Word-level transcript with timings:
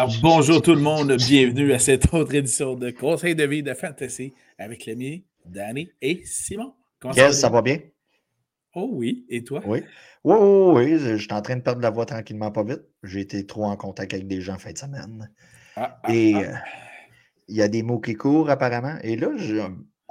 Alors, 0.00 0.14
bonjour 0.22 0.62
tout 0.62 0.74
le 0.74 0.80
monde, 0.80 1.14
bienvenue 1.16 1.74
à 1.74 1.78
cette 1.78 2.14
autre 2.14 2.34
édition 2.34 2.74
de 2.74 2.90
Conseil 2.90 3.34
de 3.34 3.44
vie 3.44 3.62
de 3.62 3.74
Fantasy 3.74 4.32
avec 4.56 4.86
l'ami 4.86 5.26
Danny 5.44 5.90
et 6.00 6.22
Simon. 6.24 6.72
Comment 6.98 7.12
ça, 7.12 7.26
va, 7.26 7.32
ça 7.34 7.48
va 7.50 7.60
bien? 7.60 7.80
Oh 8.74 8.88
oui, 8.92 9.26
et 9.28 9.44
toi? 9.44 9.60
Oui. 9.66 9.82
Oui, 10.24 10.36
oui, 10.40 10.94
oui, 10.94 10.98
je 10.98 11.16
suis 11.16 11.32
en 11.34 11.42
train 11.42 11.56
de 11.56 11.60
perdre 11.60 11.82
la 11.82 11.90
voix 11.90 12.06
tranquillement, 12.06 12.50
pas 12.50 12.64
vite. 12.64 12.80
J'ai 13.02 13.20
été 13.20 13.44
trop 13.44 13.66
en 13.66 13.76
contact 13.76 14.14
avec 14.14 14.26
des 14.26 14.40
gens 14.40 14.54
en 14.54 14.58
fin 14.58 14.72
de 14.72 14.78
semaine. 14.78 15.30
Ah, 15.76 16.00
ah, 16.02 16.14
et 16.14 16.32
ah. 16.34 16.38
Euh, 16.38 16.54
il 17.48 17.56
y 17.56 17.62
a 17.62 17.68
des 17.68 17.82
mots 17.82 18.00
qui 18.00 18.14
courent 18.14 18.48
apparemment. 18.48 18.96
Et 19.02 19.16
là, 19.16 19.28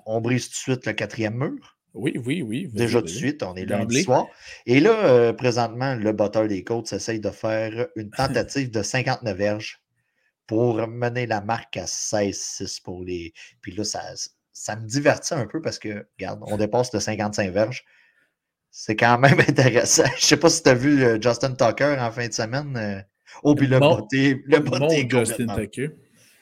on 0.05 0.21
brise 0.21 0.49
tout 0.49 0.51
de 0.51 0.55
suite 0.55 0.85
le 0.85 0.93
quatrième 0.93 1.35
mur. 1.35 1.78
Oui, 1.93 2.13
oui, 2.25 2.41
oui. 2.41 2.69
Déjà 2.71 2.99
tout 2.99 3.05
de 3.05 3.11
suite, 3.11 3.43
on 3.43 3.55
est 3.55 3.65
lundi 3.65 4.03
soir. 4.03 4.27
Et 4.65 4.79
là, 4.79 4.91
euh, 5.05 5.33
présentement, 5.33 5.95
le 5.95 6.11
batteur 6.11 6.47
des 6.47 6.63
côtes 6.63 6.91
essaye 6.93 7.19
de 7.19 7.31
faire 7.31 7.87
une 7.95 8.09
tentative 8.17 8.71
de 8.71 8.83
59 8.83 9.35
verges 9.35 9.81
pour 10.45 10.87
mener 10.87 11.25
la 11.25 11.41
marque 11.41 11.77
à 11.77 11.85
16-6 11.85 12.81
pour 12.83 13.03
les. 13.03 13.33
Puis 13.61 13.71
là, 13.73 13.83
ça, 13.83 14.01
ça 14.51 14.75
me 14.75 14.85
divertit 14.85 15.33
un 15.33 15.45
peu 15.45 15.61
parce 15.61 15.79
que, 15.79 16.07
regarde, 16.17 16.41
on 16.43 16.57
dépasse 16.57 16.91
de 16.91 16.99
55 16.99 17.51
verges. 17.51 17.83
C'est 18.71 18.95
quand 18.95 19.17
même 19.17 19.39
intéressant. 19.47 20.05
Je 20.05 20.15
ne 20.15 20.19
sais 20.19 20.37
pas 20.37 20.49
si 20.49 20.61
tu 20.61 20.69
as 20.69 20.75
vu 20.75 21.03
euh, 21.03 21.19
Justin 21.19 21.53
Tucker 21.53 21.95
en 21.99 22.11
fin 22.11 22.27
de 22.27 22.33
semaine. 22.33 22.77
Euh, 22.77 23.01
oh, 23.43 23.55
puis 23.55 23.67
le 23.67 23.79
botté. 23.79 24.41
Le 24.45 24.59
botté. 24.59 25.07
Justin 25.09 25.47
Tucker. 25.55 25.89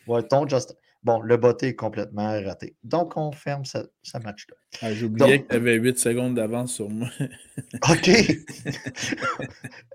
Ouais, 0.08 0.24
ton 0.24 0.48
Justin. 0.48 0.74
Bon, 1.08 1.22
le 1.22 1.38
botté 1.38 1.68
est 1.68 1.76
complètement 1.76 2.34
raté. 2.44 2.76
Donc, 2.84 3.16
on 3.16 3.32
ferme 3.32 3.64
ce, 3.64 3.78
match-là. 4.22 4.58
Ah, 4.82 4.94
J'oubliais 4.94 5.44
que 5.44 5.48
tu 5.48 5.56
avais 5.56 5.76
8 5.76 5.98
secondes 5.98 6.36
d'avance 6.36 6.74
sur 6.74 6.90
moi. 6.90 7.08
OK. 7.90 8.10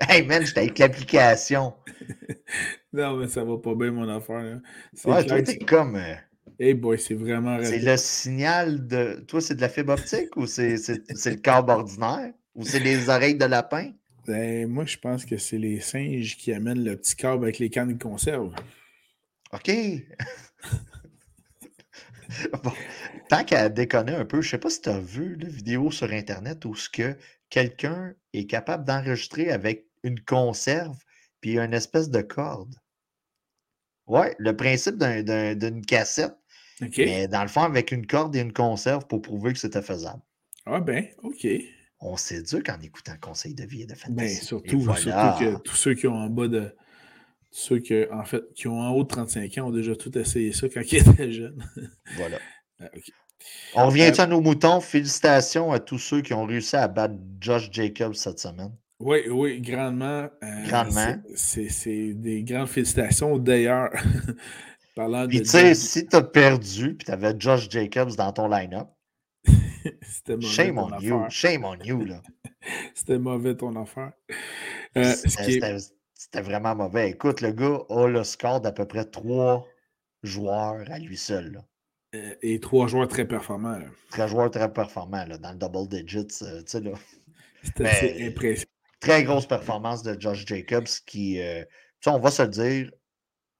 hey, 0.09 0.27
man, 0.27 0.47
j'étais 0.47 0.61
avec 0.61 0.79
l'application. 0.79 1.75
non, 2.95 3.19
mais 3.19 3.29
ça 3.29 3.45
va 3.45 3.59
pas 3.59 3.75
bien, 3.75 3.91
mon 3.91 4.09
affaire. 4.09 4.63
Ouais, 5.05 5.27
toi, 5.27 5.43
t'es 5.43 5.59
comme. 5.59 5.97
Euh, 5.97 6.15
hey 6.59 6.73
boy, 6.73 6.99
c'est 6.99 7.13
vraiment 7.13 7.63
C'est 7.63 7.81
le 7.81 7.99
signal 7.99 8.87
de. 8.87 9.23
Toi, 9.29 9.43
c'est 9.43 9.57
de 9.57 9.61
la 9.61 9.69
fibre 9.69 9.93
optique 9.93 10.35
ou 10.39 10.47
c'est 10.47 10.77
le 10.79 11.35
câble 11.35 11.73
ordinaire? 11.73 12.33
Ou 12.55 12.65
c'est 12.65 12.81
les 12.81 13.11
oreilles 13.11 13.37
de 13.37 13.45
lapin? 13.45 13.93
Ben, 14.27 14.67
moi, 14.67 14.87
je 14.87 14.97
pense 14.97 15.27
que 15.27 15.37
c'est 15.37 15.59
les 15.59 15.81
singes 15.81 16.39
qui 16.39 16.55
amènent 16.55 16.83
le 16.83 16.97
petit 16.97 17.17
câble 17.17 17.45
avec 17.45 17.59
les 17.59 17.69
cannes 17.69 17.93
de 17.93 18.03
conserve. 18.03 18.55
OK. 19.53 19.71
bon, 22.63 22.73
tant 23.29 23.45
qu'à 23.45 23.69
déconner 23.69 24.15
un 24.15 24.25
peu, 24.25 24.41
je 24.41 24.49
ne 24.49 24.51
sais 24.53 24.59
pas 24.59 24.71
si 24.71 24.81
tu 24.81 24.89
as 24.89 24.99
vu 24.99 25.37
la 25.37 25.49
vidéo 25.49 25.91
sur 25.91 26.11
Internet 26.11 26.65
où 26.65 26.75
ce 26.75 26.89
que 26.89 27.17
quelqu'un 27.51 28.15
est 28.33 28.47
capable 28.47 28.85
d'enregistrer 28.85 29.51
avec 29.51 29.87
une 30.03 30.21
conserve 30.21 30.97
puis 31.41 31.59
une 31.59 31.75
espèce 31.75 32.09
de 32.09 32.23
corde. 32.23 32.75
Ouais, 34.07 34.35
le 34.39 34.57
principe 34.57 34.97
d'une 34.97 35.85
cassette. 35.85 36.35
Mais 36.97 37.29
dans 37.29 37.43
le 37.43 37.49
fond, 37.49 37.63
avec 37.63 37.93
une 37.93 38.07
corde 38.07 38.35
et 38.35 38.41
une 38.41 38.53
conserve 38.53 39.07
pour 39.07 39.23
prouver 39.23 39.53
que 39.53 39.59
c'était 39.59 39.83
faisable. 39.83 40.23
Ah 40.67 40.81
ben, 40.81 41.07
OK. 41.23 41.47
On 42.01 42.17
s'éduque 42.17 42.69
en 42.69 42.81
écoutant 42.81 43.15
conseil 43.21 43.55
de 43.55 43.65
vie 43.65 43.83
et 43.83 43.87
de 43.87 43.95
fantasy. 43.95 44.17
Ben, 44.17 44.29
surtout, 44.29 44.81
surtout 44.97 45.39
que 45.39 45.59
tous 45.63 45.77
ceux 45.77 45.95
qui 45.95 46.09
ont 46.09 46.15
en 46.15 46.29
bas 46.29 46.49
de 46.49 46.75
ceux 47.53 47.79
qui, 47.79 47.95
en 48.11 48.25
fait, 48.25 48.43
qui 48.55 48.67
ont 48.67 48.81
en 48.81 48.91
haut 48.91 49.05
de 49.05 49.09
35 49.09 49.59
ans 49.59 49.69
ont 49.69 49.71
déjà 49.71 49.95
tout 49.95 50.17
essayé 50.19 50.53
ça 50.53 50.69
quand 50.69 50.81
ils 50.91 50.97
étaient 51.09 51.33
jeunes. 51.33 51.63
voilà. 52.17 52.39
Ah, 52.81 52.87
On 53.75 53.87
revient 53.87 54.11
euh, 54.19 54.23
à 54.23 54.27
nos 54.27 54.41
moutons? 54.41 54.81
Félicitations 54.81 55.71
à 55.71 55.79
tous 55.79 55.99
ceux 55.99 56.23
qui 56.23 56.33
ont 56.33 56.47
réussi 56.47 56.77
à 56.77 56.89
battre 56.89 57.15
Josh 57.41 57.69
Jacobs 57.71 58.15
cette 58.15 58.39
semaine. 58.39 58.73
Oui, 59.01 59.29
oui, 59.29 59.61
grandement. 59.61 60.29
Euh, 60.43 60.67
grandement. 60.67 61.17
C'est 61.35 62.15
des 62.15 62.43
grandes 62.43 62.69
félicitations. 62.69 63.37
D'ailleurs, 63.37 63.91
parlant 64.97 65.29
Puis 65.29 65.43
tu 65.43 65.49
sais, 65.49 65.75
si 65.75 66.07
tu 66.07 66.17
as 66.17 66.23
perdu 66.23 66.97
et 67.01 67.05
tu 67.05 67.11
avais 67.11 67.35
Josh 67.39 67.69
Jacobs 67.69 68.17
dans 68.17 68.33
ton 68.33 68.49
line-up, 68.49 68.89
Shame 70.41 70.79
on 70.79 70.99
you. 71.01 71.25
Shame 71.29 71.65
on 71.65 71.77
you, 71.85 72.05
là. 72.05 72.23
C'était 72.95 73.19
mauvais 73.19 73.57
ton 73.57 73.75
affaire. 73.77 74.13
Euh, 74.97 75.15
c'était 76.23 76.41
vraiment 76.41 76.77
mauvais. 76.77 77.11
Écoute, 77.11 77.41
le 77.41 77.51
gars 77.51 77.81
a 77.91 78.07
le 78.07 78.23
score 78.23 78.61
d'à 78.61 78.71
peu 78.71 78.87
près 78.87 79.05
trois 79.05 79.67
joueurs 80.23 80.85
à 80.89 80.99
lui 81.01 81.17
seul. 81.17 81.61
Euh, 82.15 82.35
et 82.43 82.61
trois 82.61 82.87
joueurs 82.87 83.09
très 83.09 83.27
performants. 83.27 83.81
Trois 84.11 84.29
joueurs 84.29 84.51
très 84.51 84.73
performants, 84.73 85.25
là, 85.27 85.37
dans 85.39 85.51
le 85.51 85.59
double 85.59 85.89
digits. 85.89 86.29
Euh, 86.43 86.61
tu 86.61 86.65
sais, 86.67 86.81
là. 86.81 86.93
C'était 87.65 88.27
impressionnant. 88.29 88.71
Très 89.01 89.25
grosse 89.25 89.47
performance 89.47 90.05
de 90.05 90.19
Josh 90.21 90.47
Jacobs 90.47 90.87
qui, 91.07 91.41
euh, 91.41 91.65
sais, 92.01 92.11
on 92.11 92.21
va 92.21 92.31
se 92.31 92.43
le 92.43 92.49
dire, 92.49 92.93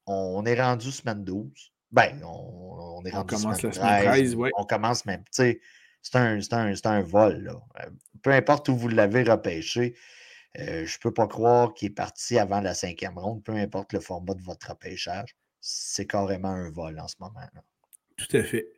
on, 0.07 0.45
est 0.47 0.61
rendu 0.61 0.93
semaine 0.93 1.25
12. 1.25 1.73
Ben, 1.91 2.23
on, 2.23 3.03
est 3.05 3.11
rendu 3.11 3.35
commence 3.35 3.59
semaine 3.59 3.73
13. 3.73 4.37
On 4.57 4.65
commence 4.65 5.05
même. 5.05 5.25
Tu 5.25 5.31
sais, 5.33 5.61
c'est 6.01 6.17
un, 6.17 6.39
un, 6.53 6.75
un, 6.85 7.03
vol. 7.03 7.43
Là. 7.43 7.61
Peu 8.23 8.31
importe 8.31 8.69
où 8.69 8.77
vous 8.77 8.89
l'avez 8.89 9.25
repêché, 9.25 9.97
euh, 10.59 10.85
je 10.85 10.97
ne 10.97 11.01
peux 11.01 11.13
pas 11.13 11.27
croire 11.27 11.73
qu'il 11.73 11.89
est 11.89 11.95
parti 11.95 12.39
avant 12.39 12.61
la 12.61 12.75
cinquième 12.75 13.19
ronde, 13.19 13.43
peu 13.43 13.53
importe 13.53 13.93
le 13.93 14.01
format 14.01 14.35
de 14.35 14.43
votre 14.43 14.71
repêchage. 14.71 15.35
C'est 15.61 16.07
carrément 16.07 16.49
un 16.49 16.71
vol 16.71 16.99
en 16.99 17.09
ce 17.09 17.15
moment. 17.21 17.41
là 17.55 17.63
Tout 18.17 18.37
à 18.37 18.43
fait. 18.43 18.69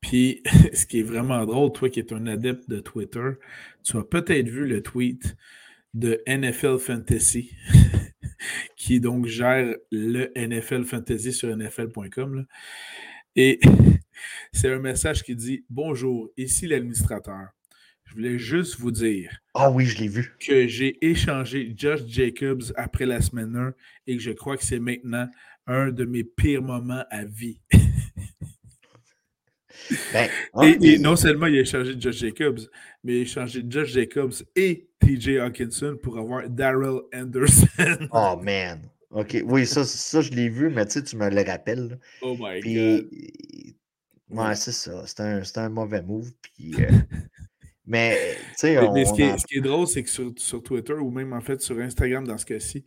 Puis, 0.00 0.42
ce 0.74 0.84
qui 0.86 1.00
est 1.00 1.04
vraiment 1.04 1.44
drôle, 1.46 1.72
toi 1.72 1.88
qui 1.88 2.00
es 2.00 2.12
un 2.12 2.26
adepte 2.26 2.68
de 2.68 2.80
Twitter, 2.80 3.30
tu 3.82 3.96
as 3.96 4.04
peut-être 4.04 4.48
vu 4.48 4.66
le 4.66 4.82
tweet 4.82 5.36
de 5.94 6.22
NFL 6.28 6.78
Fantasy, 6.78 7.52
qui 8.76 9.00
donc 9.00 9.26
gère 9.26 9.74
le 9.90 10.30
NFL 10.36 10.84
Fantasy 10.84 11.32
sur 11.32 11.56
NFL.com. 11.56 12.46
Et 13.36 13.60
c'est 14.52 14.70
un 14.70 14.80
message 14.80 15.22
qui 15.22 15.34
dit 15.34 15.64
Bonjour, 15.70 16.30
ici 16.36 16.66
l'administrateur. 16.66 17.55
Je 18.06 18.14
voulais 18.14 18.38
juste 18.38 18.78
vous 18.78 18.90
dire. 18.90 19.38
Ah 19.54 19.70
oui, 19.70 19.84
je 19.84 19.98
l'ai 19.98 20.08
vu. 20.08 20.34
Que 20.40 20.66
j'ai 20.66 21.04
échangé 21.04 21.74
Josh 21.76 22.00
Jacobs 22.06 22.62
après 22.76 23.04
la 23.04 23.20
semaine 23.20 23.56
1 23.56 23.74
et 24.06 24.16
que 24.16 24.22
je 24.22 24.30
crois 24.30 24.56
que 24.56 24.64
c'est 24.64 24.78
maintenant 24.78 25.28
un 25.66 25.90
de 25.90 26.04
mes 26.04 26.24
pires 26.24 26.62
moments 26.62 27.04
à 27.10 27.24
vie. 27.24 27.60
Ben, 30.12 30.28
et, 30.62 30.98
non 30.98 31.14
seulement 31.14 31.46
il 31.46 31.58
a 31.58 31.60
échangé 31.60 31.94
Josh 31.98 32.16
Jacobs, 32.16 32.58
mais 33.04 33.12
il 33.12 33.18
a 33.18 33.22
échangé 33.22 33.62
Josh 33.68 33.92
Jacobs 33.92 34.32
et 34.56 34.88
TJ 35.00 35.36
Hawkinson 35.38 35.96
pour 36.02 36.18
avoir 36.18 36.48
Daryl 36.48 37.02
Anderson. 37.14 38.08
oh 38.10 38.36
man. 38.42 38.80
OK. 39.10 39.42
Oui, 39.44 39.66
ça, 39.66 39.84
ça 39.84 40.20
je 40.20 40.30
l'ai 40.32 40.48
vu, 40.48 40.70
mais 40.70 40.86
tu 40.86 40.92
sais, 40.92 41.04
tu 41.04 41.16
me 41.16 41.28
le 41.28 41.42
rappelles. 41.42 41.98
Oh 42.22 42.36
my 42.38 42.60
God. 42.60 43.08
Ouais, 44.28 44.54
c'est 44.56 44.72
ça. 44.72 45.04
C'est 45.06 45.20
un, 45.20 45.42
un, 45.56 45.68
mauvais 45.68 46.02
move. 46.02 46.32
Puis, 46.42 46.74
euh, 46.80 46.88
Mais, 47.86 48.36
tu 48.50 48.54
sais, 48.56 48.76
ce, 48.76 49.46
qui 49.46 49.58
est, 49.58 49.60
drôle, 49.60 49.86
c'est 49.86 50.02
que 50.02 50.10
sur, 50.10 50.62
Twitter 50.62 50.94
ou 50.94 51.10
même 51.10 51.32
en 51.32 51.40
fait 51.40 51.60
sur 51.60 51.78
Instagram 51.78 52.26
dans 52.26 52.36
ce 52.36 52.44
cas-ci, 52.44 52.84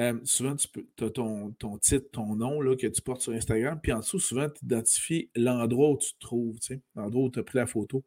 euh, 0.00 0.18
souvent 0.24 0.56
tu 0.56 1.04
as 1.04 1.10
ton, 1.10 1.50
ton, 1.52 1.76
titre, 1.76 2.06
ton 2.10 2.34
nom 2.36 2.62
là, 2.62 2.74
que 2.74 2.86
tu 2.86 3.02
portes 3.02 3.20
sur 3.20 3.34
Instagram, 3.34 3.78
puis 3.82 3.92
en 3.92 3.98
dessous, 3.98 4.18
souvent, 4.18 4.48
tu 4.48 4.64
identifies 4.64 5.30
l'endroit 5.36 5.90
où 5.90 5.98
tu 5.98 6.14
te 6.14 6.18
trouves, 6.20 6.56
l'endroit 6.96 7.24
où 7.24 7.30
tu 7.30 7.38
as 7.38 7.42
pris 7.42 7.58
la 7.58 7.66
photo. 7.66 8.02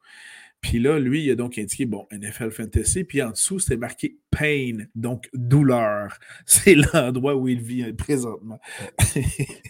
Puis 0.64 0.80
là, 0.80 0.98
lui, 0.98 1.26
il 1.26 1.32
a 1.32 1.36
donc 1.36 1.58
indiqué, 1.58 1.86
bon, 1.86 2.08
NFL 2.10 2.50
Fantasy, 2.50 3.04
puis 3.04 3.22
en 3.22 3.32
dessous, 3.32 3.60
c'était 3.60 3.76
marqué 3.76 4.18
pain, 4.32 4.86
donc 4.96 5.30
douleur. 5.34 6.18
C'est 6.46 6.74
l'endroit 6.74 7.36
où 7.36 7.50
il 7.50 7.62
vit 7.62 7.84
hein, 7.84 7.92
présentement. 7.96 8.60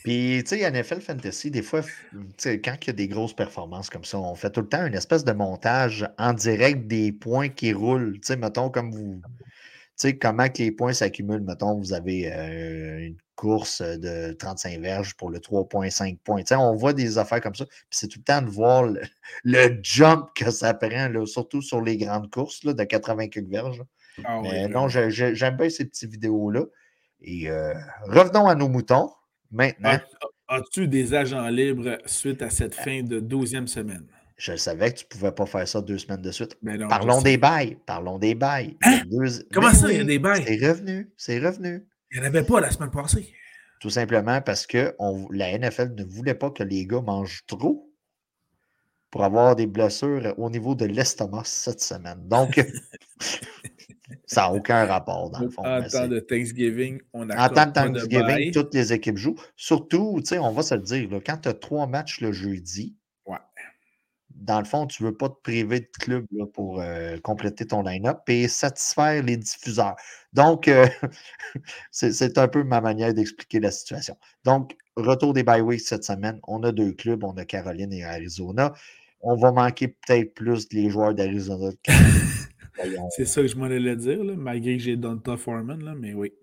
puis, 0.04 0.44
tu 0.44 0.44
sais, 0.46 0.72
NFL 0.72 1.02
Fantasy, 1.02 1.50
des 1.50 1.64
fois, 1.64 1.82
quand 2.44 2.78
il 2.82 2.88
y 2.88 2.90
a 2.92 2.94
des 2.94 3.08
grosses 3.08 3.34
performances 3.34 3.90
comme 3.90 4.06
ça, 4.06 4.20
on 4.20 4.36
fait 4.36 4.52
tout 4.52 4.62
le 4.62 4.70
temps 4.70 4.86
une 4.86 4.94
espèce 4.94 5.26
de 5.26 5.32
montage 5.34 6.08
en 6.20 6.32
direct 6.32 6.86
des 6.88 7.12
points 7.12 7.50
qui 7.50 7.74
roulent. 7.74 8.14
Tu 8.14 8.28
sais, 8.28 8.38
mettons, 8.38 8.70
comme 8.70 8.92
vous 8.92 9.20
sais, 9.96 10.18
comment 10.18 10.50
que 10.50 10.60
les 10.60 10.72
points 10.72 10.94
s'accumulent? 10.94 11.42
Mettons, 11.42 11.78
vous 11.78 11.94
avez 11.94 12.32
euh, 12.32 13.08
une 13.08 13.18
course 13.36 13.82
de 13.82 14.34
35 14.34 14.80
verges 14.80 15.16
pour 15.16 15.30
le 15.30 15.40
3.5 15.40 16.18
points. 16.24 16.44
on 16.52 16.76
voit 16.76 16.94
des 16.94 17.18
affaires 17.18 17.42
comme 17.42 17.56
ça. 17.56 17.66
C'est 17.90 18.08
tout 18.08 18.20
le 18.20 18.24
temps 18.24 18.42
de 18.42 18.50
voir 18.50 18.84
le, 19.44 19.80
jump 19.82 20.30
que 20.36 20.52
ça 20.52 20.74
prend, 20.74 21.10
là, 21.10 21.26
surtout 21.26 21.62
sur 21.62 21.82
les 21.82 21.98
grandes 21.98 22.30
courses 22.30 22.64
là, 22.64 22.74
de 22.74 22.84
80 22.84 23.28
verges. 23.50 23.84
Ah 24.24 24.40
Mais 24.44 24.68
non, 24.68 24.88
j'aime 24.88 25.58
bien 25.58 25.70
ces 25.70 25.86
petites 25.86 26.12
vidéos-là. 26.12 26.66
Et 27.22 27.50
euh, 27.50 27.74
revenons 28.06 28.48
à 28.48 28.56
nos 28.56 28.70
moutons 28.70 29.10
maintenant. 29.52 29.98
As-tu 30.48 30.88
des 30.88 31.14
agents 31.14 31.48
libres 31.48 31.98
suite 32.06 32.42
à 32.42 32.50
cette 32.50 32.76
fin 32.76 33.02
de 33.02 33.20
12e 33.20 33.66
semaine? 33.66 34.06
Je 34.44 34.58
savais 34.58 34.92
que 34.92 34.98
tu 34.98 35.06
ne 35.06 35.08
pouvais 35.08 35.32
pas 35.32 35.46
faire 35.46 35.66
ça 35.66 35.82
deux 35.82 35.98
semaines 35.98 36.22
de 36.22 36.32
suite. 36.32 36.58
Parlons 36.90 37.22
des 37.22 37.38
bails. 37.38 37.78
Parlons 37.86 38.20
des 38.20 38.36
bails. 38.36 38.76
Hein? 38.84 39.04
Comment 39.54 39.72
ça, 39.72 39.90
il 39.90 40.00
y 40.00 40.02
a 40.02 40.04
des 40.04 40.20
bails? 40.20 40.44
C'est 40.46 40.68
revenu. 40.68 41.10
C'est 41.16 41.40
revenu. 41.40 41.88
Il 42.12 42.20
n'y 42.20 42.26
en 42.26 42.28
avait 42.28 42.44
pas 42.44 42.60
la 42.60 42.70
semaine 42.70 42.92
passée. 42.92 43.34
Tout 43.80 43.90
simplement 43.90 44.42
parce 44.42 44.68
que 44.68 44.94
la 45.32 45.58
NFL 45.58 45.94
ne 45.96 46.04
voulait 46.04 46.36
pas 46.36 46.52
que 46.52 46.62
les 46.62 46.86
gars 46.86 47.00
mangent 47.00 47.46
trop 47.48 47.90
pour 49.12 49.24
avoir 49.24 49.56
des 49.56 49.66
blessures 49.66 50.34
au 50.38 50.50
niveau 50.50 50.76
de 50.76 50.88
l'estomac 50.88 51.44
cette 51.46 51.80
semaine. 51.80 52.28
Donc, 52.28 52.60
Ça 54.26 54.42
n'a 54.42 54.54
aucun 54.54 54.86
rapport, 54.86 55.30
dans 55.30 55.40
le 55.40 55.50
fond. 55.50 55.64
En 55.64 55.82
temps 55.84 56.08
de 56.08 56.20
Thanksgiving, 56.20 57.00
on 57.14 57.30
a 57.30 57.46
En 57.46 57.50
temps 57.50 57.66
de 57.66 57.72
Thanksgiving, 57.72 58.52
toutes 58.52 58.74
les 58.74 58.92
équipes 58.92 59.18
jouent. 59.18 59.40
Surtout, 59.56 60.22
on 60.34 60.52
va 60.52 60.64
se 60.64 60.76
le 60.76 60.82
dire, 60.82 61.10
quand 61.26 61.38
tu 61.38 61.50
as 61.50 61.54
trois 61.54 61.88
matchs 61.88 62.20
le 62.20 62.34
jeudi, 62.34 62.98
dans 64.44 64.60
le 64.60 64.66
fond, 64.66 64.86
tu 64.88 65.04
ne 65.04 65.10
veux 65.10 65.16
pas 65.16 65.30
te 65.30 65.42
priver 65.42 65.80
de 65.80 65.88
club 66.00 66.26
pour 66.54 66.82
euh, 66.82 67.18
compléter 67.24 67.66
ton 67.66 67.82
line-up 67.82 68.20
et 68.28 68.48
satisfaire 68.50 69.24
les 69.24 69.38
diffuseurs. 69.38 69.96
Donc, 70.34 70.68
euh, 70.68 70.86
c'est 71.92 72.38
un 72.38 72.48
peu 72.50 72.64
ma 72.64 72.82
manière 72.82 73.14
d'expliquer 73.14 73.62
la 73.62 73.72
situation. 73.72 74.18
Donc, 74.44 74.76
retour 74.98 75.34
des 75.34 75.44
bye 75.44 75.62
weeks 75.62 75.82
cette 75.82 76.04
semaine. 76.04 76.40
On 76.48 76.62
a 76.64 76.74
deux 76.74 76.92
clubs, 76.92 77.24
on 77.24 77.38
a 77.38 77.46
Caroline 77.46 77.94
et 77.94 78.04
Arizona. 78.04 78.74
On 79.22 79.38
va 79.38 79.54
manquer 79.54 79.88
peut-être 79.88 80.34
plus 80.34 80.68
les 80.74 80.90
joueurs 80.90 81.14
d'Arizona. 81.14 81.72
c'est 83.16 83.26
ça 83.26 83.42
que 83.42 83.48
je 83.48 83.56
m'en 83.56 83.66
allais 83.66 83.96
dire, 83.96 84.20
malgré 84.38 84.76
que 84.76 84.84
j'ai 84.84 84.98
Donta 84.98 85.38
Foreman, 85.38 85.82
là, 85.82 85.96
mais 85.98 86.14
oui. 86.14 86.34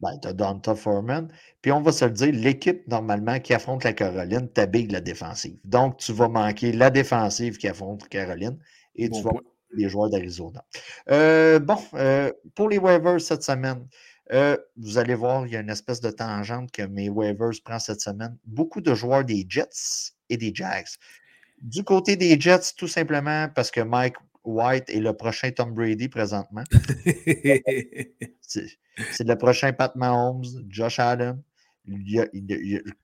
Ben, 0.00 0.18
tu 0.20 0.28
as 0.28 0.32
Donta 0.32 0.74
Foreman. 0.74 1.28
Puis 1.62 1.72
on 1.72 1.80
va 1.80 1.92
se 1.92 2.04
le 2.04 2.10
dire, 2.10 2.32
l'équipe, 2.32 2.86
normalement, 2.86 3.40
qui 3.40 3.54
affronte 3.54 3.84
la 3.84 3.92
Caroline, 3.92 4.48
t'habille 4.48 4.88
la 4.88 5.00
défensive. 5.00 5.56
Donc, 5.64 5.96
tu 5.98 6.12
vas 6.12 6.28
manquer 6.28 6.72
la 6.72 6.90
défensive 6.90 7.56
qui 7.56 7.68
affronte 7.68 8.06
Caroline 8.08 8.58
et 8.94 9.08
tu 9.08 9.22
vas 9.22 9.32
manquer 9.32 9.46
les 9.72 9.88
joueurs 9.88 10.10
d'Arizona. 10.10 10.64
Euh, 11.10 11.58
bon, 11.58 11.78
euh, 11.94 12.30
pour 12.54 12.68
les 12.68 12.78
waivers 12.78 13.20
cette 13.20 13.42
semaine, 13.42 13.86
euh, 14.32 14.56
vous 14.76 14.98
allez 14.98 15.14
voir, 15.14 15.46
il 15.46 15.52
y 15.52 15.56
a 15.56 15.60
une 15.60 15.70
espèce 15.70 16.00
de 16.00 16.10
tangente 16.10 16.72
que 16.72 16.82
mes 16.82 17.08
waivers 17.08 17.52
prennent 17.64 17.78
cette 17.78 18.00
semaine. 18.00 18.36
Beaucoup 18.44 18.80
de 18.80 18.94
joueurs 18.94 19.24
des 19.24 19.46
Jets 19.48 20.12
et 20.28 20.36
des 20.36 20.52
Jags. 20.54 20.86
Du 21.62 21.84
côté 21.84 22.16
des 22.16 22.38
Jets, 22.38 22.74
tout 22.76 22.88
simplement 22.88 23.48
parce 23.54 23.70
que 23.70 23.80
Mike 23.80 24.16
White 24.46 24.88
est 24.90 25.00
le 25.00 25.12
prochain 25.12 25.50
Tom 25.50 25.74
Brady 25.74 26.08
présentement. 26.08 26.64
c'est 28.40 29.26
le 29.26 29.36
prochain 29.36 29.72
Pat 29.72 29.94
Mahomes, 29.96 30.44
Josh 30.68 30.98
Allen. 30.98 31.42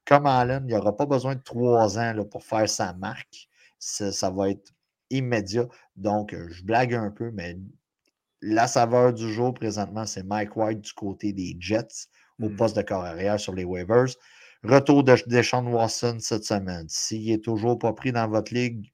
comme 0.06 0.26
Allen, 0.26 0.62
il 0.64 0.68
n'y 0.68 0.74
aura 0.74 0.96
pas 0.96 1.06
besoin 1.06 1.34
de 1.34 1.42
trois 1.42 1.98
ans 1.98 2.12
là, 2.14 2.24
pour 2.24 2.44
faire 2.44 2.68
sa 2.68 2.92
marque. 2.94 3.48
Ça, 3.78 4.30
va 4.30 4.50
être 4.50 4.72
immédiat. 5.10 5.66
Donc, 5.96 6.34
je 6.50 6.64
blague 6.64 6.94
un 6.94 7.10
peu, 7.10 7.30
mais 7.32 7.58
la 8.40 8.66
saveur 8.66 9.12
du 9.12 9.32
jour 9.32 9.52
présentement, 9.54 10.06
c'est 10.06 10.22
Mike 10.22 10.56
White 10.56 10.80
du 10.80 10.92
côté 10.92 11.32
des 11.32 11.56
Jets 11.58 12.06
au 12.40 12.48
hmm. 12.48 12.56
poste 12.56 12.76
de 12.76 12.82
corps 12.82 13.04
arrière 13.04 13.38
sur 13.38 13.54
les 13.54 13.64
waivers. 13.64 14.06
Retour 14.64 15.02
de 15.02 15.16
Deshaun 15.26 15.66
Watson 15.66 16.18
cette 16.20 16.44
semaine. 16.44 16.86
S'il 16.88 17.30
n'est 17.30 17.38
toujours 17.38 17.78
pas 17.78 17.92
pris 17.92 18.12
dans 18.12 18.28
votre 18.28 18.54
ligue, 18.54 18.92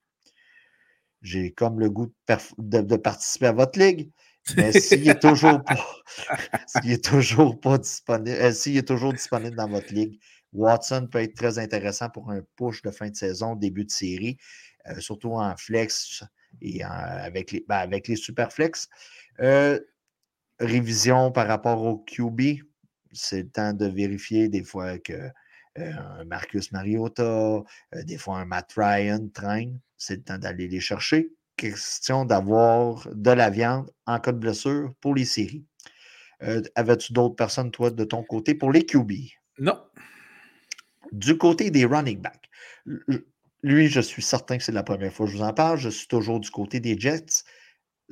j'ai 1.22 1.52
comme 1.52 1.80
le 1.80 1.90
goût 1.90 2.12
de, 2.58 2.96
participer 2.96 3.46
à 3.46 3.52
votre 3.52 3.78
ligue. 3.78 4.10
Mais 4.56 4.72
s'il 4.72 5.04
n'est 5.04 5.18
toujours 5.18 5.60
toujours 7.02 7.60
pas 7.60 7.78
disponible, 7.78 8.36
euh, 8.36 8.52
s'il 8.52 8.76
est 8.78 8.86
toujours 8.86 9.12
disponible 9.12 9.56
dans 9.56 9.68
votre 9.68 9.92
ligue, 9.92 10.18
Watson 10.52 11.06
peut 11.10 11.20
être 11.20 11.34
très 11.34 11.58
intéressant 11.58 12.08
pour 12.08 12.30
un 12.30 12.40
push 12.56 12.80
de 12.82 12.90
fin 12.90 13.10
de 13.10 13.16
saison, 13.16 13.56
début 13.56 13.84
de 13.84 13.90
série, 13.90 14.38
euh, 14.86 14.98
surtout 15.00 15.32
en 15.32 15.54
flex 15.56 16.24
et 16.62 16.82
avec, 16.82 17.52
les, 17.52 17.64
ben, 17.68 17.76
avec 17.76 18.08
les 18.08 18.16
super 18.16 18.50
flex. 18.50 18.88
Euh, 19.40 19.78
révision 20.58 21.30
par 21.30 21.46
rapport 21.46 21.82
au 21.82 21.98
QB, 21.98 22.62
c'est 23.12 23.42
le 23.42 23.50
temps 23.50 23.74
de 23.74 23.86
vérifier 23.86 24.48
des 24.48 24.64
fois 24.64 24.98
que 24.98 25.30
un 25.76 26.24
Marcus 26.24 26.72
Mariota, 26.72 27.62
des 27.92 28.18
fois 28.18 28.38
un 28.38 28.46
Matt 28.46 28.72
Ryan 28.76 29.28
traîne 29.32 29.78
c'est 29.98 30.16
le 30.16 30.22
temps 30.22 30.38
d'aller 30.38 30.68
les 30.68 30.80
chercher. 30.80 31.30
Question 31.56 32.24
d'avoir 32.24 33.08
de 33.12 33.30
la 33.30 33.50
viande 33.50 33.90
en 34.06 34.18
cas 34.20 34.32
de 34.32 34.38
blessure 34.38 34.94
pour 35.00 35.14
les 35.14 35.24
séries. 35.24 35.66
Euh, 36.42 36.62
avais-tu 36.76 37.12
d'autres 37.12 37.34
personnes, 37.34 37.70
toi, 37.72 37.90
de 37.90 38.04
ton 38.04 38.22
côté, 38.22 38.54
pour 38.54 38.72
les 38.72 38.86
QB? 38.86 39.12
Non. 39.58 39.78
Du 41.10 41.36
côté 41.36 41.70
des 41.70 41.84
running 41.84 42.20
backs, 42.20 42.48
lui, 43.62 43.88
je 43.88 44.00
suis 44.00 44.22
certain 44.22 44.56
que 44.56 44.64
c'est 44.64 44.72
la 44.72 44.84
première 44.84 45.12
fois 45.12 45.26
que 45.26 45.32
je 45.32 45.38
vous 45.38 45.42
en 45.42 45.52
parle. 45.52 45.78
Je 45.78 45.88
suis 45.88 46.06
toujours 46.06 46.40
du 46.40 46.50
côté 46.50 46.80
des 46.80 46.98
Jets. 46.98 47.44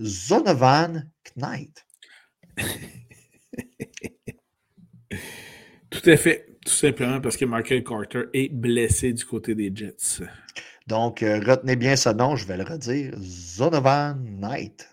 Zonovan 0.00 1.08
Knight. 1.36 1.86
Tout 5.90 6.10
à 6.10 6.16
fait. 6.16 6.58
Tout 6.64 6.72
simplement 6.72 7.20
parce 7.20 7.36
que 7.36 7.44
Michael 7.44 7.84
Carter 7.84 8.24
est 8.32 8.52
blessé 8.52 9.12
du 9.12 9.24
côté 9.24 9.54
des 9.54 9.70
Jets. 9.72 10.24
Donc, 10.86 11.22
euh, 11.22 11.40
retenez 11.44 11.76
bien 11.76 11.96
ce 11.96 12.10
nom, 12.10 12.36
je 12.36 12.46
vais 12.46 12.56
le 12.56 12.62
redire. 12.62 13.12
Zonovan 13.18 14.14
Knight, 14.24 14.88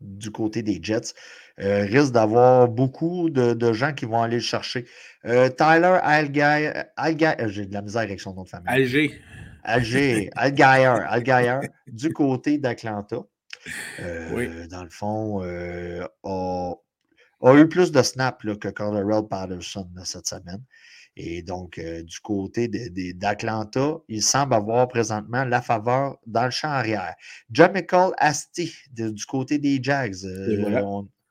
du 0.00 0.30
côté 0.30 0.62
des 0.62 0.78
Jets. 0.80 1.14
Euh, 1.58 1.84
risque 1.84 2.12
d'avoir 2.12 2.68
beaucoup 2.68 3.30
de, 3.30 3.72
gens 3.72 3.92
qui 3.92 4.04
vont 4.04 4.22
aller 4.22 4.36
le 4.36 4.42
chercher. 4.42 4.86
Euh, 5.24 5.48
Tyler 5.48 5.98
Algier, 6.02 6.72
j'ai 7.48 7.66
de 7.66 7.72
la 7.72 7.82
misère 7.82 8.02
avec 8.02 8.20
son 8.20 8.34
nom 8.34 8.44
de 8.44 8.48
famille. 8.48 8.68
Alger. 8.68 9.20
Alger, 9.64 10.30
Algier, 10.36 10.64
Algier, 10.64 11.58
du 11.88 12.12
côté 12.12 12.58
d'Atlanta. 12.58 13.16
oui. 14.32 14.68
Dans 14.68 14.84
le 14.84 14.90
fond, 14.90 15.42
a, 17.42 17.54
eu 17.54 17.68
plus 17.68 17.90
de 17.90 18.02
snaps 18.02 18.58
que 18.60 18.68
Colorado 18.68 19.26
Patterson 19.26 19.88
cette 20.04 20.28
semaine. 20.28 20.62
Et 21.16 21.42
donc, 21.42 21.78
euh, 21.78 22.02
du 22.02 22.20
côté 22.20 22.68
d'Atlanta, 22.68 23.98
il 24.08 24.22
semble 24.22 24.52
avoir 24.54 24.86
présentement 24.86 25.44
la 25.44 25.62
faveur 25.62 26.18
dans 26.26 26.44
le 26.44 26.50
champ 26.50 26.68
arrière. 26.68 27.14
Michael 27.50 28.12
Asti, 28.18 28.74
du 28.92 29.24
côté 29.24 29.58
des 29.58 29.82
Jags. 29.82 30.24
Euh, 30.24 30.82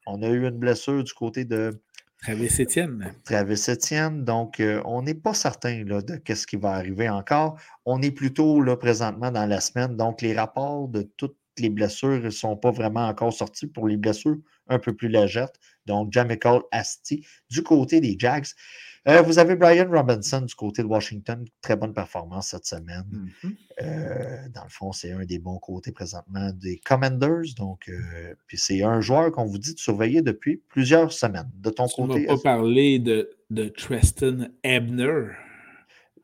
on, 0.07 0.24
a 0.24 0.27
eu 0.27 0.48
une 0.48 0.57
blessure 0.57 1.03
du 1.03 1.13
côté 1.13 1.45
de. 1.45 1.79
Travis 2.19 2.50
Etienne. 2.59 3.13
Travis 3.25 3.63
Etienne. 3.69 4.25
Donc, 4.25 4.59
euh, 4.59 4.81
on 4.86 5.03
n'est 5.03 5.13
pas 5.13 5.36
certain 5.36 5.83
là, 5.83 6.01
de 6.01 6.19
ce 6.33 6.48
qui 6.48 6.55
va 6.55 6.71
arriver 6.71 7.07
encore. 7.07 7.59
On 7.86 8.01
est 8.01 8.12
plutôt 8.12 8.62
là, 8.62 8.75
présentement 8.77 9.29
dans 9.29 9.45
la 9.45 9.62
semaine. 9.62 9.95
Donc, 9.95 10.24
les 10.24 10.33
rapports 10.33 10.88
de 10.88 11.03
toutes 11.15 11.38
les 11.59 11.69
blessures 11.69 12.21
ne 12.21 12.31
sont 12.31 12.57
pas 12.57 12.71
vraiment 12.71 13.07
encore 13.07 13.33
sortis 13.33 13.67
pour 13.67 13.88
les 13.88 13.98
blessures 13.98 14.38
un 14.67 14.79
peu 14.79 14.95
plus 14.95 15.09
légères. 15.09 15.51
Donc, 15.86 16.15
Michael 16.15 16.62
Asti 16.71 17.24
du 17.51 17.62
côté 17.62 18.01
des 18.01 18.15
Jags. 18.17 18.48
Euh, 19.07 19.21
vous 19.21 19.38
avez 19.38 19.55
Brian 19.55 19.88
Robinson 19.88 20.41
du 20.41 20.55
côté 20.55 20.81
de 20.81 20.88
Washington, 20.88 21.45
très 21.62 21.75
bonne 21.75 21.93
performance 21.93 22.50
cette 22.50 22.65
semaine. 22.65 23.05
Mm-hmm. 23.12 23.55
Euh, 23.83 24.50
dans 24.53 24.63
le 24.63 24.69
fond, 24.69 24.91
c'est 24.91 25.12
un 25.12 25.25
des 25.25 25.38
bons 25.38 25.59
côtés 25.59 25.91
présentement 25.91 26.50
des 26.53 26.77
Commanders. 26.83 27.53
Donc, 27.55 27.88
euh, 27.88 28.33
puis 28.47 28.57
c'est 28.57 28.81
un 28.81 29.01
joueur 29.01 29.31
qu'on 29.31 29.45
vous 29.45 29.59
dit 29.59 29.75
de 29.75 29.79
surveiller 29.79 30.24
depuis 30.24 30.57
plusieurs 30.69 31.12
semaines. 31.12 31.51
De 31.53 31.69
ton 31.69 31.85
tu 31.88 31.95
côté. 31.95 32.25
On 32.27 32.35
pas 32.35 32.41
parler 32.41 32.97
de, 32.97 33.29
de 33.51 33.67
Tristan 33.67 34.47
Ebner. 34.63 35.27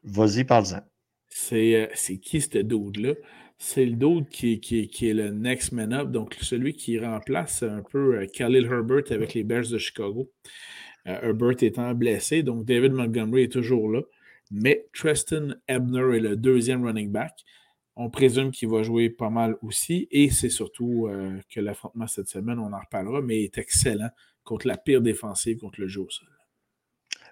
Vas-y, 0.03 0.43
parle-en. 0.43 0.81
C'est 1.29 1.91
qui 2.19 2.41
ce 2.41 2.57
dude-là? 2.57 3.13
C'est 3.59 3.85
le 3.85 3.95
dude 3.95 4.27
qui, 4.29 4.59
qui, 4.59 4.88
qui, 4.88 5.09
est 5.09 5.13
le 5.13 5.29
next 5.29 5.71
man 5.71 5.93
up, 5.93 6.09
donc 6.09 6.35
celui 6.41 6.73
qui 6.73 6.97
remplace 6.97 7.61
un 7.61 7.83
peu 7.83 8.25
Khalil 8.33 8.65
Herbert 8.65 9.03
avec 9.11 9.35
les 9.35 9.43
Bears 9.43 9.69
de 9.69 9.77
Chicago. 9.77 10.31
Euh, 11.08 11.20
Herbert 11.22 11.62
étant 11.62 11.93
blessé, 11.93 12.43
donc 12.43 12.65
David 12.65 12.93
Montgomery 12.93 13.43
est 13.43 13.51
toujours 13.51 13.89
là. 13.89 14.01
Mais 14.51 14.88
Tristan 14.93 15.50
Ebner 15.67 16.17
est 16.17 16.20
le 16.20 16.36
deuxième 16.36 16.86
running 16.86 17.10
back. 17.10 17.34
On 17.96 18.10
présume 18.10 18.51
qu'il 18.51 18.70
va 18.70 18.84
jouer 18.84 19.10
pas 19.10 19.29
mal 19.29 19.55
aussi. 19.62 20.08
Et 20.12 20.29
c'est 20.29 20.50
surtout 20.50 21.08
euh, 21.08 21.39
que 21.50 21.60
l'affrontement 21.60 22.08
cette 22.08 22.27
semaine, 22.27 22.60
on 22.60 22.74
en 22.74 22.79
reparlera, 22.79 23.22
mais 23.22 23.39
il 23.39 23.43
est 23.46 23.58
excellent 23.58 24.10
contre 24.43 24.67
la 24.67 24.77
pire 24.77 25.01
défensive 25.01 25.58
contre 25.58 25.79
le 25.81 25.88
jeu 25.88 26.01
au 26.01 26.10
sol. 26.10 26.27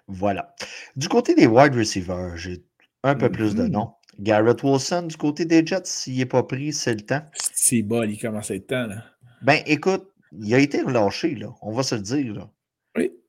Voilà. 0.06 0.54
Du 0.96 1.08
côté 1.08 1.34
des 1.34 1.46
wide 1.46 1.74
receivers, 1.74 2.36
j'ai 2.36 2.64
un 3.02 3.14
peu 3.14 3.30
plus 3.30 3.54
de 3.54 3.64
mm-hmm. 3.64 3.70
noms. 3.70 3.92
Garrett 4.18 4.62
Wilson, 4.62 5.06
du 5.08 5.16
côté 5.16 5.44
des 5.44 5.64
Jets, 5.64 5.82
s'il 5.84 6.18
n'est 6.18 6.26
pas 6.26 6.42
pris, 6.42 6.72
c'est 6.72 6.94
le 6.94 7.00
temps. 7.00 7.22
C'est 7.54 7.82
bol, 7.82 8.10
il 8.10 8.18
commence 8.18 8.50
à 8.50 8.54
être 8.54 8.66
temps. 8.66 8.86
Là. 8.86 9.04
Ben, 9.42 9.62
écoute, 9.66 10.06
il 10.32 10.52
a 10.54 10.58
été 10.58 10.82
relâché, 10.82 11.34
là. 11.34 11.54
On 11.62 11.72
va 11.72 11.82
se 11.82 11.94
le 11.94 12.02
dire. 12.02 12.34
Là. 12.34 12.50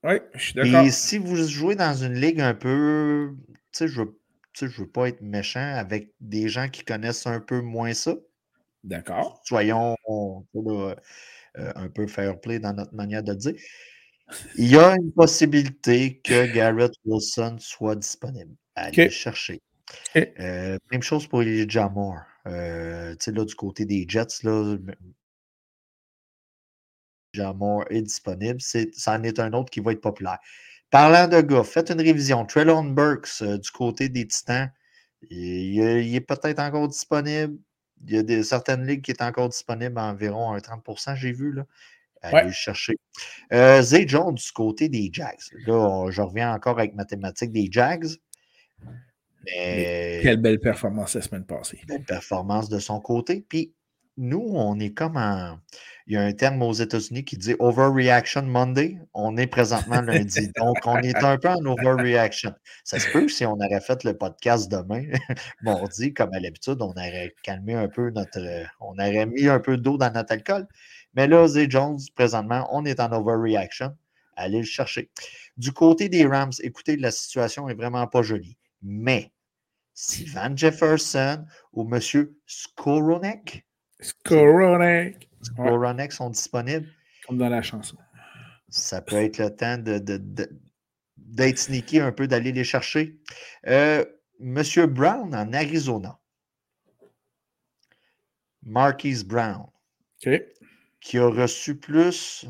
Oui, 0.04 0.16
je 0.34 0.40
suis 0.40 0.54
d'accord. 0.54 0.86
Et 0.86 0.92
si 0.92 1.18
vous 1.18 1.36
jouez 1.36 1.76
dans 1.76 1.94
une 1.94 2.16
ligue 2.16 2.42
un 2.42 2.54
peu, 2.54 3.36
tu 3.48 3.54
sais, 3.72 3.88
je 3.88 4.02
ne 4.02 4.72
veux 4.72 4.88
pas 4.88 5.10
être 5.10 5.22
méchant 5.22 5.74
avec 5.76 6.14
des 6.20 6.50
gens 6.50 6.70
qui 6.70 6.84
connaissent 6.84 7.28
un 7.28 7.40
peu 7.40 7.62
moins 7.62 7.94
ça. 7.94 8.16
D'accord. 8.84 9.42
Soyons 9.46 9.96
euh, 10.56 10.96
un 11.56 11.90
peu 11.90 12.08
fair 12.08 12.40
play 12.40 12.60
dans 12.60 12.74
notre 12.74 12.96
manière 12.96 13.22
de 13.22 13.32
le 13.32 13.38
dire. 13.38 13.56
Il 14.58 14.68
y 14.68 14.78
a 14.78 14.96
une 14.96 15.12
possibilité 15.12 16.20
que 16.24 16.52
Garrett 16.54 16.94
Wilson 17.06 17.58
soit 17.60 17.96
disponible. 17.96 18.56
Allez 18.76 19.10
chercher. 19.10 19.62
Euh, 20.16 20.78
même 20.92 21.04
chose 21.04 21.28
pour 21.28 21.42
Elijah 21.42 21.90
Moore. 21.90 22.22
Euh, 22.48 23.12
tu 23.12 23.26
sais, 23.26 23.32
là, 23.32 23.46
du 23.46 23.56
côté 23.56 23.86
des 23.86 24.06
Jets, 24.08 24.44
là, 24.44 24.78
Jamor 27.34 27.86
est 27.90 28.02
disponible. 28.02 28.60
C'est, 28.62 28.94
ça 28.96 29.14
en 29.14 29.24
est 29.24 29.40
un 29.40 29.54
autre 29.54 29.70
qui 29.70 29.80
va 29.80 29.92
être 29.92 30.02
populaire. 30.02 30.40
Parlant 30.90 31.28
de 31.28 31.42
gars, 31.42 31.64
faites 31.64 31.90
une 31.90 32.02
révision. 32.02 32.46
Trellon 32.46 32.84
Burks 32.84 33.42
euh, 33.42 33.58
du 33.58 33.72
côté 33.72 34.10
des 34.10 34.28
Titans, 34.28 34.72
il, 35.30 35.80
est 36.16 36.22
peut-être 36.22 36.60
encore 36.60 36.88
disponible. 36.88 37.58
Il 38.08 38.16
y 38.16 38.18
a 38.18 38.24
des, 38.24 38.44
certaines 38.44 38.86
ligues 38.86 39.04
qui 39.04 39.14
sont 39.14 39.24
encore 39.24 39.50
disponibles 39.50 39.98
à 39.98 40.06
environ 40.06 40.52
un 40.54 40.58
30% 40.58 41.16
j'ai 41.16 41.32
vu. 41.32 41.54
Là. 41.54 41.66
Allez 42.22 42.48
le 42.48 42.52
chercher. 42.52 42.96
Euh, 43.54 43.82
Zay 43.82 44.08
Jones 44.08 44.36
du 44.36 44.52
côté 44.52 44.90
des 44.90 45.10
Jags. 45.12 45.40
Là, 45.66 46.10
je 46.10 46.22
reviens 46.22 46.54
encore 46.54 46.78
avec 46.78 46.94
mathématiques 46.94 47.52
des 47.52 47.68
Jags. 47.72 48.08
Mais... 49.46 50.20
Quelle 50.22 50.38
belle 50.38 50.60
performance 50.60 51.16
la 51.16 51.22
semaine 51.22 51.46
passée. 51.46 51.80
Belle 51.88 52.04
performance 52.04 52.70
de 52.70 52.80
son 52.80 53.00
côté. 53.00 53.44
Puis 53.48 53.74
nous, 54.18 54.52
on 54.54 54.80
est 54.80 54.94
comme 54.94 55.18
en. 55.18 55.58
Il 56.08 56.14
y 56.14 56.18
a 56.18 56.22
un 56.22 56.34
terme 56.34 56.62
aux 56.62 56.74
États-Unis 56.74 57.24
qui 57.24 57.38
dit 57.38 57.56
Overreaction 57.60 58.42
Monday. 58.44 58.98
On 59.14 59.38
est 59.38 59.48
présentement 59.48 60.02
lundi. 60.02 60.50
Donc, 60.58 60.78
on 60.86 60.98
est 60.98 61.24
un 61.24 61.38
peu 61.38 61.50
en 61.50 61.66
overreaction. 61.66 62.54
Ça 62.84 63.00
se 63.00 63.10
peut 63.12 63.30
si 63.30 63.46
on 63.46 63.54
aurait 63.54 63.80
fait 63.80 64.04
le 64.04 64.18
podcast 64.18 64.70
demain, 64.70 65.06
mardi, 65.62 66.14
comme 66.14 66.34
à 66.34 66.40
l'habitude, 66.40 66.82
on 66.82 66.92
aurait 66.92 67.34
calmé 67.44 67.76
un 67.76 67.88
peu 67.88 68.10
notre. 68.12 68.40
On 68.82 68.94
aurait 68.94 69.26
mis 69.26 69.48
un 69.48 69.60
peu 69.60 69.78
d'eau 69.78 69.98
dans 69.98 70.12
notre 70.12 70.34
alcool. 70.34 70.68
Mais 71.14 71.28
là, 71.28 71.48
Zay 71.48 71.70
Jones, 71.70 72.00
présentement, 72.16 72.68
on 72.72 72.84
est 72.86 73.00
en 73.00 73.12
overreaction. 73.12 73.96
Allez 74.36 74.60
le 74.60 74.66
chercher. 74.66 75.10
Du 75.58 75.72
côté 75.72 76.10
des 76.10 76.26
Rams, 76.26 76.54
écoutez, 76.62 76.98
la 76.98 77.12
situation 77.12 77.70
est 77.70 77.76
vraiment 77.76 78.08
pas 78.08 78.22
jolie. 78.22 78.58
Mais 78.82 79.32
si 79.94 80.26
Van 80.26 80.56
Jefferson 80.56 81.46
ou 81.74 81.90
M. 81.94 82.00
Skoronek, 82.46 83.66
Skoronek, 84.02 85.30
Skoronek 85.42 86.12
sont 86.12 86.30
disponibles, 86.30 86.90
comme 87.28 87.38
dans 87.38 87.50
la 87.50 87.62
chanson, 87.62 87.98
ça 88.70 89.02
peut 89.02 89.16
être 89.16 89.38
le 89.38 89.56
temps 89.56 89.78
de, 89.78 90.00
d'être 91.18 91.58
sneaky 91.58 92.00
un 92.00 92.12
peu, 92.12 92.28
d'aller 92.28 92.52
les 92.52 92.64
chercher. 92.64 93.18
Euh, 93.68 94.04
Monsieur 94.40 94.88
Brown 94.88 95.34
en 95.36 95.54
Arizona. 95.54 96.20
Marquise 98.64 99.24
Brown. 99.24 99.68
OK 100.26 100.42
qui 101.02 101.18
a 101.18 101.28
reçu 101.28 101.76
plus 101.76 102.46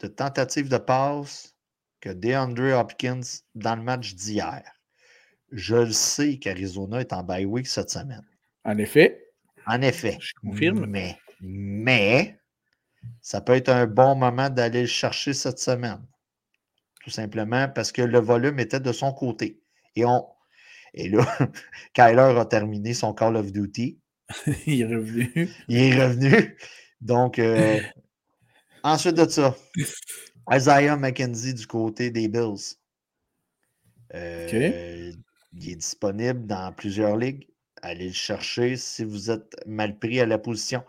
de 0.00 0.08
tentatives 0.08 0.68
de 0.68 0.76
passe 0.76 1.54
que 2.00 2.10
DeAndre 2.10 2.78
Hopkins 2.78 3.20
dans 3.54 3.76
le 3.76 3.82
match 3.82 4.14
d'hier. 4.14 4.62
Je 5.52 5.76
le 5.76 5.92
sais 5.92 6.38
qu'Arizona 6.38 7.00
est 7.00 7.12
en 7.12 7.22
bye 7.22 7.44
week 7.44 7.66
cette 7.66 7.90
semaine. 7.90 8.26
En 8.64 8.76
effet. 8.78 9.21
En 9.66 9.82
effet. 9.82 10.18
Je 10.20 10.32
confirme. 10.40 10.86
Mais, 10.86 11.18
mais, 11.40 12.38
ça 13.20 13.40
peut 13.40 13.54
être 13.54 13.68
un 13.68 13.86
bon 13.86 14.14
moment 14.14 14.50
d'aller 14.50 14.82
le 14.82 14.86
chercher 14.86 15.34
cette 15.34 15.58
semaine. 15.58 16.00
Tout 17.02 17.10
simplement 17.10 17.68
parce 17.68 17.90
que 17.92 18.02
le 18.02 18.20
volume 18.20 18.60
était 18.60 18.80
de 18.80 18.92
son 18.92 19.12
côté. 19.12 19.60
Et, 19.96 20.04
on, 20.04 20.26
et 20.94 21.08
là, 21.08 21.26
Kyler 21.94 22.38
a 22.38 22.44
terminé 22.44 22.94
son 22.94 23.12
Call 23.12 23.36
of 23.36 23.52
Duty. 23.52 23.98
Il 24.66 24.82
est 24.82 24.86
revenu. 24.86 25.50
Il 25.68 25.78
est 25.78 26.04
revenu. 26.04 26.56
Donc, 27.00 27.38
euh, 27.38 27.80
ensuite 28.82 29.16
de 29.16 29.28
ça, 29.28 29.56
Isaiah 30.50 30.96
McKenzie 30.96 31.54
du 31.54 31.66
côté 31.66 32.10
des 32.10 32.28
Bills. 32.28 32.76
Euh, 34.14 35.12
il 35.54 35.70
est 35.70 35.76
disponible 35.76 36.46
dans 36.46 36.72
plusieurs 36.72 37.16
ligues. 37.16 37.48
Allez 37.82 38.08
le 38.08 38.12
chercher 38.12 38.76
si 38.76 39.04
vous 39.04 39.30
êtes 39.30 39.54
mal 39.66 39.98
pris 39.98 40.20
à 40.20 40.26
la 40.26 40.38
position. 40.38 40.82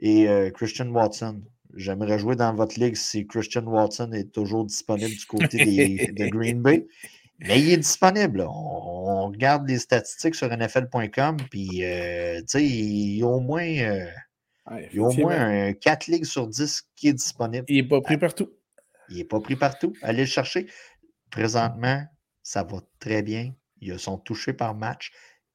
Et 0.00 0.28
euh, 0.28 0.50
Christian 0.50 0.88
Watson. 0.88 1.42
J'aimerais 1.76 2.18
jouer 2.18 2.34
dans 2.34 2.52
votre 2.52 2.80
ligue 2.80 2.96
si 2.96 3.26
Christian 3.26 3.64
Watson 3.64 4.10
est 4.12 4.32
toujours 4.32 4.64
disponible 4.64 5.14
du 5.14 5.24
côté 5.24 5.64
des, 5.64 6.08
de 6.08 6.26
Green 6.30 6.60
Bay. 6.60 6.88
Mais 7.38 7.60
il 7.60 7.70
est 7.70 7.76
disponible. 7.76 8.44
On, 8.48 9.28
regarde 9.28 9.68
les 9.68 9.78
statistiques 9.78 10.34
sur 10.34 10.48
NFL.com, 10.48 11.36
puis, 11.50 11.68
tu 11.68 11.84
sais, 12.46 12.64
il 12.64 13.18
y 13.18 13.22
a 13.22 13.26
au 13.26 13.40
moins 13.40 13.64
il 14.70 14.96
y 14.96 14.98
a 14.98 15.02
au 15.02 15.12
moins 15.12 15.72
4 15.72 16.06
ligues 16.06 16.24
sur 16.24 16.46
10 16.46 16.88
qui 16.94 17.08
est 17.08 17.12
disponible. 17.12 17.64
Il 17.68 17.82
n'est 17.82 17.88
pas 17.88 18.00
pris 18.00 18.18
partout. 18.18 18.50
Il 19.08 19.16
n'est 19.16 19.24
pas 19.24 19.40
pris 19.40 19.56
partout. 19.56 19.94
Allez 20.02 20.20
le 20.20 20.26
chercher. 20.26 20.66
Présentement, 21.30 22.04
ça 22.42 22.62
va 22.62 22.78
très 22.98 23.22
bien. 23.22 23.52
Ils 23.80 23.98
sont 23.98 24.18
touchés 24.18 24.52
par 24.52 24.74
match. 24.74 25.12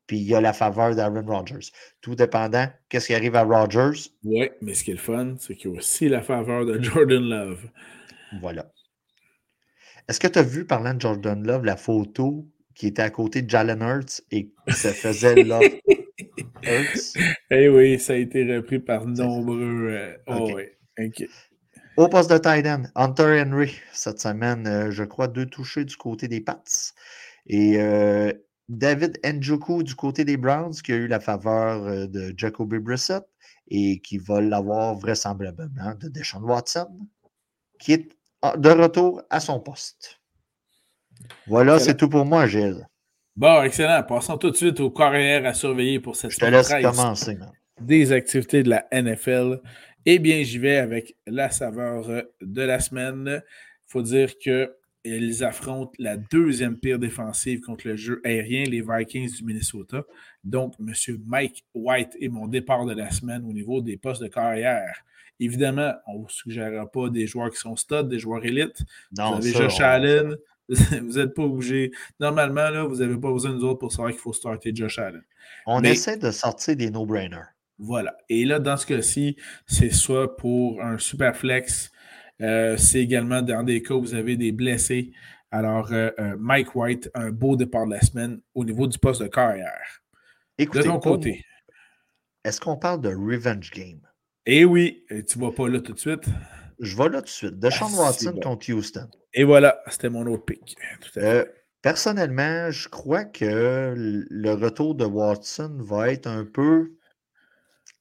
Puis 0.07 0.17
il 0.17 0.23
y 0.23 0.35
a 0.35 0.41
la 0.41 0.53
faveur 0.53 0.95
d'Aaron 0.95 1.25
Rodgers. 1.25 1.71
Tout 2.01 2.15
dépendant, 2.15 2.67
qu'est-ce 2.89 3.07
qui 3.07 3.13
arrive 3.13 3.35
à 3.35 3.43
Rodgers? 3.43 4.09
Oui, 4.23 4.49
mais 4.61 4.73
ce 4.73 4.83
qui 4.83 4.91
est 4.91 4.95
le 4.95 4.99
fun, 4.99 5.35
c'est 5.39 5.55
qu'il 5.55 5.71
y 5.71 5.73
a 5.73 5.77
aussi 5.77 6.09
la 6.09 6.21
faveur 6.21 6.65
de 6.65 6.81
Jordan 6.81 7.23
Love. 7.23 7.69
Voilà. 8.41 8.71
Est-ce 10.07 10.19
que 10.19 10.27
tu 10.27 10.37
as 10.37 10.43
vu, 10.43 10.65
parlant 10.65 10.93
de 10.93 11.01
Jordan 11.01 11.45
Love, 11.45 11.65
la 11.65 11.77
photo 11.77 12.47
qui 12.75 12.87
était 12.87 13.01
à 13.01 13.09
côté 13.09 13.41
de 13.41 13.49
Jalen 13.49 13.81
Hurts 13.81 14.21
et 14.31 14.51
qui 14.67 14.73
se 14.73 14.89
faisait 14.89 15.35
Love 15.43 15.63
eh 17.51 17.69
oui, 17.69 17.99
ça 17.99 18.13
a 18.13 18.15
été 18.15 18.55
repris 18.55 18.79
par 18.79 19.05
nombreux. 19.05 19.87
Euh, 19.89 20.17
oh, 20.27 20.51
Au 21.97 22.07
poste 22.07 22.31
de 22.31 22.37
tight 22.37 22.65
end, 22.65 22.83
Hunter 22.95 23.43
Henry, 23.45 23.75
cette 23.93 24.19
semaine, 24.19 24.67
euh, 24.67 24.91
je 24.91 25.03
crois, 25.03 25.27
deux 25.27 25.45
touchés 25.45 25.85
du 25.85 25.95
côté 25.95 26.27
des 26.27 26.41
Pats. 26.41 26.63
Et 27.47 27.75
euh, 27.77 28.31
David 28.67 29.19
Njoku 29.23 29.83
du 29.83 29.95
côté 29.95 30.25
des 30.25 30.37
Browns, 30.37 30.73
qui 30.73 30.91
a 30.91 30.95
eu 30.95 31.07
la 31.07 31.19
faveur 31.19 32.07
de 32.07 32.33
Jacoby 32.35 32.79
Brissett 32.79 33.23
et 33.67 33.99
qui 33.99 34.17
va 34.17 34.41
l'avoir 34.41 34.95
vraisemblablement 34.95 35.95
de 35.95 36.07
Deshaun 36.07 36.43
Watson, 36.43 37.07
qui 37.79 37.93
est 37.93 38.09
de 38.57 38.69
retour 38.69 39.21
à 39.29 39.39
son 39.39 39.59
poste. 39.59 40.19
Voilà, 41.47 41.79
c'est 41.79 41.95
tout 41.95 42.09
pour 42.09 42.25
moi, 42.25 42.47
Gilles. 42.47 42.87
Bon, 43.35 43.63
excellent. 43.63 44.03
Passons 44.03 44.37
tout 44.37 44.51
de 44.51 44.55
suite 44.55 44.79
aux 44.79 44.91
carrières 44.91 45.45
à 45.45 45.53
surveiller 45.53 45.99
pour 45.99 46.15
cette 46.15 46.31
Je 46.31 46.37
te 46.37 46.45
laisse 46.45 46.69
commencer. 46.69 47.37
Des 47.81 48.11
activités 48.11 48.63
de 48.63 48.69
la 48.69 48.87
NFL. 48.91 49.61
Eh 50.05 50.19
bien, 50.19 50.43
j'y 50.43 50.59
vais 50.59 50.77
avec 50.77 51.17
la 51.25 51.49
saveur 51.49 52.23
de 52.41 52.61
la 52.61 52.79
semaine. 52.79 53.25
Il 53.27 53.91
faut 53.91 54.01
dire 54.01 54.31
qu'ils 55.05 55.43
affrontent 55.43 55.91
la 55.99 56.17
deuxième 56.17 56.77
pire 56.77 56.99
défensive 56.99 57.61
contre 57.61 57.87
le 57.87 57.95
jeu 57.95 58.21
aérien, 58.23 58.63
les 58.63 58.81
Vikings 58.81 59.37
du 59.37 59.43
Minnesota. 59.43 60.03
Donc, 60.43 60.73
M. 60.79 60.93
Mike 61.25 61.65
White 61.73 62.17
est 62.19 62.29
mon 62.29 62.47
départ 62.47 62.85
de 62.85 62.93
la 62.93 63.11
semaine 63.11 63.45
au 63.45 63.53
niveau 63.53 63.81
des 63.81 63.97
postes 63.97 64.23
de 64.23 64.27
carrière. 64.27 65.03
Évidemment, 65.39 65.93
on 66.07 66.13
ne 66.13 66.23
vous 66.23 66.29
suggérera 66.29 66.89
pas 66.89 67.09
des 67.09 67.27
joueurs 67.27 67.51
qui 67.51 67.57
sont 67.57 67.75
studs, 67.75 68.05
des 68.05 68.19
joueurs 68.19 68.43
élites. 68.45 68.81
Non, 69.17 69.35
Vous 69.39 69.47
avez 69.47 69.51
Josh 69.51 69.79
Allen, 69.79 70.35
vous 70.69 71.19
n'êtes 71.19 71.33
pas 71.33 71.43
obligé. 71.43 71.91
Normalement, 72.19 72.69
là, 72.69 72.83
vous 72.83 72.97
n'avez 72.97 73.17
pas 73.17 73.31
besoin 73.31 73.51
de 73.51 73.57
nous 73.57 73.65
autres 73.65 73.79
pour 73.79 73.91
savoir 73.91 74.11
qu'il 74.11 74.19
faut 74.19 74.33
starter 74.33 74.71
Josh 74.73 74.97
Allen. 74.97 75.23
On 75.67 75.83
essaie 75.83 76.17
de 76.17 76.31
sortir 76.31 76.75
des 76.75 76.89
no-brainers. 76.89 77.51
Voilà. 77.77 78.15
Et 78.29 78.45
là, 78.45 78.59
dans 78.59 78.77
ce 78.77 78.85
cas-ci, 78.85 79.35
c'est 79.67 79.91
soit 79.91 80.37
pour 80.37 80.81
un 80.81 80.97
super 80.97 81.35
flex, 81.35 81.91
c'est 82.39 82.99
également 82.99 83.41
dans 83.41 83.63
des 83.63 83.81
cas 83.81 83.93
où 83.93 84.01
vous 84.01 84.15
avez 84.15 84.37
des 84.37 84.51
blessés. 84.51 85.11
Alors, 85.55 85.93
euh, 85.93 86.09
euh, 86.19 86.35
Mike 86.37 86.75
White, 86.75 87.09
un 87.13 87.31
beau 87.31 87.55
départ 87.55 87.85
de 87.85 87.91
la 87.91 88.01
semaine 88.01 88.41
au 88.53 88.65
niveau 88.65 88.87
du 88.87 88.99
poste 88.99 89.21
de 89.21 89.27
carrière. 89.27 90.01
Écoutez, 90.57 90.79
de 90.79 90.83
ton 90.85 90.99
côté. 90.99 91.45
Est-ce 92.43 92.59
qu'on 92.59 92.75
parle 92.75 92.99
de 92.99 93.09
revenge 93.09 93.71
game? 93.71 94.01
Eh 94.45 94.65
oui, 94.65 95.05
tu 95.09 95.39
ne 95.39 95.45
vas 95.45 95.51
pas 95.51 95.69
là 95.69 95.79
tout 95.79 95.93
de 95.93 95.99
suite? 95.99 96.25
Je 96.79 96.97
vais 96.97 97.09
là 97.09 97.21
tout 97.21 97.27
de 97.27 97.29
suite. 97.29 97.57
De 97.57 97.69
Sean 97.69 97.87
ah, 97.93 98.01
Watson 98.01 98.37
contre 98.43 98.69
Houston. 98.71 99.07
Et 99.33 99.45
voilà, 99.45 99.81
c'était 99.87 100.09
mon 100.09 100.27
autre 100.27 100.43
pick. 100.43 100.75
Euh, 101.15 101.45
personnellement, 101.81 102.69
je 102.69 102.89
crois 102.89 103.23
que 103.23 103.93
le 103.95 104.53
retour 104.53 104.93
de 104.95 105.05
Watson 105.05 105.77
va 105.79 106.11
être 106.11 106.27
un 106.27 106.43
peu 106.43 106.91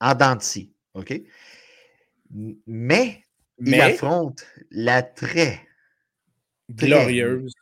en 0.00 0.14
dents 0.14 0.38
OK? 0.94 1.22
Mais, 2.66 3.23
il 3.58 3.80
affronte 3.80 4.44
la 4.70 5.02
très 5.02 5.60
glorieuse, 6.70 7.54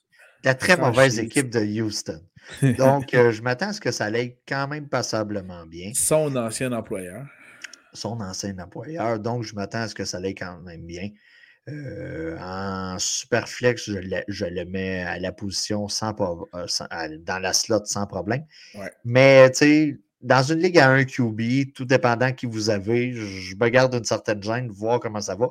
la 0.44 0.54
très 0.54 0.76
mauvaise 0.76 1.18
équipe 1.18 1.50
de 1.50 1.60
Houston. 1.60 2.22
Donc, 2.78 3.14
euh, 3.14 3.30
je 3.30 3.42
m'attends 3.42 3.68
à 3.68 3.72
ce 3.72 3.80
que 3.80 3.92
ça 3.92 4.06
aille 4.06 4.36
quand 4.48 4.66
même 4.66 4.88
passablement 4.88 5.64
bien. 5.66 5.92
Son 5.94 6.34
ancien 6.36 6.72
employeur 6.72 7.26
son 7.92 8.20
ancien 8.20 8.58
employeur. 8.58 9.18
Donc, 9.18 9.42
je 9.42 9.54
m'attends 9.54 9.82
à 9.82 9.88
ce 9.88 9.94
que 9.94 10.04
ça 10.04 10.18
aille 10.18 10.34
quand 10.34 10.60
même 10.60 10.84
bien. 10.86 11.10
Euh, 11.68 12.36
en 12.40 12.98
Superflex, 12.98 13.88
je 13.88 13.98
le, 13.98 14.22
je 14.26 14.46
le 14.46 14.64
mets 14.64 15.02
à 15.02 15.18
la 15.18 15.30
position 15.30 15.88
sans, 15.88 16.14
euh, 16.54 16.66
dans 17.20 17.38
la 17.38 17.52
slot 17.52 17.84
sans 17.84 18.06
problème. 18.06 18.44
Mais, 19.04 19.50
tu 19.50 19.58
sais, 19.58 20.00
dans 20.20 20.42
une 20.42 20.58
ligue 20.58 20.78
à 20.78 20.90
un 20.90 21.04
QB, 21.04 21.72
tout 21.74 21.84
dépendant 21.84 22.32
qui 22.32 22.46
vous 22.46 22.70
avez, 22.70 23.12
je 23.12 23.54
me 23.56 23.68
garde 23.68 23.94
une 23.94 24.04
certaine 24.04 24.42
gêne, 24.42 24.68
voir 24.70 24.98
comment 24.98 25.20
ça 25.20 25.36
va. 25.36 25.48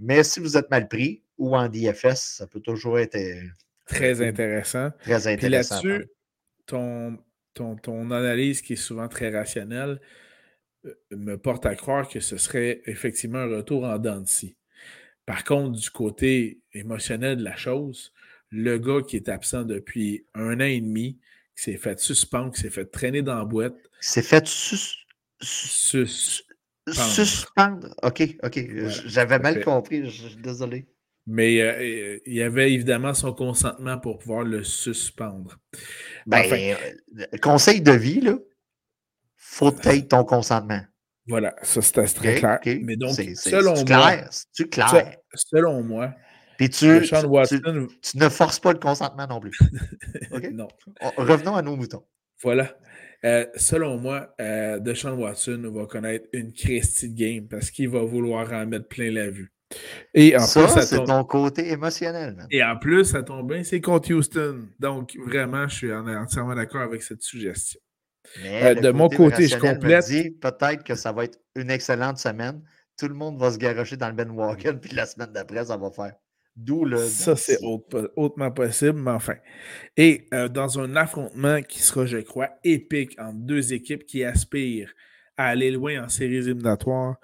Mais 0.00 0.24
si 0.24 0.40
vous 0.40 0.56
êtes 0.56 0.70
mal 0.70 0.88
pris 0.88 1.22
ou 1.36 1.54
en 1.54 1.68
DFS, 1.68 2.36
ça 2.38 2.46
peut 2.46 2.60
toujours 2.60 2.98
être 2.98 3.16
euh, 3.16 3.42
très 3.86 4.26
intéressant. 4.26 4.90
Très 5.02 5.26
intéressant. 5.26 5.74
là-dessus, 5.74 6.08
ton, 6.66 7.18
ton, 7.54 7.76
ton, 7.76 8.10
analyse 8.10 8.62
qui 8.62 8.72
est 8.72 8.76
souvent 8.76 9.08
très 9.08 9.30
rationnelle, 9.30 10.00
euh, 10.86 10.94
me 11.10 11.36
porte 11.36 11.66
à 11.66 11.74
croire 11.74 12.08
que 12.08 12.20
ce 12.20 12.38
serait 12.38 12.80
effectivement 12.86 13.40
un 13.40 13.56
retour 13.56 13.84
en 13.84 13.98
dents 13.98 14.24
Par 15.26 15.44
contre, 15.44 15.78
du 15.78 15.90
côté 15.90 16.62
émotionnel 16.72 17.36
de 17.36 17.44
la 17.44 17.56
chose, 17.56 18.12
le 18.50 18.78
gars 18.78 19.02
qui 19.06 19.16
est 19.16 19.28
absent 19.28 19.64
depuis 19.64 20.26
un 20.34 20.56
an 20.56 20.64
et 20.64 20.80
demi, 20.80 21.18
qui 21.56 21.64
s'est 21.64 21.76
fait 21.76 22.00
suspendre, 22.00 22.52
qui 22.52 22.62
s'est 22.62 22.70
fait 22.70 22.86
traîner 22.86 23.22
dans 23.22 23.36
la 23.36 23.44
boîte. 23.44 23.76
S'est 24.00 24.22
fait 24.22 24.46
sus... 24.46 24.96
Sus... 25.42 26.42
Suspendre. 26.92 27.88
OK, 28.02 28.36
OK. 28.42 28.60
J'avais 29.06 29.38
mal 29.38 29.64
compris. 29.64 30.08
Je, 30.10 30.36
désolé. 30.36 30.86
Mais 31.26 31.60
euh, 31.60 32.18
il 32.26 32.34
y 32.34 32.42
avait 32.42 32.72
évidemment 32.72 33.14
son 33.14 33.32
consentement 33.32 33.98
pour 33.98 34.18
pouvoir 34.18 34.42
le 34.42 34.64
suspendre. 34.64 35.58
Ben, 36.26 36.44
euh, 36.52 37.24
conseil 37.40 37.80
de 37.80 37.92
vie, 37.92 38.20
là, 38.20 38.36
faut 39.36 39.74
être 39.84 40.08
ton 40.08 40.24
consentement. 40.24 40.80
Voilà, 41.28 41.54
ça 41.62 41.82
c'était 41.82 42.06
très 42.06 42.34
clair. 42.36 42.58
Mais 42.82 42.96
donc, 42.96 43.12
selon 43.12 43.74
moi, 43.84 44.16
tu 44.54 44.68
clair. 44.68 45.16
selon 45.34 45.82
moi, 45.82 46.14
Puis 46.58 46.70
tu, 46.70 46.86
ne 46.86 48.28
forces 48.28 48.58
pas 48.58 48.72
le 48.72 48.78
consentement 48.78 49.26
non 49.28 49.38
plus. 49.38 49.56
non. 50.52 50.68
Revenons 51.16 51.54
à 51.54 51.62
nos 51.62 51.76
moutons. 51.76 52.04
Voilà. 52.42 52.74
Euh, 53.24 53.46
selon 53.56 53.98
moi, 53.98 54.34
euh, 54.40 54.78
Deshaun 54.78 55.18
Watson 55.18 55.70
va 55.74 55.86
connaître 55.86 56.26
une 56.32 56.52
Christie 56.52 57.10
de 57.10 57.18
game 57.18 57.48
parce 57.48 57.70
qu'il 57.70 57.88
va 57.88 58.02
vouloir 58.02 58.52
en 58.52 58.66
mettre 58.66 58.88
plein 58.88 59.10
la 59.10 59.28
vue. 59.28 59.52
Et 60.14 60.36
en 60.36 60.40
ça, 60.40 60.66
plus, 60.66 60.82
c'est 60.82 61.04
ton 61.04 61.22
côté 61.24 61.70
émotionnel. 61.70 62.46
Et 62.50 62.62
en 62.64 62.76
plus, 62.76 63.04
ça 63.04 63.22
tombe 63.22 63.52
bien, 63.52 63.62
c'est 63.62 63.80
contre 63.80 64.12
Houston. 64.12 64.68
Donc, 64.78 65.16
vraiment, 65.26 65.68
je 65.68 65.74
suis 65.76 65.92
entièrement 65.92 66.54
d'accord 66.54 66.80
avec 66.80 67.02
cette 67.02 67.22
suggestion. 67.22 67.78
Euh, 68.44 68.74
de 68.74 68.90
mon 68.90 69.08
côté, 69.08 69.46
je 69.46 69.56
complète. 69.56 70.06
Peut-être 70.40 70.84
que 70.84 70.94
ça 70.94 71.12
va 71.12 71.24
être 71.24 71.38
une 71.54 71.70
excellente 71.70 72.18
semaine. 72.18 72.62
Tout 72.98 73.08
le 73.08 73.14
monde 73.14 73.38
va 73.38 73.50
se 73.50 73.58
garocher 73.58 73.96
dans 73.96 74.08
le 74.08 74.14
Ben 74.14 74.30
Wagon, 74.30 74.78
puis 74.82 74.94
la 74.94 75.06
semaine 75.06 75.32
d'après, 75.32 75.66
ça 75.66 75.76
va 75.76 75.90
faire. 75.90 76.14
D'où 76.62 76.84
le. 76.84 76.98
Ça, 76.98 77.36
c'est 77.36 77.58
hautement 78.16 78.50
possible, 78.50 79.00
mais 79.00 79.12
enfin. 79.12 79.36
Et 79.96 80.26
euh, 80.34 80.48
dans 80.48 80.78
un 80.78 80.94
affrontement 80.94 81.62
qui 81.62 81.80
sera, 81.80 82.04
je 82.04 82.18
crois, 82.18 82.50
épique 82.64 83.18
entre 83.18 83.38
deux 83.38 83.72
équipes 83.72 84.04
qui 84.04 84.24
aspirent 84.24 84.92
à 85.38 85.46
aller 85.46 85.70
loin 85.70 86.04
en 86.04 86.08
séries 86.10 86.36
éliminatoires, 86.36 87.16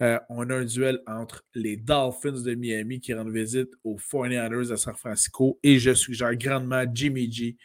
euh, 0.00 0.18
on 0.30 0.48
a 0.48 0.54
un 0.54 0.64
duel 0.64 1.02
entre 1.06 1.44
les 1.54 1.76
Dolphins 1.76 2.42
de 2.42 2.54
Miami 2.54 3.00
qui 3.00 3.12
rendent 3.12 3.30
visite 3.30 3.68
aux 3.84 3.98
49ers 3.98 4.70
de 4.70 4.76
San 4.76 4.94
Francisco 4.94 5.60
et 5.62 5.78
je 5.78 5.92
suggère 5.92 6.34
grandement 6.36 6.84
Jimmy 6.92 7.30
G 7.30 7.58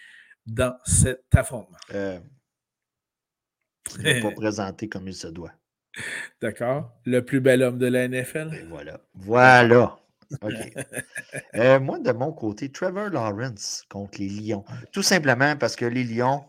dans 0.45 0.75
cet 0.83 1.23
affrontement. 1.33 1.77
Euh, 1.93 2.19
ne 3.99 4.21
pas 4.21 4.31
présenté 4.31 4.89
comme 4.89 5.07
il 5.07 5.15
se 5.15 5.27
doit. 5.27 5.53
D'accord. 6.41 6.91
Le 7.05 7.21
plus 7.23 7.39
bel 7.39 7.63
homme 7.63 7.77
de 7.77 7.87
la 7.87 8.09
NFL. 8.09 8.49
Et 8.53 8.65
voilà. 8.65 8.99
Voilà. 9.15 9.97
OK. 10.41 10.53
Euh, 11.55 11.79
moi, 11.79 12.00
de 12.00 12.12
mon 12.12 12.31
côté, 12.31 12.72
Trevor 12.72 13.10
Lawrence 13.10 13.84
contre 13.89 14.19
les 14.19 14.29
Lions. 14.29 14.63
Tout 14.91 15.01
simplement 15.01 15.55
parce 15.55 15.75
que 15.75 15.86
les 15.86 16.03
Lions. 16.03 16.43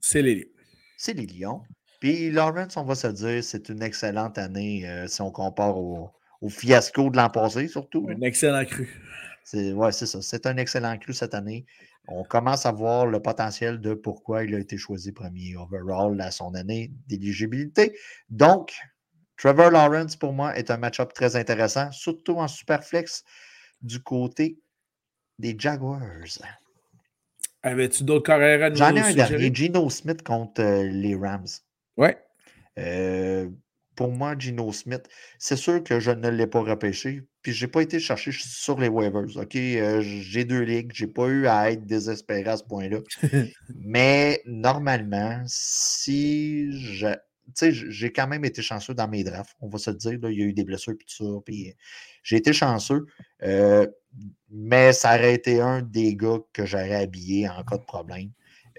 C'est 0.00 0.22
les 0.22 0.34
Lions. 0.34 0.50
C'est 0.96 1.12
les 1.12 1.26
Lions. 1.26 1.62
Puis 2.00 2.30
Lawrence, 2.30 2.76
on 2.76 2.84
va 2.84 2.94
se 2.94 3.06
dire, 3.08 3.42
c'est 3.42 3.68
une 3.68 3.82
excellente 3.82 4.38
année 4.38 4.88
euh, 4.88 5.06
si 5.06 5.20
on 5.22 5.30
compare 5.30 5.78
au, 5.78 6.10
fiasco 6.48 7.10
de 7.10 7.16
l'an 7.16 7.30
passé, 7.30 7.68
surtout. 7.68 8.08
Un 8.08 8.20
excellent 8.22 8.64
cru. 8.64 8.88
Oui, 9.54 9.92
c'est 9.92 10.06
ça. 10.06 10.20
C'est 10.22 10.46
un 10.46 10.56
excellent 10.56 10.96
cru 10.98 11.12
cette 11.12 11.34
année. 11.34 11.64
On 12.06 12.24
commence 12.24 12.66
à 12.66 12.72
voir 12.72 13.06
le 13.06 13.20
potentiel 13.20 13.80
de 13.80 13.94
pourquoi 13.94 14.44
il 14.44 14.54
a 14.54 14.58
été 14.58 14.76
choisi 14.76 15.12
premier 15.12 15.56
overall 15.56 16.20
à 16.20 16.30
son 16.30 16.54
année 16.54 16.90
d'éligibilité. 17.06 17.96
Donc, 18.30 18.72
Trevor 19.38 19.70
Lawrence, 19.70 20.16
pour 20.16 20.32
moi, 20.32 20.56
est 20.56 20.70
un 20.70 20.76
match-up 20.76 21.12
très 21.14 21.36
intéressant, 21.36 21.90
surtout 21.92 22.36
en 22.36 22.48
superflex 22.48 23.24
du 23.80 24.00
côté 24.00 24.58
des 25.38 25.54
Jaguars. 25.56 26.02
Avais-tu 27.62 28.02
d'autres 28.02 28.26
carrières 28.26 28.64
à 28.64 28.70
nous 28.70 28.76
J'en 28.76 28.94
ai 28.96 29.00
un 29.00 29.14
dernier, 29.14 29.54
Gino 29.54 29.88
Smith 29.90 30.22
contre 30.22 30.60
euh, 30.60 30.82
les 30.84 31.14
Rams. 31.14 31.46
Ouais. 31.96 32.18
Euh, 32.78 33.48
pour 33.94 34.12
moi, 34.12 34.36
Gino 34.36 34.72
Smith, 34.72 35.08
c'est 35.38 35.56
sûr 35.56 35.82
que 35.82 36.00
je 36.00 36.10
ne 36.10 36.28
l'ai 36.28 36.46
pas 36.46 36.60
repêché, 36.60 37.22
puis 37.42 37.52
je 37.52 37.64
n'ai 37.64 37.70
pas 37.70 37.82
été 37.82 38.00
chercher 38.00 38.32
sur 38.32 38.78
les 38.78 38.88
waivers. 38.88 39.36
OK, 39.36 39.56
euh, 39.56 40.00
j'ai 40.00 40.44
deux 40.44 40.62
ligues, 40.62 40.92
j'ai 40.94 41.08
pas 41.08 41.26
eu 41.26 41.46
à 41.46 41.70
être 41.70 41.84
désespéré 41.84 42.48
à 42.48 42.56
ce 42.56 42.64
point-là. 42.64 42.98
Mais 43.76 44.40
normalement, 44.46 45.42
si 45.46 46.72
je, 46.72 47.08
j'ai 47.56 48.12
quand 48.12 48.26
même 48.26 48.44
été 48.44 48.62
chanceux 48.62 48.94
dans 48.94 49.08
mes 49.08 49.24
drafts, 49.24 49.56
on 49.60 49.68
va 49.68 49.78
se 49.78 49.90
dire. 49.90 50.18
il 50.24 50.38
y 50.38 50.42
a 50.42 50.46
eu 50.46 50.52
des 50.52 50.64
blessures 50.64 50.92
et 50.92 50.96
tout 50.96 51.08
ça. 51.08 51.40
Puis 51.44 51.74
j'ai 52.22 52.36
été 52.36 52.52
chanceux. 52.52 53.06
Euh, 53.42 53.86
mais 54.50 54.92
ça 54.92 55.16
aurait 55.16 55.34
été 55.34 55.60
un 55.60 55.82
des 55.82 56.14
gars 56.16 56.38
que 56.52 56.66
j'aurais 56.66 57.02
habillé 57.02 57.48
en 57.48 57.62
cas 57.64 57.78
de 57.78 57.84
problème. 57.84 58.30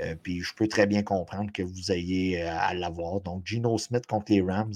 Euh, 0.01 0.15
puis 0.15 0.41
je 0.41 0.53
peux 0.55 0.67
très 0.67 0.87
bien 0.87 1.03
comprendre 1.03 1.51
que 1.51 1.61
vous 1.61 1.91
ayez 1.91 2.41
euh, 2.41 2.49
à 2.51 2.73
l'avoir. 2.73 3.21
Donc, 3.21 3.45
Gino 3.45 3.77
Smith 3.77 4.05
contre 4.05 4.31
les 4.31 4.41
Rams, 4.41 4.73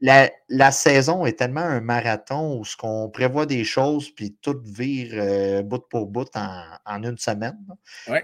la, 0.00 0.70
saison 0.72 1.26
est 1.26 1.38
tellement 1.38 1.60
un 1.60 1.80
marathon 1.80 2.58
où 2.58 2.64
ce 2.64 2.76
qu'on 2.76 3.08
prévoit 3.08 3.46
des 3.46 3.64
choses 3.64 4.10
puis 4.10 4.36
tout 4.40 4.60
vire 4.64 5.12
euh, 5.14 5.62
bout 5.62 5.82
pour 5.88 6.06
bout 6.06 6.28
en, 6.34 7.02
une 7.02 7.18
semaine. 7.18 7.58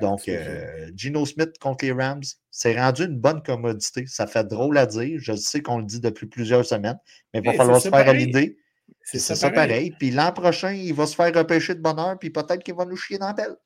Donc, 0.00 0.28
euh, 0.28 0.90
Gino 0.94 1.24
Smith 1.26 1.58
contre 1.60 1.84
les 1.84 1.92
Rams, 1.92 2.22
c'est 2.50 2.78
rendu 2.78 3.04
une 3.04 3.18
bonne 3.18 3.42
commodité. 3.42 4.06
Ça 4.06 4.26
fait 4.26 4.44
drôle 4.44 4.78
à 4.78 4.86
dire. 4.86 5.18
Je 5.20 5.34
sais 5.34 5.62
qu'on 5.62 5.78
le 5.78 5.84
dit 5.84 6.00
depuis 6.00 6.26
plusieurs 6.26 6.64
semaines, 6.64 6.98
mais 7.32 7.40
il 7.40 7.46
va 7.46 7.52
falloir 7.54 7.80
se 7.80 7.88
faire 7.88 8.08
à 8.08 8.12
l'idée. 8.12 8.58
C'est 9.02 9.18
ça, 9.18 9.50
pareil. 9.50 9.92
Puis 9.98 10.10
l'an 10.10 10.32
prochain, 10.32 10.72
il 10.72 10.94
va 10.94 11.06
se 11.06 11.14
faire 11.14 11.34
repêcher 11.34 11.74
de 11.74 11.80
bonheur, 11.80 12.18
puis 12.18 12.30
peut-être 12.30 12.62
qu'il 12.62 12.74
va 12.74 12.84
nous 12.84 12.96
chier 12.96 13.18
dans 13.18 13.28
la 13.28 13.34
pelle. 13.34 13.56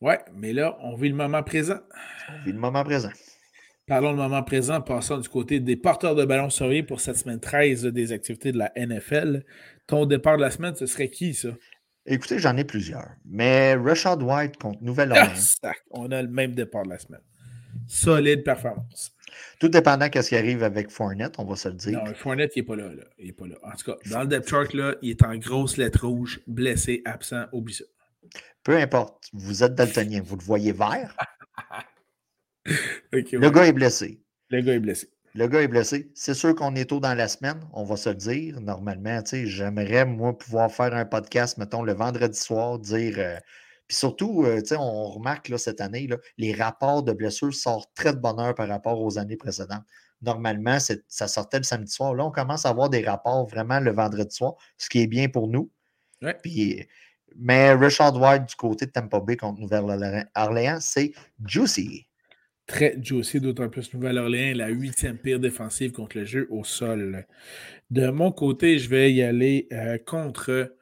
Ouais, 0.00 0.18
mais 0.34 0.52
là, 0.52 0.76
on 0.80 0.96
vit 0.96 1.08
le 1.08 1.14
moment 1.14 1.42
présent. 1.42 1.78
On 2.28 2.44
vit 2.44 2.52
le 2.52 2.58
moment 2.58 2.82
présent. 2.82 3.10
Parlons 3.86 4.12
du 4.12 4.18
moment 4.18 4.42
présent, 4.42 4.80
passant 4.80 5.18
du 5.18 5.28
côté 5.28 5.58
des 5.58 5.76
porteurs 5.76 6.14
de 6.14 6.24
ballon 6.24 6.50
surveillés 6.50 6.84
pour 6.84 7.00
cette 7.00 7.16
semaine 7.16 7.40
13 7.40 7.84
des 7.86 8.12
activités 8.12 8.52
de 8.52 8.58
la 8.58 8.72
NFL. 8.76 9.44
Ton 9.88 10.06
départ 10.06 10.36
de 10.36 10.42
la 10.42 10.52
semaine, 10.52 10.76
ce 10.76 10.86
serait 10.86 11.08
qui, 11.08 11.34
ça? 11.34 11.48
Écoutez, 12.06 12.38
j'en 12.38 12.56
ai 12.56 12.64
plusieurs. 12.64 13.10
Mais 13.24 13.74
Rashad 13.74 14.22
White 14.22 14.56
contre 14.56 14.82
Nouvelle-Orléans. 14.82 15.74
on 15.90 16.10
a 16.12 16.22
le 16.22 16.28
même 16.28 16.54
départ 16.54 16.84
de 16.84 16.90
la 16.90 16.98
semaine. 16.98 17.22
Solide 17.88 18.44
performance. 18.44 19.12
Tout 19.58 19.68
dépendant 19.68 20.08
de 20.08 20.20
ce 20.20 20.28
qui 20.28 20.36
arrive 20.36 20.62
avec 20.62 20.90
Fournette, 20.90 21.34
on 21.38 21.44
va 21.44 21.56
se 21.56 21.68
le 21.68 21.74
dire. 21.74 22.04
Non, 22.04 22.14
Fournette, 22.14 22.52
il 22.54 22.60
n'est 22.60 22.66
pas 22.66 22.76
là, 22.76 22.90
Il 23.18 23.30
est 23.30 23.32
pas 23.32 23.46
là. 23.46 23.56
En 23.62 23.72
tout 23.72 23.90
cas, 23.90 23.98
dans 24.10 24.20
le 24.20 24.26
depth 24.26 24.48
chart, 24.48 24.72
là, 24.74 24.94
il 25.02 25.10
est 25.10 25.22
en 25.24 25.36
grosse 25.36 25.76
lettre 25.76 26.06
rouge, 26.06 26.40
blessé, 26.46 27.02
absent, 27.04 27.44
oublie 27.52 27.74
ça. 27.74 27.84
Peu 28.62 28.76
importe. 28.76 29.24
Vous 29.32 29.64
êtes 29.64 29.74
daltonien. 29.74 30.22
Vous 30.24 30.36
le 30.36 30.42
voyez 30.42 30.72
vert. 30.72 31.16
le 33.12 33.50
gars 33.50 33.66
est 33.66 33.72
blessé. 33.72 34.22
Le 34.50 34.60
gars 34.60 34.74
est 34.74 34.80
blessé. 34.80 35.08
Le 35.34 35.46
gars 35.46 35.62
est 35.62 35.68
blessé. 35.68 36.10
C'est 36.14 36.34
sûr 36.34 36.54
qu'on 36.54 36.74
est 36.74 36.90
tôt 36.90 37.00
dans 37.00 37.14
la 37.14 37.26
semaine, 37.26 37.58
on 37.72 37.84
va 37.84 37.96
se 37.96 38.10
le 38.10 38.16
dire. 38.16 38.60
Normalement, 38.60 39.22
j'aimerais, 39.24 40.04
moi, 40.04 40.36
pouvoir 40.36 40.70
faire 40.70 40.94
un 40.94 41.06
podcast, 41.06 41.56
mettons, 41.56 41.82
le 41.82 41.94
vendredi 41.94 42.38
soir, 42.38 42.78
dire. 42.78 43.14
Euh, 43.16 43.38
puis 43.88 43.96
surtout, 43.96 44.44
euh, 44.44 44.60
on 44.78 45.08
remarque 45.08 45.48
là, 45.48 45.56
cette 45.56 45.80
année, 45.80 46.06
là, 46.06 46.18
les 46.36 46.52
rapports 46.52 47.02
de 47.02 47.12
blessures 47.12 47.54
sortent 47.54 47.90
très 47.94 48.12
de 48.12 48.18
bonheur 48.18 48.54
par 48.54 48.68
rapport 48.68 49.00
aux 49.00 49.18
années 49.18 49.38
précédentes. 49.38 49.84
Normalement, 50.20 50.78
ça 50.80 51.28
sortait 51.28 51.58
le 51.58 51.64
samedi 51.64 51.90
soir. 51.90 52.14
Là, 52.14 52.26
on 52.26 52.30
commence 52.30 52.66
à 52.66 52.68
avoir 52.68 52.90
des 52.90 53.02
rapports 53.02 53.46
vraiment 53.46 53.80
le 53.80 53.90
vendredi 53.90 54.34
soir, 54.34 54.54
ce 54.76 54.88
qui 54.90 55.00
est 55.00 55.06
bien 55.06 55.28
pour 55.28 55.48
nous. 55.48 55.70
Puis, 56.42 56.86
mais 57.36 57.72
Richard 57.72 58.14
White 58.20 58.50
du 58.50 58.54
côté 58.54 58.86
de 58.86 58.90
Tampa 58.92 59.18
Bay 59.20 59.36
contre 59.36 59.60
Nouvelle-Orléans, 59.60 60.78
c'est 60.80 61.12
juicy 61.44 62.06
très 62.66 62.96
juicy, 63.02 63.40
d'autant 63.40 63.68
plus 63.68 63.92
Nouvelle-Orléans, 63.94 64.56
la 64.56 64.68
huitième 64.68 65.18
pire 65.18 65.40
défensive 65.40 65.92
contre 65.92 66.18
le 66.18 66.24
jeu 66.24 66.46
au 66.50 66.64
sol. 66.64 67.26
De 67.90 68.08
mon 68.08 68.32
côté, 68.32 68.78
je 68.78 68.88
vais 68.88 69.12
y 69.12 69.22
aller 69.22 69.68
euh, 69.72 69.98
contre 69.98 70.74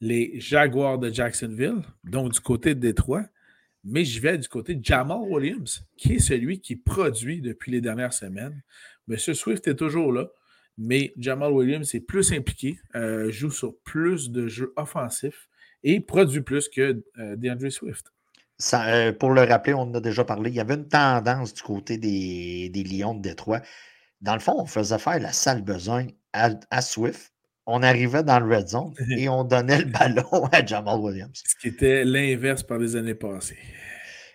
les 0.00 0.38
Jaguars 0.38 0.98
de 0.98 1.10
Jacksonville, 1.10 1.82
donc 2.04 2.32
du 2.32 2.40
côté 2.40 2.74
de 2.74 2.80
Détroit, 2.80 3.24
mais 3.84 4.04
je 4.04 4.20
vais 4.20 4.38
du 4.38 4.48
côté 4.48 4.74
de 4.74 4.84
Jamal 4.84 5.20
Williams, 5.20 5.86
qui 5.96 6.14
est 6.14 6.18
celui 6.18 6.60
qui 6.60 6.76
produit 6.76 7.40
depuis 7.40 7.72
les 7.72 7.80
dernières 7.80 8.12
semaines. 8.12 8.62
Monsieur 9.06 9.34
Swift 9.34 9.66
est 9.68 9.76
toujours 9.76 10.12
là, 10.12 10.30
mais 10.78 11.12
Jamal 11.18 11.52
Williams 11.52 11.94
est 11.94 12.00
plus 12.00 12.32
impliqué, 12.32 12.78
euh, 12.94 13.30
joue 13.30 13.50
sur 13.50 13.76
plus 13.84 14.30
de 14.30 14.46
jeux 14.46 14.72
offensifs 14.76 15.48
et 15.82 16.00
produit 16.00 16.40
plus 16.40 16.68
que 16.68 17.02
euh, 17.18 17.36
DeAndre 17.36 17.70
Swift. 17.70 18.12
Euh, 18.74 19.12
pour 19.12 19.30
le 19.30 19.42
rappeler, 19.42 19.74
on 19.74 19.82
en 19.82 19.94
a 19.94 20.00
déjà 20.00 20.24
parlé, 20.24 20.50
il 20.50 20.56
y 20.56 20.60
avait 20.60 20.74
une 20.74 20.88
tendance 20.88 21.54
du 21.54 21.62
côté 21.62 21.98
des, 21.98 22.70
Lions 22.84 23.14
de 23.14 23.22
Détroit. 23.22 23.60
Dans 24.20 24.34
le 24.34 24.40
fond, 24.40 24.54
on 24.58 24.66
faisait 24.66 24.98
faire 24.98 25.18
la 25.18 25.32
sale 25.32 25.62
besogne 25.62 26.12
à, 26.32 26.82
Swift. 26.82 27.32
On 27.66 27.82
arrivait 27.82 28.22
dans 28.22 28.38
le 28.40 28.54
red 28.54 28.68
zone 28.68 28.94
et 29.16 29.28
on 29.28 29.44
donnait 29.44 29.78
le 29.78 29.86
ballon 29.86 30.46
à 30.52 30.64
Jamal 30.64 31.00
Williams. 31.00 31.42
Ce 31.44 31.54
qui 31.56 31.68
était 31.68 32.04
l'inverse 32.04 32.62
par 32.62 32.78
les 32.78 32.94
années 32.96 33.14
passées. 33.14 33.58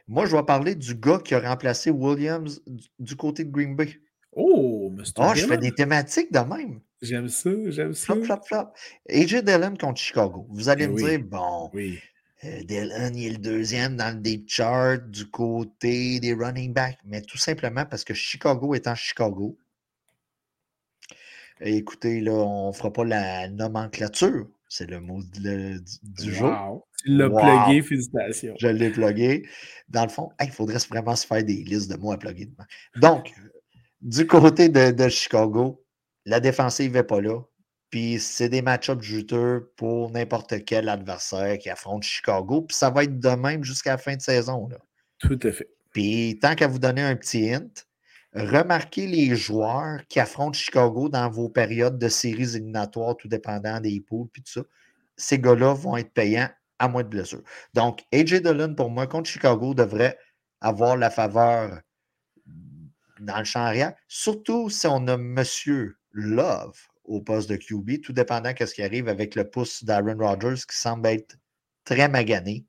Moi, 0.07 0.25
je 0.25 0.35
vais 0.35 0.43
parler 0.43 0.73
du 0.73 0.95
gars 0.95 1.19
qui 1.23 1.35
a 1.35 1.39
remplacé 1.39 1.91
Williams 1.91 2.61
du, 2.97 3.15
côté 3.15 3.43
de 3.43 3.51
Green 3.51 3.75
Bay. 3.75 3.95
Oh, 4.31 4.91
Mr. 4.91 5.03
Oh, 5.17 5.31
je 5.35 5.45
fais 5.45 5.57
des 5.57 5.71
thématiques 5.71 6.31
de 6.31 6.39
même. 6.39 6.81
J'aime 7.01 7.29
ça, 7.29 7.51
j'aime 7.67 7.93
ça. 7.93 8.13
Flop, 8.15 8.23
flop, 8.23 8.41
flop. 8.45 8.73
AJ 9.07 9.43
Dillon 9.43 9.75
contre 9.79 10.01
Chicago. 10.01 10.47
Vous 10.49 10.67
allez 10.67 10.85
eh 10.85 10.87
me 10.87 10.95
dire, 10.95 11.19
bon, 11.23 11.69
oui. 11.73 11.99
Euh, 12.45 12.63
Dylan, 12.63 13.15
il 13.15 13.25
est 13.25 13.29
le 13.31 13.37
deuxième 13.37 13.97
dans 13.97 14.15
le 14.15 14.21
deep 14.21 14.49
chart 14.49 15.09
du 15.09 15.29
côté 15.29 16.19
des 16.19 16.33
running 16.33 16.73
backs, 16.73 16.99
mais 17.03 17.21
tout 17.21 17.37
simplement 17.37 17.85
parce 17.85 18.05
que 18.05 18.13
Chicago 18.13 18.73
est 18.75 18.87
en 18.87 18.95
Chicago. 18.95 19.57
Écoutez, 21.61 22.21
là, 22.21 22.31
on 22.31 22.69
ne 22.69 22.73
fera 22.73 22.93
pas 22.93 23.03
la 23.03 23.49
nomenclature. 23.49 24.47
C'est 24.69 24.89
le 24.89 25.01
mot 25.01 25.19
du, 25.23 26.33
jour. 26.33 26.87
Tu 27.03 27.09
l'as 27.09 27.29
plugué, 27.29 27.81
félicitations. 27.81 28.53
Je 28.59 28.67
l'ai 28.67 28.91
plugué. 28.91 29.47
Dans 29.89 30.03
le 30.03 30.09
fond, 30.09 30.29
il 30.39 30.51
faudrait 30.51 30.77
vraiment 30.89 31.15
se 31.15 31.25
faire 31.25 31.43
des 31.43 31.63
listes 31.63 31.91
de 31.91 31.97
mots 31.97 32.11
à 32.11 32.17
plugger. 32.17 32.49
Donc, 32.95 33.33
du 34.01 34.27
côté 34.27 34.69
de, 34.69 35.09
Chicago, 35.09 35.83
la 36.25 36.39
défensive 36.39 36.93
n'est 36.93 37.03
pas 37.03 37.19
là. 37.19 37.41
Puis 37.89 38.19
c'est 38.19 38.49
des 38.49 38.61
match-ups 38.61 39.03
juteux 39.03 39.71
pour 39.75 40.11
n'importe 40.11 40.63
quel 40.65 40.89
adversaire 40.89 41.57
qui 41.57 41.69
affronte 41.69 42.03
Chicago. 42.03 42.61
Puis 42.61 42.77
ça 42.77 42.89
va 42.89 43.03
être 43.03 43.19
de 43.19 43.29
même 43.29 43.63
jusqu'à 43.63 43.91
la 43.91 43.97
fin 43.97 44.15
de 44.15 44.21
saison. 44.21 44.67
Là. 44.67 44.77
Tout 45.17 45.39
à 45.43 45.51
fait. 45.51 45.69
Puis 45.91 46.37
tant 46.39 46.55
qu'à 46.55 46.67
vous 46.67 46.79
donner 46.79 47.01
un 47.01 47.15
petit 47.15 47.51
hint, 47.51 47.87
remarquez 48.33 49.07
les 49.07 49.35
joueurs 49.35 50.01
qui 50.07 50.19
affrontent 50.19 50.53
Chicago 50.53 51.09
dans 51.09 51.29
vos 51.29 51.49
périodes 51.49 51.97
de 51.97 52.09
séries 52.09 52.55
éliminatoires, 52.55 53.17
tout 53.17 53.27
dépendant 53.27 53.79
des 53.79 53.99
poules, 54.01 54.27
puis 54.31 54.43
tout 54.43 54.51
ça. 54.51 54.61
Ces 55.17 55.39
gars-là 55.39 55.73
vont 55.73 55.97
être 55.97 56.13
payants 56.13 56.49
à 56.77 56.87
moins 56.87 57.03
de 57.03 57.09
blessures. 57.09 57.43
Donc, 57.73 58.05
AJ 58.13 58.41
Dillon, 58.41 58.75
pour 58.75 58.89
moi, 58.89 59.07
contre 59.07 59.29
Chicago, 59.29 59.73
devrait 59.73 60.17
avoir 60.61 60.95
la 60.95 61.09
faveur 61.09 61.81
dans 63.19 63.39
le 63.39 63.43
champ 63.43 63.61
arrière, 63.61 63.93
surtout 64.07 64.69
si 64.69 64.87
on 64.87 65.07
a 65.07 65.15
M. 65.15 65.43
Love 66.11 66.79
au 67.09 67.21
poste 67.21 67.49
de 67.49 67.55
QB, 67.55 68.01
tout 68.01 68.13
dépendant 68.13 68.53
de 68.57 68.65
ce 68.65 68.73
qui 68.73 68.83
arrive 68.83 69.09
avec 69.09 69.35
le 69.35 69.49
pouce 69.49 69.83
d'Aaron 69.83 70.17
Rodgers 70.17 70.61
qui 70.69 70.77
semble 70.77 71.07
être 71.07 71.37
très 71.83 72.07
magané. 72.07 72.65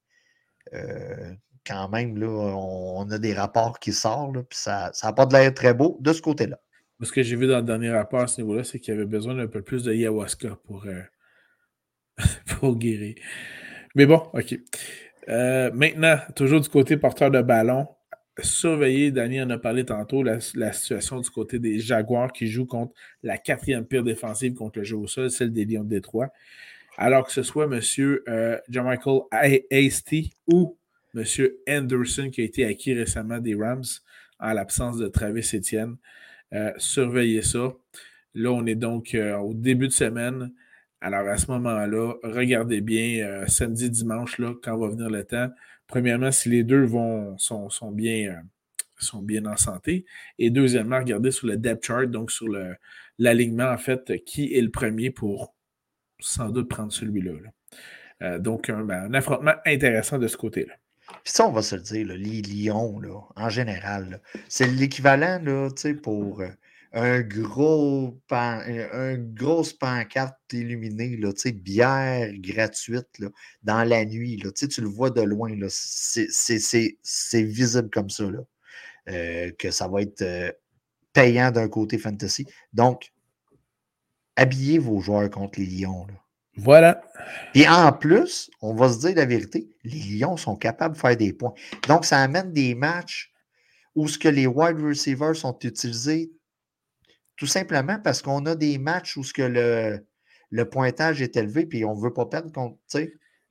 Euh, 0.72 1.34
quand 1.66 1.88
même, 1.90 2.16
là, 2.16 2.26
on, 2.26 3.08
a 3.10 3.18
des 3.18 3.34
rapports 3.34 3.78
qui 3.78 3.92
sortent, 3.92 4.42
puis 4.48 4.58
ça 4.58 4.90
n'a 5.04 5.12
pas 5.12 5.26
de 5.26 5.34
l'air 5.34 5.52
très 5.52 5.74
beau 5.74 5.98
de 6.00 6.12
ce 6.12 6.22
côté-là. 6.22 6.58
Ce 7.02 7.12
que 7.12 7.22
j'ai 7.22 7.36
vu 7.36 7.46
dans 7.46 7.58
le 7.58 7.62
dernier 7.62 7.90
rapport 7.90 8.20
à 8.20 8.26
ce 8.26 8.40
niveau-là, 8.40 8.64
c'est 8.64 8.78
qu'il 8.80 8.94
y 8.94 8.96
avait 8.96 9.06
besoin 9.06 9.34
d'un 9.34 9.46
peu 9.46 9.62
plus 9.62 9.84
de 9.84 9.92
ayahuasca 9.92 10.58
pour, 10.64 10.86
euh, 10.86 11.02
pour 12.58 12.76
guérir. 12.76 13.14
Mais 13.94 14.06
bon, 14.06 14.28
OK. 14.32 14.54
Euh, 15.28 15.70
maintenant, 15.72 16.18
toujours 16.34 16.60
du 16.60 16.68
côté 16.68 16.96
porteur 16.96 17.30
de 17.30 17.42
ballon, 17.42 17.88
surveiller, 18.42 19.10
Danny 19.10 19.40
en 19.42 19.50
a 19.50 19.58
parlé 19.58 19.84
tantôt, 19.84 20.22
la, 20.22 20.40
situation 20.40 21.20
du 21.20 21.30
côté 21.30 21.58
des 21.58 21.78
Jaguars 21.78 22.32
qui 22.32 22.46
jouent 22.46 22.66
contre 22.66 22.94
la 23.22 23.38
quatrième 23.38 23.84
pire 23.84 24.04
défensive 24.04 24.54
contre 24.54 24.78
le 24.78 24.84
jeu 24.84 24.96
au 24.96 25.06
sol, 25.06 25.30
celle 25.30 25.52
des 25.52 25.64
Lions 25.64 25.84
de 25.84 25.88
Détroit. 25.88 26.28
Alors 26.96 27.26
que 27.26 27.32
ce 27.32 27.42
soit 27.42 27.64
M. 27.64 27.80
Euh, 28.28 28.58
Michael 28.68 29.20
Hasty 29.70 30.32
ou 30.46 30.76
M. 31.14 31.24
Anderson 31.68 32.30
qui 32.30 32.42
a 32.42 32.44
été 32.44 32.64
acquis 32.64 32.94
récemment 32.94 33.38
des 33.38 33.54
Rams 33.54 33.84
en 34.38 34.52
l'absence 34.52 34.98
de 34.98 35.08
Travis 35.08 35.48
Etienne. 35.54 35.96
Euh, 36.52 36.72
surveillez 36.76 37.42
ça. 37.42 37.72
Là, 38.34 38.52
on 38.52 38.66
est 38.66 38.74
donc 38.74 39.14
euh, 39.14 39.36
au 39.36 39.54
début 39.54 39.88
de 39.88 39.92
semaine. 39.92 40.52
Alors 41.00 41.26
à 41.28 41.36
ce 41.36 41.50
moment-là, 41.50 42.14
regardez 42.22 42.80
bien 42.80 43.26
euh, 43.26 43.46
samedi, 43.46 43.88
dimanche, 43.88 44.38
là, 44.38 44.54
quand 44.62 44.76
va 44.76 44.88
venir 44.88 45.08
le 45.08 45.24
temps. 45.24 45.48
Premièrement, 45.90 46.30
si 46.30 46.48
les 46.48 46.64
deux 46.64 46.84
vont, 46.84 47.36
sont, 47.38 47.68
bien, 47.90 48.42
sont 48.96 49.22
bien 49.22 49.44
en 49.46 49.56
santé. 49.56 50.06
Et 50.38 50.50
deuxièmement, 50.50 50.98
regardez 50.98 51.32
sur 51.32 51.48
le 51.48 51.56
depth 51.56 51.84
chart, 51.84 52.06
donc 52.06 52.30
sur 52.30 52.46
l'alignement, 53.18 53.70
en 53.70 53.78
fait, 53.78 54.24
qui 54.24 54.54
est 54.54 54.62
le 54.62 54.70
premier 54.70 55.10
pour 55.10 55.54
sans 56.20 56.50
doute 56.50 56.68
prendre 56.68 56.92
celui-là. 56.92 58.38
donc, 58.38 58.70
ben, 58.70 58.90
un, 58.90 59.14
affrontement 59.14 59.54
intéressant 59.66 60.18
de 60.18 60.28
ce 60.28 60.36
côté-là. 60.36 60.74
Puis 61.24 61.32
ça, 61.32 61.48
on 61.48 61.52
va 61.52 61.62
se 61.62 61.74
le 61.74 61.82
dire, 61.82 62.06
les 62.06 62.42
Lions, 62.42 63.00
en 63.36 63.48
général, 63.48 64.20
c'est 64.48 64.66
l'équivalent 64.66 65.40
pour 66.02 66.40
euh, 66.40 66.48
un 66.92 67.20
gros 67.20 68.20
pan, 68.26 68.60
un 68.92 69.16
grosse 69.16 69.72
pancarte 69.72 70.36
illuminée, 70.52 71.16
là, 71.16 71.30
bière 71.54 72.32
gratuite 72.34 73.06
dans 73.62 73.84
la 73.84 74.04
nuit. 74.04 74.36
Là, 74.38 74.50
tu 74.52 74.80
le 74.80 74.88
vois 74.88 75.10
de 75.10 75.22
loin. 75.22 75.50
C'est 75.68 77.42
visible 77.42 77.90
comme 77.90 78.10
ça. 78.10 78.24
Là, 78.24 78.40
euh, 79.08 79.50
que 79.58 79.70
ça 79.70 79.88
va 79.88 80.02
être 80.02 80.22
euh, 80.22 80.52
payant 81.12 81.50
d'un 81.50 81.68
côté 81.68 81.96
fantasy. 81.96 82.46
Donc, 82.72 83.12
habillez 84.36 84.78
vos 84.78 85.00
joueurs 85.00 85.30
contre 85.30 85.60
les 85.60 85.66
Lions. 85.66 86.06
Là. 86.06 86.14
Voilà. 86.56 87.02
Et 87.54 87.68
en 87.68 87.92
plus, 87.92 88.50
on 88.60 88.74
va 88.74 88.92
se 88.92 88.98
dire 88.98 89.14
la 89.14 89.26
vérité, 89.26 89.68
les 89.84 89.98
Lions 89.98 90.36
sont 90.36 90.56
capables 90.56 90.96
de 90.96 91.00
faire 91.00 91.16
des 91.16 91.32
points. 91.32 91.54
Donc, 91.88 92.04
ça 92.04 92.18
amène 92.18 92.52
des 92.52 92.74
matchs 92.74 93.32
où 93.94 94.08
ce 94.08 94.18
que 94.18 94.28
les 94.28 94.46
wide 94.46 94.80
receivers 94.80 95.36
sont 95.36 95.58
utilisés 95.62 96.30
tout 97.40 97.46
simplement 97.46 97.98
parce 97.98 98.20
qu'on 98.20 98.44
a 98.44 98.54
des 98.54 98.76
matchs 98.76 99.16
où 99.16 99.24
ce 99.24 99.32
que 99.32 99.40
le, 99.40 100.04
le 100.50 100.64
pointage 100.68 101.22
est 101.22 101.38
élevé 101.38 101.64
puis 101.64 101.86
on 101.86 101.96
ne 101.96 102.00
veut 102.00 102.12
pas 102.12 102.26
perdre 102.26 102.52
contre. 102.52 102.76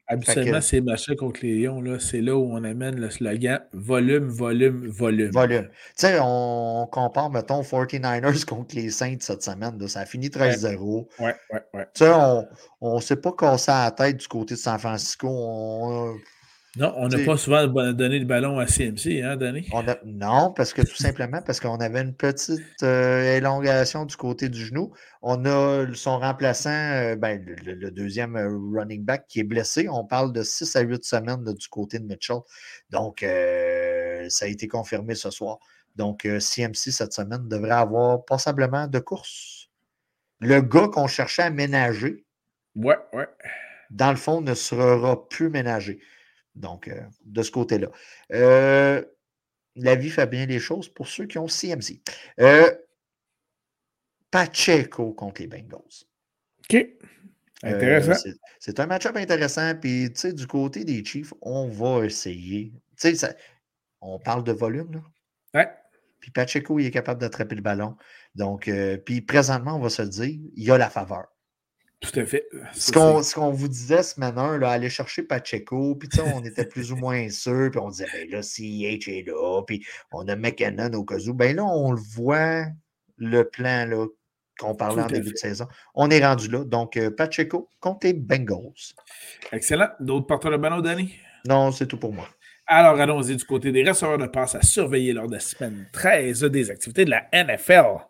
Habituellement, 0.06 0.62
ces 0.62 0.82
matchs 0.82 1.16
contre 1.16 1.40
les 1.44 1.56
Lions, 1.64 1.84
c'est 2.00 2.22
là 2.22 2.36
où 2.36 2.52
on 2.52 2.64
amène 2.64 3.00
le 3.00 3.10
slogan 3.10 3.62
volume, 3.74 4.28
volume, 4.28 4.88
volume. 4.88 5.32
Volume. 5.32 5.70
Tu 5.70 5.74
sais, 5.96 6.20
on 6.22 6.88
compare, 6.92 7.32
mettons, 7.32 7.62
49ers 7.62 8.46
contre 8.46 8.76
les 8.76 8.92
Saints 8.92 9.18
cette 9.22 9.44
semaine. 9.44 9.88
ça 9.88 10.02
a 10.02 10.06
fini 10.06 10.30
13-0. 10.30 11.08
Ouais, 11.20 11.36
ouais, 11.52 11.62
ouais. 11.74 11.88
Tu 11.94 12.06
sais, 12.06 12.12
on 12.82 12.96
ne 12.96 13.02
s'est 13.02 13.18
pas 13.18 13.34
cassé 13.34 13.72
la 13.72 13.92
tête 13.92 14.18
du 14.18 14.28
côté 14.28 14.54
de 14.54 14.60
San 14.60 14.78
Francisco. 14.80 15.28
On, 15.30 16.16
non, 16.76 16.94
on 16.98 17.08
n'a 17.08 17.18
pas 17.26 17.36
souvent 17.36 17.66
donné 17.68 18.20
le 18.20 18.26
ballon 18.26 18.60
à 18.60 18.68
CMC, 18.68 19.24
hein, 19.24 19.38
Danny? 19.38 19.68
non, 20.06 20.54
parce 20.54 20.72
que 20.72 20.84
tout 20.84 20.96
simplement 20.96 21.42
parce 21.42 21.60
qu'on 21.60 21.78
avait 21.78 22.02
une 22.02 22.14
petite 22.14 22.84
euh, 22.84 23.38
élongation 23.38 24.06
du 24.06 24.16
côté 24.16 24.50
du 24.50 24.66
genou. 24.66 24.94
On 25.24 25.46
a 25.46 25.88
son 25.96 26.20
remplaçant, 26.20 26.70
euh, 26.70 27.16
ben, 27.16 27.44
le, 27.44 27.90
deuxième 27.90 28.36
euh, 28.36 28.56
running 28.72 29.04
back 29.04 29.26
qui 29.28 29.40
est 29.40 29.44
blessé. 29.44 29.90
On 29.90 30.06
parle 30.06 30.32
de 30.32 30.44
6 30.44 30.76
à 30.76 30.82
8 30.82 31.04
semaines 31.04 31.44
du 31.44 31.68
côté 31.70 31.98
de 31.98 32.06
Mitchell. 32.06 32.38
Donc, 32.92 33.22
ça 33.22 34.46
a 34.46 34.48
été 34.48 34.68
confirmé 34.68 35.16
ce 35.16 35.32
soir. 35.32 35.58
Donc, 35.96 36.22
CMC 36.22 36.92
cette 36.92 37.14
semaine 37.14 37.48
devrait 37.48 37.72
avoir 37.72 38.24
passablement 38.26 38.86
de 38.86 39.00
courses. 39.00 39.70
Le 40.40 40.62
gars 40.62 40.88
qu'on 40.88 41.08
cherchait 41.08 41.42
à 41.42 41.50
ménager, 41.50 42.26
ouais, 42.76 42.98
ouais. 43.14 43.28
dans 43.90 44.12
le 44.12 44.18
fond, 44.18 44.40
ne 44.42 44.54
sera 44.54 45.28
plus 45.30 45.50
ménagé. 45.50 46.00
Donc, 46.56 46.88
euh, 46.88 47.02
de 47.26 47.42
ce 47.42 47.52
côté-là. 47.52 47.90
Euh, 48.34 49.04
la 49.76 49.96
vie 49.96 50.10
fait 50.10 50.28
bien 50.28 50.46
les 50.46 50.60
choses 50.60 50.90
pour 50.90 51.08
ceux 51.08 51.26
qui 51.26 51.38
ont 51.38 51.48
CMC. 51.48 52.02
Euh, 52.40 52.72
Pacheco 54.32 55.14
contre 55.14 55.42
les 55.42 55.48
Bengals. 55.48 56.06
OK. 56.64 56.88
Intéressant. 57.62 58.30
c'est 58.60 58.80
un 58.80 58.86
match-up 58.86 59.16
intéressant. 59.18 59.76
Puis, 59.76 60.12
tu 60.14 60.20
sais, 60.20 60.34
du 60.34 60.48
côté 60.48 60.86
des 60.86 61.04
Chiefs, 61.04 61.34
on 61.42 61.68
va 61.68 62.06
essayer. 62.06 62.72
Tu 62.98 63.16
sais, 63.16 63.36
on 64.02 64.20
parle 64.20 64.44
de 64.44 64.52
volume, 64.52 64.94
là. 64.94 65.02
Ouais. 65.54 65.70
Puis 66.20 66.32
Pacheco, 66.32 66.80
il 66.80 66.86
est 66.86 66.92
capable 66.92 67.20
d'attraper 67.20 67.56
le 67.56 67.62
ballon. 67.62 67.96
Donc, 68.36 68.70
puis 69.06 69.22
présentement, 69.22 69.76
on 69.76 69.80
va 69.80 69.90
se 69.90 70.02
dire, 70.02 70.40
il 70.56 70.64
y 70.64 70.72
a 70.72 70.78
la 70.78 70.90
faveur. 70.90 71.28
Tout 72.02 72.18
à 72.18 72.26
fait. 72.26 72.48
ce 72.74 73.36
qu'on 73.36 73.52
vous 73.52 73.68
disait 73.68 74.04
ce 74.04 74.20
matin, 74.20 74.58
là, 74.58 74.70
aller 74.70 74.90
chercher 74.90 75.24
Pacheco, 75.24 75.96
puis 75.96 76.10
on 76.34 76.44
était 76.44 76.66
plus 76.66 76.94
ou 76.94 76.96
moins 76.96 77.30
sûr, 77.30 77.70
puis 77.72 77.80
on 77.80 77.90
disait, 77.90 78.08
ben 78.14 78.30
là, 78.30 78.42
CH 78.42 79.10
est 79.10 79.28
là, 79.28 79.62
puis 79.68 79.86
on 80.12 80.28
a 80.30 80.36
McKinnon 80.36 80.94
au 80.94 81.04
cas 81.04 81.18
où. 81.18 81.34
Ben 81.34 81.56
là, 81.56 81.66
on 81.66 81.92
le 81.92 82.02
voit, 82.02 82.68
le 83.18 83.44
plan 83.44 83.86
là, 83.86 84.06
qu'on 84.58 84.76
parlait 84.76 85.04
en 85.04 85.08
début 85.08 85.32
de 85.32 85.38
saison. 85.38 85.68
On 85.94 86.10
est 86.10 86.26
rendu 86.26 86.48
là. 86.48 86.64
Donc, 86.64 86.96
euh, 86.96 87.12
Pacheco 87.12 87.70
les 88.04 88.14
Bengals. 88.14 88.94
Excellent. 89.52 89.90
D'autres 90.00 90.28
porteurs 90.28 90.52
de 90.52 90.58
ballon, 90.58 90.80
Danny? 90.82 91.16
Non, 91.48 91.72
c'est 91.72 91.88
tout 91.88 91.98
pour 91.98 92.14
moi. 92.14 92.30
Alors, 92.66 93.00
allons-y 93.00 93.36
du 93.36 93.46
côté 93.46 93.72
des 93.72 93.84
receveurs 93.84 94.18
de 94.18 94.28
passe 94.28 94.56
à 94.56 94.62
surveiller 94.62 95.12
lors 95.12 95.28
de 95.28 95.34
la 95.34 95.40
semaine 95.40 95.88
13 95.92 96.44
des 96.46 96.70
activités 96.70 97.04
de 97.04 97.10
la 97.10 97.28
NFL. 97.34 98.06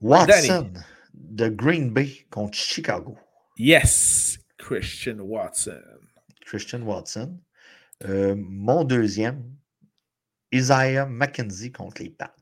Watson 0.00 0.72
de 1.14 1.48
Green 1.48 1.90
Bay 1.90 2.26
contre 2.30 2.56
Chicago. 2.56 3.16
Yes, 3.56 4.38
Christian 4.58 5.18
Watson. 5.20 5.80
Christian 6.44 6.82
Watson. 6.82 7.38
Euh, 8.04 8.34
mon 8.36 8.84
deuxième, 8.84 9.42
Isaiah 10.52 11.06
McKenzie 11.06 11.72
contre 11.72 12.02
les 12.02 12.10
Pats. 12.10 12.34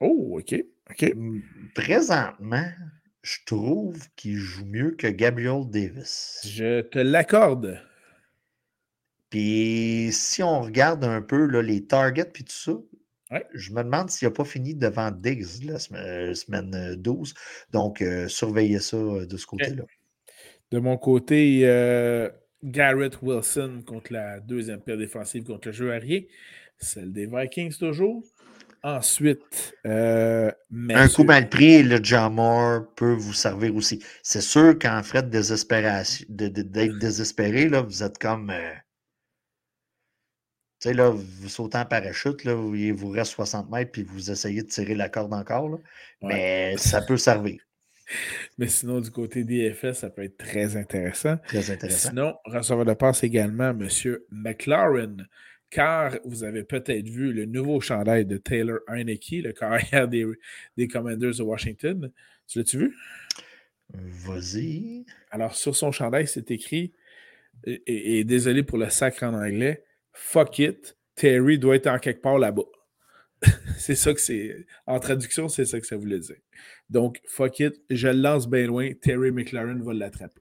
Oh, 0.00 0.38
OK. 0.38 0.54
OK. 0.90 1.12
Présentement, 1.74 2.70
je 3.22 3.38
trouve 3.44 3.98
qu'il 4.16 4.36
joue 4.36 4.64
mieux 4.64 4.92
que 4.92 5.06
Gabriel 5.06 5.68
Davis. 5.68 6.40
Je 6.44 6.80
te 6.82 6.98
l'accorde. 6.98 7.82
Puis 9.30 10.08
si 10.12 10.42
on 10.42 10.62
regarde 10.62 11.04
un 11.04 11.20
peu 11.20 11.46
là, 11.46 11.60
les 11.60 11.84
targets 11.84 12.30
puis 12.32 12.44
tout 12.44 12.52
ça, 12.52 12.72
je 13.54 13.72
me 13.72 13.82
demande 13.82 14.10
s'il 14.10 14.28
n'a 14.28 14.32
pas 14.32 14.44
fini 14.44 14.74
devant 14.74 15.10
Diggs 15.10 15.64
la 15.64 15.78
semaine, 15.78 16.94
12. 16.96 17.30
Euh, 17.30 17.34
Donc, 17.72 18.02
euh, 18.02 18.28
surveillez 18.28 18.80
ça 18.80 18.96
euh, 18.96 19.26
de 19.26 19.36
ce 19.36 19.46
côté-là. 19.46 19.84
De 20.70 20.78
mon 20.78 20.96
côté, 20.98 21.60
Garrett 22.62 23.22
Wilson 23.22 23.82
contre 23.86 24.12
la 24.12 24.40
deuxième 24.40 24.80
paire 24.80 24.98
défensive 24.98 25.44
contre 25.44 25.68
le 25.68 25.72
jeu 25.72 25.92
arrière. 25.92 26.22
Celle 26.78 27.12
des 27.12 27.26
Vikings 27.26 27.76
toujours. 27.76 28.22
Ensuite, 28.84 29.74
euh, 29.86 30.52
un 30.90 31.08
coup 31.08 31.24
mal 31.24 31.48
pris, 31.48 31.82
le 31.82 32.02
Jamor 32.02 32.94
peut 32.94 33.12
vous 33.12 33.32
servir 33.32 33.74
aussi. 33.74 34.00
C'est 34.22 34.40
sûr 34.40 34.78
qu'en 34.78 35.02
désespération, 35.24 36.24
d'être 36.28 36.98
désespéré, 36.98 37.68
là, 37.68 37.82
vous 37.82 38.04
êtes 38.04 38.18
comme. 38.18 38.50
Euh, 38.50 38.72
tu 40.80 40.88
sais, 40.88 40.94
là, 40.94 41.10
vous 41.10 41.48
sautez 41.48 41.78
en 41.78 41.84
parachute, 41.84 42.44
là, 42.44 42.52
il 42.74 42.92
vous 42.92 43.10
reste 43.10 43.32
60 43.32 43.70
mètres, 43.70 43.90
puis 43.90 44.04
vous 44.04 44.30
essayez 44.30 44.62
de 44.62 44.68
tirer 44.68 44.94
la 44.94 45.08
corde 45.08 45.34
encore. 45.34 45.68
Là. 45.68 45.78
Mais 46.22 46.76
ça 46.78 47.02
peut 47.02 47.16
servir. 47.16 47.60
Mais 48.56 48.68
sinon, 48.68 49.00
du 49.00 49.10
côté 49.10 49.44
des 49.44 49.72
FS, 49.72 49.98
ça 49.98 50.10
peut 50.10 50.22
être 50.22 50.38
très 50.38 50.76
intéressant. 50.76 51.36
Très 51.48 51.70
intéressant. 51.70 52.10
Sinon, 52.10 52.34
receveur 52.44 52.84
de 52.84 52.94
passe 52.94 53.22
également, 53.22 53.70
M. 53.70 53.88
McLaren, 54.30 55.26
car 55.70 56.16
vous 56.24 56.44
avez 56.44 56.64
peut-être 56.64 57.08
vu 57.08 57.32
le 57.32 57.44
nouveau 57.44 57.80
chandail 57.80 58.24
de 58.24 58.38
Taylor 58.38 58.78
Heineke, 58.88 59.42
le 59.42 59.52
carrière 59.52 60.08
des, 60.08 60.26
des 60.76 60.88
Commanders 60.88 61.36
de 61.36 61.42
Washington. 61.42 62.10
Tu 62.46 62.58
l'as-tu 62.58 62.78
vu? 62.78 62.96
Vas-y. 63.92 65.04
Alors, 65.30 65.54
sur 65.54 65.76
son 65.76 65.92
chandail, 65.92 66.26
c'est 66.26 66.50
écrit, 66.50 66.92
et, 67.64 68.24
désolé 68.24 68.62
pour 68.62 68.78
le 68.78 68.90
sacre 68.90 69.24
en 69.24 69.34
anglais, 69.34 69.84
fuck 70.18 70.58
it, 70.58 70.96
Terry 71.14 71.58
doit 71.58 71.76
être 71.76 71.86
en 71.86 71.98
quelque 71.98 72.20
part 72.20 72.38
là-bas. 72.38 72.64
c'est 73.78 73.94
ça 73.94 74.12
que 74.12 74.20
c'est. 74.20 74.66
En 74.86 74.98
traduction, 74.98 75.48
c'est 75.48 75.64
ça 75.64 75.80
que 75.80 75.86
ça 75.86 75.96
voulait 75.96 76.18
dire. 76.18 76.36
Donc, 76.90 77.20
fuck 77.28 77.60
it, 77.60 77.74
je 77.88 78.08
le 78.08 78.20
lance 78.20 78.48
bien 78.48 78.66
loin, 78.66 78.90
Terry 79.00 79.30
McLaren 79.30 79.80
va 79.82 79.94
l'attraper. 79.94 80.40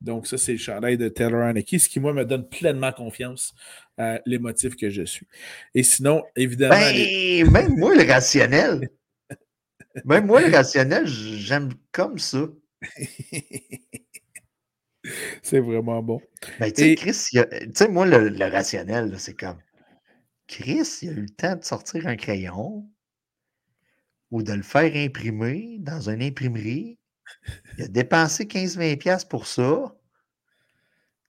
Donc, 0.00 0.26
ça, 0.26 0.38
c'est 0.38 0.52
le 0.52 0.58
chandail 0.58 0.96
de 0.96 1.08
Taylor 1.08 1.42
Haneke, 1.42 1.78
ce 1.78 1.88
qui, 1.88 2.00
moi, 2.00 2.14
me 2.14 2.24
donne 2.24 2.48
pleinement 2.48 2.92
confiance 2.92 3.54
à 3.98 4.20
les 4.24 4.38
motifs 4.38 4.76
que 4.76 4.88
je 4.88 5.02
suis. 5.02 5.26
Et 5.74 5.82
sinon, 5.82 6.22
évidemment. 6.36 6.74
Ben, 6.74 7.50
Même 7.50 7.76
moi, 7.76 7.94
le 7.94 8.10
rationnel. 8.10 8.88
même 10.06 10.26
moi, 10.26 10.40
le 10.40 10.50
rationnel, 10.54 11.06
j'aime 11.06 11.70
comme 11.92 12.18
ça. 12.18 12.48
c'est 15.42 15.60
vraiment 15.60 16.02
bon. 16.02 16.20
Ben, 16.58 16.72
tu 16.72 16.82
sais, 16.82 16.94
Chris, 16.94 17.26
tu 17.32 17.40
sais, 17.74 17.88
moi, 17.88 18.06
le, 18.06 18.44
rationnel, 18.50 19.18
c'est 19.18 19.34
comme 19.34 19.58
Chris, 20.46 20.98
il 21.02 21.08
a 21.08 21.12
eu 21.12 21.22
le 21.22 21.28
temps 21.28 21.56
de 21.56 21.64
sortir 21.64 22.06
un 22.06 22.16
crayon 22.16 22.88
ou 24.30 24.42
de 24.42 24.52
le 24.52 24.62
faire 24.62 24.94
imprimer 24.94 25.78
dans 25.80 26.08
une 26.08 26.22
imprimerie. 26.22 26.98
Il 27.78 27.84
a 27.84 27.88
dépensé 27.88 28.44
15-20$ 28.44 29.28
pour 29.28 29.46
ça. 29.46 29.94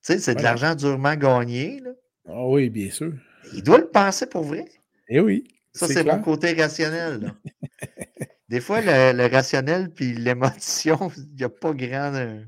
Tu 0.04 0.14
sais, 0.14 0.18
c'est 0.18 0.34
de 0.34 0.42
l'argent 0.42 0.74
durement 0.74 1.14
gagné. 1.14 1.80
Là. 1.80 1.90
Ah 2.28 2.46
oui, 2.46 2.70
bien 2.70 2.90
sûr. 2.90 3.12
Il 3.54 3.62
doit 3.62 3.78
le 3.78 3.88
penser 3.88 4.26
pour 4.26 4.42
vrai. 4.42 4.64
Eh 5.08 5.20
oui. 5.20 5.44
Ça, 5.72 5.86
c'est 5.86 6.04
mon 6.04 6.20
côté 6.20 6.52
rationnel. 6.52 7.32
Des 8.48 8.60
fois, 8.60 8.80
le, 8.82 9.26
rationnel 9.32 9.90
puis 9.90 10.14
l'émotion, 10.14 11.10
il 11.16 11.36
n'y 11.36 11.44
a 11.44 11.48
pas 11.48 11.72
grand. 11.72 12.42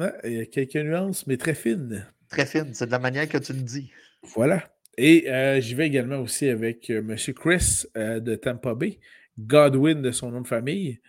Euh, 0.00 0.10
il 0.24 0.32
y 0.32 0.40
a 0.40 0.46
quelques 0.46 0.76
nuances, 0.76 1.26
mais 1.26 1.36
très 1.36 1.54
fines. 1.54 2.06
Très 2.28 2.46
fines. 2.46 2.70
C'est 2.72 2.86
de 2.86 2.90
la 2.90 2.98
manière 2.98 3.28
que 3.28 3.38
tu 3.38 3.52
le 3.52 3.60
dis. 3.62 3.90
Voilà. 4.34 4.72
Et 4.96 5.30
euh, 5.30 5.60
j'y 5.60 5.74
vais 5.74 5.86
également 5.86 6.18
aussi 6.18 6.48
avec 6.48 6.90
euh, 6.90 6.98
M. 6.98 7.16
Chris 7.34 7.84
de 7.96 8.34
Tampa 8.34 8.74
Bay, 8.74 8.98
Godwin 9.38 10.02
de 10.02 10.10
son 10.10 10.30
nom 10.30 10.40
de 10.40 10.48
famille. 10.48 11.00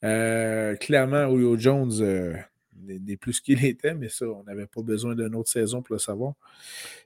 clairement, 0.00 1.30
Julio 1.30 1.58
Jones 1.58 2.42
des, 2.82 3.16
plus 3.16 3.40
qu'il 3.40 3.64
était, 3.64 3.94
mais 3.94 4.08
ça, 4.08 4.26
on 4.26 4.42
n'avait 4.44 4.66
pas 4.66 4.82
besoin 4.82 5.14
d'une 5.14 5.34
autre 5.34 5.50
saison 5.50 5.82
pour 5.82 5.94
le 5.94 5.98
savoir. 5.98 6.34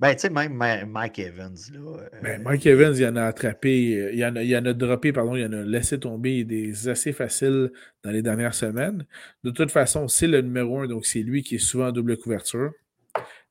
Ben, 0.01 0.15
tu 0.15 0.21
sais, 0.21 0.31
même 0.31 0.55
Mike 0.55 1.19
Evans. 1.19 1.57
Là, 1.73 1.81
ben, 2.23 2.43
Mike 2.43 2.67
Evans, 2.67 2.95
il 2.97 3.07
en 3.07 3.17
a 3.17 3.25
attrapé, 3.25 4.11
il 4.13 4.25
en 4.25 4.37
a, 4.37 4.43
il 4.43 4.57
en 4.57 4.65
a 4.65 4.73
droppé, 4.73 5.13
pardon, 5.13 5.37
il 5.37 5.45
en 5.45 5.53
a 5.53 5.63
laissé 5.63 5.99
tomber 5.99 6.45
des 6.45 6.89
assez 6.89 7.13
faciles 7.13 7.71
dans 8.03 8.11
les 8.11 8.23
dernières 8.23 8.55
semaines. 8.55 9.07
De 9.45 9.51
toute 9.51 9.71
façon, 9.71 10.09
c'est 10.09 10.27
le 10.27 10.41
numéro 10.41 10.81
un, 10.81 10.87
donc 10.87 11.07
c'est 11.07 11.23
lui 11.23 11.43
qui 11.43 11.57
est 11.57 11.59
souvent 11.59 11.89
en 11.89 11.93
double 11.93 12.17
couverture. 12.17 12.73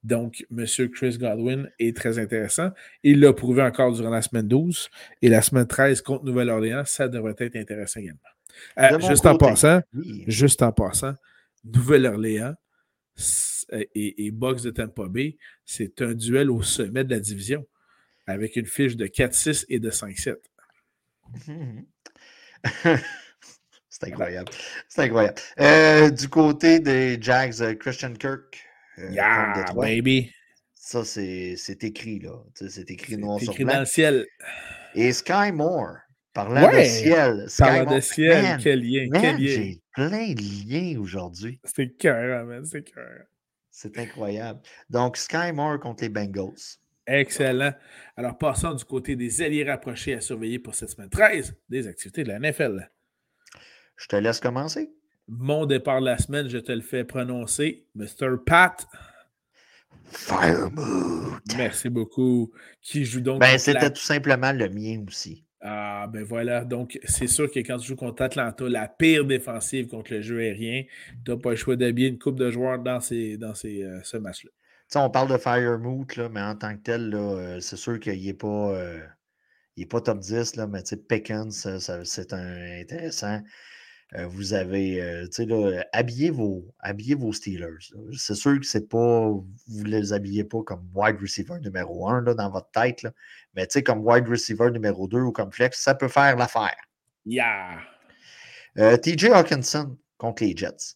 Donc, 0.03 0.45
M. 0.55 0.65
Chris 0.89 1.17
Godwin 1.17 1.67
est 1.79 1.97
très 1.97 2.19
intéressant. 2.19 2.69
Il 3.01 3.19
l'a 3.21 3.33
prouvé 3.33 3.63
encore 3.63 3.91
durant 3.91 4.11
la 4.11 4.21
semaine 4.21 4.47
12 4.47 4.89
et 5.23 5.29
la 5.29 5.41
semaine 5.41 5.65
13 5.65 6.01
contre 6.01 6.25
Nouvelle-Orléans, 6.25 6.83
ça 6.85 7.07
devrait 7.07 7.33
être 7.39 7.55
intéressant 7.55 7.99
également. 7.99 8.19
Euh, 8.79 8.99
juste 8.99 9.25
en 9.25 9.35
passant, 9.35 9.81
juste 10.27 10.61
en 10.61 10.71
passant, 10.71 11.15
Nouvelle-Orléans 11.65 12.55
et, 13.71 14.25
et 14.25 14.31
Box 14.31 14.63
de 14.63 14.71
Tampa 14.71 15.07
Bay, 15.07 15.37
c'est 15.65 16.01
un 16.01 16.13
duel 16.13 16.51
au 16.51 16.61
sommet 16.61 17.03
de 17.03 17.09
la 17.11 17.19
division 17.19 17.65
avec 18.27 18.55
une 18.55 18.65
fiche 18.65 18.95
de 18.95 19.07
4-6 19.07 19.65
et 19.69 19.79
de 19.79 19.89
5-7. 19.91 20.37
C'est 23.89 24.07
incroyable. 24.07 24.51
C'est 24.89 25.03
incroyable. 25.03 25.39
Euh, 25.59 26.09
du 26.09 26.27
côté 26.27 26.81
des 26.81 27.17
Jags, 27.21 27.61
euh, 27.61 27.75
Christian 27.75 28.11
Kirk. 28.13 28.61
Euh, 28.97 29.09
yeah, 29.11 29.71
baby. 29.73 30.33
Ça, 30.73 31.05
c'est 31.05 31.55
écrit, 31.81 32.19
là. 32.19 32.43
C'est 32.55 32.91
écrit 32.91 33.17
noir 33.17 33.39
sur 33.39 33.53
blanc. 33.55 33.67
dans 33.73 33.79
le 33.79 33.85
ciel. 33.85 34.27
Et 34.95 35.13
Sky 35.13 35.53
Moore. 35.53 35.99
Parlant 36.35 36.69
de 36.69 36.83
ciel. 36.83 37.47
Parlant 37.57 37.95
de 37.95 38.01
ciel, 38.01 38.57
quel 38.61 38.81
lien. 38.81 39.07
quel 39.09 39.37
lien. 39.37 39.47
J'ai 39.47 39.81
plein 39.93 40.33
de 40.33 40.67
liens 40.69 40.99
aujourd'hui. 40.99 41.61
C'est 41.63 41.95
cœur, 41.97 42.45
man. 42.45 42.65
C'est 42.65 42.83
cœur. 42.83 43.23
C'est 43.71 43.97
incroyable. 43.97 44.59
Donc, 44.89 45.15
Sky 45.15 45.53
Moore 45.53 45.79
contre 45.79 46.03
les 46.03 46.09
Bengals. 46.09 46.77
Excellent. 47.07 47.73
Alors, 48.17 48.37
passons 48.37 48.73
du 48.73 48.83
côté 48.83 49.15
des 49.15 49.41
alliés 49.41 49.63
rapprochés 49.63 50.13
à 50.13 50.19
surveiller 50.19 50.59
pour 50.59 50.75
cette 50.75 50.89
semaine 50.89 51.09
13 51.09 51.55
des 51.69 51.87
activités 51.87 52.25
de 52.25 52.29
la 52.29 52.39
NFL. 52.39 52.89
Je 53.95 54.07
te 54.07 54.17
laisse 54.17 54.41
commencer. 54.41 54.91
Mon 55.29 55.65
départ 55.65 56.01
de 56.01 56.05
la 56.07 56.17
semaine, 56.17 56.49
je 56.49 56.57
te 56.57 56.73
le 56.73 56.81
fais 56.81 57.05
prononcer. 57.05 57.85
Mr. 57.95 58.35
Pat. 58.45 58.85
Firemood. 60.11 61.39
Merci 61.55 61.89
beaucoup. 61.89 62.51
Qui 62.81 63.05
joue 63.05 63.21
donc. 63.21 63.39
Ben, 63.39 63.57
c'était 63.57 63.89
tout 63.89 64.01
simplement 64.01 64.51
le 64.51 64.67
mien 64.67 65.01
aussi. 65.07 65.45
Ah, 65.67 66.05
ben 66.13 66.23
voilà. 66.23 66.63
Donc, 66.63 66.99
c'est 67.05 67.25
sûr 67.25 67.49
que 67.49 67.57
quand 67.59 67.79
tu 67.79 67.87
joues 67.87 67.95
contre 67.95 68.21
Atlanta, 68.21 68.69
la 68.69 68.87
pire 68.87 69.25
défensive 69.25 69.87
contre 69.87 70.13
le 70.13 70.21
jeu 70.21 70.39
aérien, 70.39 70.83
tu 71.25 71.31
n'as 71.31 71.37
pas 71.37 71.49
le 71.49 71.55
choix 71.55 71.75
d'habiller 71.75 72.09
une 72.09 72.19
coupe 72.19 72.37
de 72.37 72.51
joueurs 72.51 72.77
dans, 72.77 72.99
ces, 72.99 73.35
dans 73.37 73.55
ces, 73.55 73.81
euh, 73.81 73.99
ce 74.03 74.17
match-là. 74.17 74.51
on 74.93 75.09
parle 75.09 75.31
de 75.31 75.39
Firemoot, 75.39 76.17
là, 76.17 76.29
mais 76.29 76.41
en 76.41 76.55
tant 76.55 76.75
que 76.75 76.83
tel, 76.83 77.15
euh, 77.15 77.59
c'est 77.61 77.77
sûr 77.77 77.99
qu'il 77.99 78.23
n'est 78.23 78.33
pas, 78.35 78.75
euh, 78.75 78.99
pas 79.89 80.01
top 80.01 80.19
10, 80.19 80.55
là, 80.55 80.67
mais 80.67 80.83
Pickens, 81.09 81.67
c'est 82.03 82.33
intéressant. 82.33 83.41
Vous 84.29 84.53
avez, 84.53 85.25
habillez 85.91 86.29
vos, 86.29 86.63
habillez 86.79 87.15
vos 87.15 87.33
Steelers. 87.33 87.91
C'est 88.15 88.35
sûr 88.35 88.57
que 88.59 88.65
c'est 88.65 88.87
pas, 88.87 89.29
vous 89.29 89.83
ne 89.83 89.89
les 89.89 90.13
habillez 90.13 90.43
pas 90.43 90.61
comme 90.61 90.87
wide 90.93 91.19
receiver 91.19 91.59
numéro 91.59 92.07
1 92.07 92.21
dans 92.21 92.49
votre 92.51 92.69
tête, 92.69 93.01
là, 93.01 93.11
mais 93.55 93.67
tu 93.67 93.73
sais, 93.73 93.83
comme 93.83 94.05
wide 94.05 94.27
receiver 94.27 94.71
numéro 94.71 95.07
2 95.07 95.19
ou 95.19 95.31
comme 95.31 95.51
flex, 95.51 95.81
ça 95.81 95.95
peut 95.95 96.07
faire 96.07 96.35
l'affaire. 96.35 96.77
Yeah! 97.25 97.79
Euh, 98.77 98.97
TJ 98.97 99.25
Hawkinson 99.25 99.97
contre 100.17 100.43
les 100.43 100.55
Jets. 100.55 100.95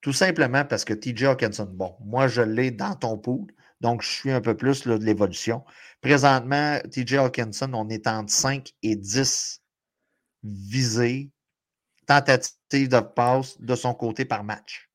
Tout 0.00 0.12
simplement 0.12 0.64
parce 0.64 0.84
que 0.84 0.94
TJ 0.94 1.24
Hawkinson, 1.24 1.68
bon, 1.70 1.96
moi 2.04 2.28
je 2.28 2.42
l'ai 2.42 2.70
dans 2.70 2.94
ton 2.94 3.18
pool, 3.18 3.46
donc 3.80 4.02
je 4.02 4.08
suis 4.08 4.30
un 4.30 4.40
peu 4.40 4.56
plus 4.56 4.86
de 4.86 4.94
l'évolution. 5.04 5.64
Présentement, 6.00 6.78
TJ 6.90 7.14
Hawkinson, 7.14 7.70
on 7.74 7.88
est 7.88 8.06
entre 8.06 8.32
5 8.32 8.72
et 8.82 8.96
10 8.96 9.62
visés 10.42 11.30
tentatives 12.06 12.88
de 12.88 13.00
passe 13.00 13.60
de 13.60 13.74
son 13.74 13.94
côté 13.94 14.24
par 14.24 14.44
match. 14.44 14.88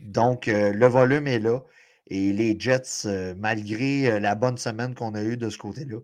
Donc, 0.00 0.48
euh, 0.48 0.72
le 0.72 0.86
volume 0.86 1.26
est 1.26 1.38
là. 1.38 1.60
Et 2.06 2.32
les 2.32 2.58
Jets, 2.58 3.06
euh, 3.06 3.34
malgré 3.36 4.10
euh, 4.10 4.20
la 4.20 4.34
bonne 4.34 4.58
semaine 4.58 4.94
qu'on 4.94 5.14
a 5.14 5.22
eue 5.22 5.36
de 5.36 5.48
ce 5.48 5.58
côté-là, 5.58 5.98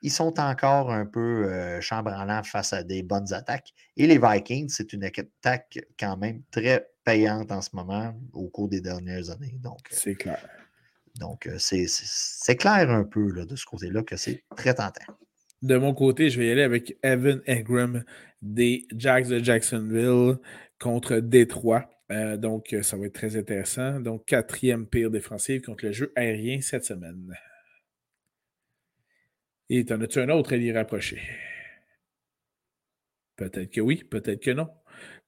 ils 0.00 0.10
sont 0.10 0.40
encore 0.40 0.90
un 0.90 1.06
peu 1.06 1.80
chambranlants 1.80 2.42
face 2.42 2.72
à 2.72 2.82
des 2.82 3.04
bonnes 3.04 3.32
attaques. 3.32 3.72
Et 3.96 4.08
les 4.08 4.18
Vikings, 4.18 4.68
c'est 4.68 4.92
une 4.92 5.04
attaque 5.04 5.78
quand 5.96 6.16
même 6.16 6.42
très 6.50 6.88
payante 7.04 7.52
en 7.52 7.62
ce 7.62 7.70
moment 7.74 8.12
au 8.32 8.48
cours 8.48 8.68
des 8.68 8.80
dernières 8.80 9.30
années. 9.30 9.60
Donc, 9.62 9.78
c'est 9.92 10.16
clair. 10.16 10.44
Donc, 11.20 11.48
c'est 11.58 12.56
clair 12.56 12.90
un 12.90 13.04
peu 13.04 13.30
là, 13.30 13.44
de 13.44 13.54
ce 13.54 13.64
côté-là 13.64 14.02
que 14.02 14.16
c'est 14.16 14.42
très 14.56 14.74
tentant. 14.74 15.04
De 15.62 15.76
mon 15.76 15.94
côté, 15.94 16.30
je 16.30 16.40
vais 16.40 16.48
y 16.48 16.50
aller 16.50 16.64
avec 16.64 16.98
Evan 17.04 17.40
Ingram 17.46 18.02
des 18.42 18.88
Jacks 18.96 19.28
de 19.28 19.38
Jacksonville 19.38 20.38
contre 20.80 21.18
Détroit. 21.18 21.88
Euh, 22.10 22.36
donc, 22.36 22.74
ça 22.82 22.96
va 22.96 23.06
être 23.06 23.14
très 23.14 23.36
intéressant. 23.36 24.00
Donc, 24.00 24.26
quatrième 24.26 24.86
pire 24.86 25.10
défensive 25.10 25.62
contre 25.62 25.86
le 25.86 25.92
jeu 25.92 26.12
aérien 26.16 26.60
cette 26.60 26.84
semaine. 26.84 27.32
Et 29.70 29.84
t'en 29.84 30.00
as-tu 30.00 30.18
un 30.18 30.28
autre 30.28 30.52
à 30.52 30.56
y 30.56 30.72
rapprocher? 30.72 31.20
Peut-être 33.36 33.70
que 33.70 33.80
oui, 33.80 34.04
peut-être 34.04 34.42
que 34.42 34.50
non. 34.50 34.68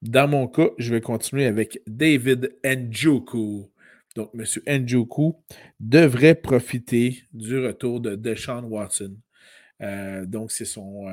Dans 0.02 0.28
mon 0.28 0.46
cas, 0.46 0.68
je 0.78 0.92
vais 0.92 1.00
continuer 1.00 1.46
avec 1.46 1.80
David 1.86 2.54
Njoku. 2.64 3.70
Donc, 4.14 4.30
M. 4.34 4.84
Njoku 4.84 5.34
devrait 5.80 6.34
profiter 6.34 7.22
du 7.32 7.58
retour 7.58 8.00
de 8.00 8.14
Deshaun 8.14 8.64
Watson. 8.64 9.16
donc, 10.26 10.52
c'est 10.52 10.66
son 10.66 11.06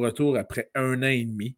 retour 0.00 0.36
après 0.36 0.70
un 0.74 1.02
an 1.02 1.06
et 1.06 1.24
demi. 1.24 1.56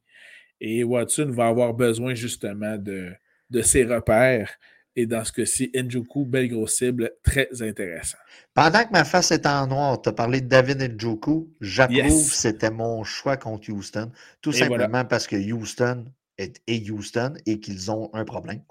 Et 0.60 0.84
Watson 0.84 1.30
va 1.30 1.48
avoir 1.48 1.74
besoin 1.74 2.14
justement 2.14 2.76
de, 2.76 3.12
de 3.50 3.62
ses 3.62 3.84
repères. 3.84 4.50
Et 4.96 5.06
dans 5.06 5.24
ce 5.24 5.32
cas-ci, 5.32 5.70
Njoku, 5.74 6.24
belle 6.24 6.48
grosse 6.48 6.76
cible, 6.76 7.12
très 7.22 7.48
intéressant. 7.62 8.18
Pendant 8.54 8.84
que 8.84 8.90
ma 8.90 9.04
face 9.04 9.30
est 9.30 9.46
en 9.46 9.66
noir, 9.68 10.02
tu 10.02 10.08
as 10.08 10.12
parlé 10.12 10.40
de 10.40 10.48
David 10.48 10.96
Njoku. 10.98 11.48
J'approuve, 11.60 12.32
c'était 12.32 12.70
mon 12.70 13.04
choix 13.04 13.36
contre 13.36 13.70
Houston. 13.70 14.10
Tout 14.42 14.52
simplement 14.52 15.04
parce 15.04 15.26
que 15.28 15.36
Houston 15.36 16.06
est, 16.38 16.90
Houston 16.90 17.34
et 17.46 17.60
qu'ils 17.60 17.90
ont 17.90 18.10
un 18.12 18.24
problème. 18.24 18.62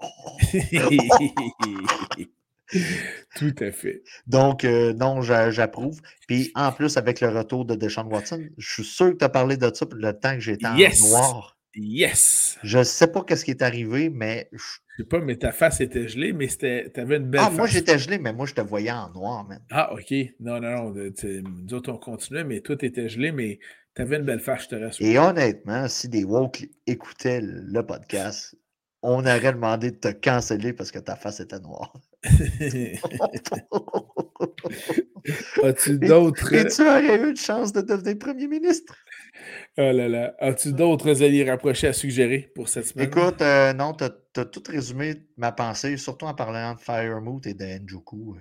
Tout 3.34 3.54
à 3.58 3.72
fait. 3.72 4.02
Donc, 4.26 4.64
euh, 4.64 4.92
non, 4.92 5.22
j'approuve. 5.22 6.00
Puis, 6.28 6.52
en 6.54 6.70
plus, 6.70 6.96
avec 6.96 7.20
le 7.20 7.28
retour 7.28 7.64
de 7.64 7.74
Deshaun 7.74 8.06
Watson, 8.06 8.46
je 8.58 8.72
suis 8.72 8.84
sûr 8.84 9.10
que 9.12 9.16
tu 9.16 9.24
as 9.24 9.28
parlé 9.28 9.56
de 9.56 9.70
ça 9.74 9.86
le 9.92 10.12
temps 10.12 10.34
que 10.34 10.40
j'étais 10.40 10.66
en 10.66 10.76
noir. 10.76 11.56
Yes! 11.74 12.58
Je 12.62 12.78
ne 12.78 12.84
sais 12.84 13.06
pas 13.06 13.24
ce 13.34 13.44
qui 13.44 13.52
est 13.52 13.62
arrivé, 13.62 14.10
mais. 14.10 14.48
Je 14.52 14.58
sais 14.98 15.04
pas, 15.08 15.20
mais 15.20 15.36
ta 15.36 15.52
face 15.52 15.80
était 15.80 16.08
gelée, 16.08 16.32
mais 16.32 16.48
tu 16.48 16.66
avais 17.00 17.16
une 17.16 17.30
belle. 17.30 17.40
Ah, 17.44 17.50
moi 17.50 17.66
j'étais 17.66 17.98
gelé, 17.98 18.18
mais 18.18 18.32
moi 18.32 18.46
je 18.46 18.54
te 18.54 18.60
voyais 18.60 18.90
en 18.90 19.10
noir, 19.10 19.46
même. 19.46 19.62
Ah, 19.70 19.92
ok. 19.92 20.12
Non, 20.40 20.60
non, 20.60 20.92
non. 20.92 21.12
Nous 21.22 21.74
autres, 21.74 21.92
on 21.92 21.98
continuait, 21.98 22.44
mais 22.44 22.60
toi, 22.60 22.76
tu 22.76 22.86
étais 22.86 23.08
gelé, 23.08 23.32
mais 23.32 23.60
tu 23.94 24.02
avais 24.02 24.16
une 24.16 24.24
belle 24.24 24.40
face, 24.40 24.64
je 24.64 24.68
te 24.68 24.74
rassure. 24.74 25.06
Et 25.06 25.18
honnêtement, 25.18 25.88
si 25.88 26.08
des 26.08 26.24
woke 26.24 26.66
écoutaient 26.86 27.40
le 27.42 27.82
podcast, 27.86 28.56
on 29.02 29.20
aurait 29.20 29.52
demandé 29.52 29.92
de 29.92 29.96
te 29.96 30.08
canceller 30.08 30.72
parce 30.72 30.90
que 30.90 30.98
ta 30.98 31.16
face 31.16 31.40
était 31.40 31.60
noire. 31.60 31.92
As-tu 35.62 35.98
d'autres. 35.98 36.52
Et 36.52 36.66
tu 36.66 36.82
aurais 36.82 37.16
eu 37.16 37.30
une 37.30 37.36
chance 37.36 37.72
de 37.72 37.80
devenir 37.80 38.18
premier 38.18 38.46
ministre? 38.46 38.94
Oh 39.78 39.92
là 39.92 40.08
là. 40.08 40.34
As-tu 40.38 40.72
d'autres 40.72 41.22
alliés 41.22 41.48
rapprochés 41.48 41.88
à 41.88 41.92
suggérer 41.92 42.50
pour 42.54 42.68
cette 42.68 42.86
semaine? 42.86 43.06
Écoute, 43.06 43.40
euh, 43.42 43.72
non, 43.72 43.94
tu 43.94 44.04
as, 44.04 44.44
tout 44.44 44.62
résumé 44.68 45.14
ma 45.36 45.52
pensée, 45.52 45.96
surtout 45.96 46.26
en 46.26 46.34
parlant 46.34 46.74
de 46.74 46.80
Firemoot 46.80 47.46
et 47.46 47.54
de 47.54 47.64
Njoku. 47.84 48.36
Euh. 48.36 48.40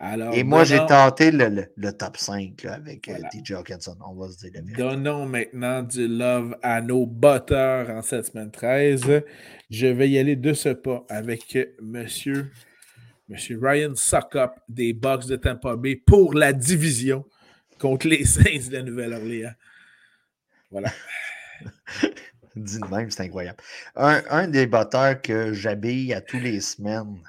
Alors, 0.00 0.34
et 0.34 0.42
moi, 0.42 0.64
j'ai 0.64 0.78
tenté 0.86 1.30
le, 1.30 1.92
top 1.92 2.16
5 2.16 2.64
avec 2.64 3.08
euh, 3.08 3.16
DJ 3.32 3.52
Hawkinson. 3.52 3.96
On 4.06 4.14
va 4.14 4.28
se 4.28 4.38
dire 4.38 4.60
Donnons 4.76 5.24
maintenant 5.24 5.82
du 5.82 6.08
love 6.08 6.56
à 6.62 6.80
nos 6.80 7.06
batteurs 7.06 7.88
en 7.90 8.02
cette 8.02 8.26
semaine 8.26 8.50
13. 8.50 9.22
Je 9.70 9.86
vais 9.86 10.10
y 10.10 10.18
aller 10.18 10.36
de 10.36 10.52
ce 10.52 10.70
pas 10.70 11.04
avec 11.08 11.56
monsieur, 11.80 12.50
monsieur 13.28 13.58
Ryan 13.62 13.94
Suckup 13.94 14.50
des 14.68 14.92
Bucks 14.92 15.26
de 15.26 15.36
Tampa 15.36 15.76
Bay 15.76 15.96
pour 15.96 16.34
la 16.34 16.52
division 16.52 17.24
contre 17.78 18.08
les 18.08 18.24
Saints 18.24 18.68
de 18.68 18.72
la 18.72 18.82
Nouvelle-Orléans. 18.82 19.52
Voilà. 20.74 20.92
Dis 22.56 22.80
de 22.80 22.86
même, 22.86 23.10
c'est 23.10 23.22
incroyable. 23.22 23.62
Un, 23.94 24.48
des 24.48 24.66
batteurs 24.66 25.22
que 25.22 25.52
j'habille 25.52 26.12
à 26.12 26.20
tous 26.20 26.40
les 26.40 26.60
semaines, 26.60 27.22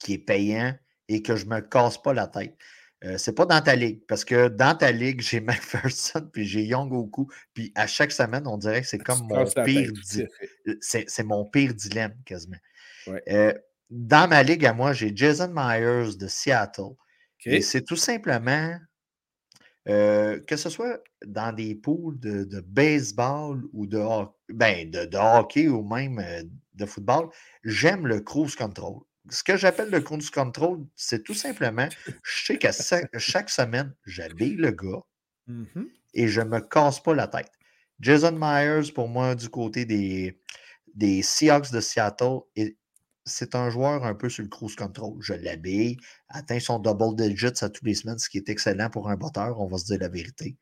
qui 0.00 0.14
est 0.14 0.18
payant 0.18 0.74
et 1.08 1.22
que 1.22 1.36
je 1.36 1.44
ne 1.44 1.50
me 1.50 1.60
casse 1.60 2.02
pas 2.02 2.12
la 2.12 2.26
tête. 2.26 2.56
Euh, 3.04 3.16
c'est 3.16 3.32
pas 3.32 3.46
dans 3.46 3.60
ta 3.60 3.76
ligue, 3.76 4.00
parce 4.08 4.24
que 4.24 4.48
dans 4.48 4.76
ta 4.76 4.90
ligue, 4.90 5.20
j'ai 5.20 5.40
McPherson 5.40 6.28
puis 6.32 6.44
j'ai 6.46 6.64
Young 6.64 6.92
Oku, 6.92 7.28
puis 7.54 7.72
à 7.76 7.86
chaque 7.86 8.10
semaine, 8.10 8.46
on 8.46 8.58
dirait 8.58 8.80
que 8.80 8.88
c'est 8.88 8.98
comme 8.98 9.28
mon 9.28 9.44
pire, 9.64 9.92
c'est 10.80 11.24
mon 11.24 11.44
pire 11.44 11.74
dilemme 11.74 12.16
quasiment. 12.24 12.58
Euh, 13.28 13.54
dans 13.88 14.28
ma 14.28 14.42
ligue 14.42 14.66
à 14.66 14.72
moi, 14.72 14.92
j'ai 14.92 15.12
Jason 15.14 15.52
Myers 15.54 16.16
de 16.16 16.26
Seattle. 16.26 16.96
Et 17.44 17.62
c'est 17.62 17.82
tout 17.82 17.96
simplement 17.96 18.76
euh, 19.88 20.40
que 20.40 20.56
ce 20.56 20.70
soit 20.70 21.02
dans 21.24 21.54
des 21.54 21.74
poules 21.74 22.18
de, 22.18 22.60
baseball 22.60 23.62
ou 23.72 23.86
de, 23.86 24.00
ben, 24.50 24.90
de, 24.90 25.16
hockey 25.16 25.68
ou 25.68 25.82
même 25.82 26.18
euh, 26.18 26.42
de 26.74 26.86
football, 26.86 27.28
j'aime 27.64 28.06
le 28.06 28.20
cruise 28.20 28.54
control. 28.54 29.00
Ce 29.30 29.42
que 29.42 29.56
j'appelle 29.56 29.90
le 29.90 30.00
cruise 30.00 30.30
control, 30.30 30.86
c'est 30.96 31.22
tout 31.22 31.34
simplement, 31.34 31.88
je 32.22 32.44
sais 32.44 32.58
qu'à 32.58 32.72
chaque 32.72 33.50
semaine, 33.50 33.94
j'habille 34.04 34.56
le 34.56 34.70
gars 34.70 35.04
mmh 35.46 35.84
et 36.14 36.26
je 36.26 36.40
ne 36.40 36.46
me 36.48 36.60
casse 36.60 37.00
pas 37.00 37.14
la 37.14 37.28
tête. 37.28 37.52
Jason 38.00 38.32
Myers, 38.32 38.92
pour 38.92 39.08
moi, 39.08 39.34
du 39.34 39.48
côté 39.50 39.84
des, 39.84 40.40
des 40.94 41.22
Seahawks 41.22 41.70
de 41.70 41.80
Seattle, 41.80 42.40
est 42.56 42.76
c'est 43.28 43.54
un 43.54 43.70
joueur 43.70 44.04
un 44.04 44.14
peu 44.14 44.28
sur 44.28 44.42
le 44.42 44.48
cruise 44.48 44.74
control. 44.74 45.14
Je 45.20 45.34
l'habille, 45.34 45.96
atteint 46.28 46.58
son 46.58 46.78
double 46.78 47.16
digits 47.16 47.62
à 47.62 47.68
tous 47.68 47.84
les 47.84 47.94
semaines, 47.94 48.18
ce 48.18 48.28
qui 48.28 48.38
est 48.38 48.48
excellent 48.48 48.90
pour 48.90 49.08
un 49.08 49.16
botteur, 49.16 49.60
on 49.60 49.66
va 49.66 49.78
se 49.78 49.86
dire 49.86 49.98
la 50.00 50.08
vérité. 50.08 50.56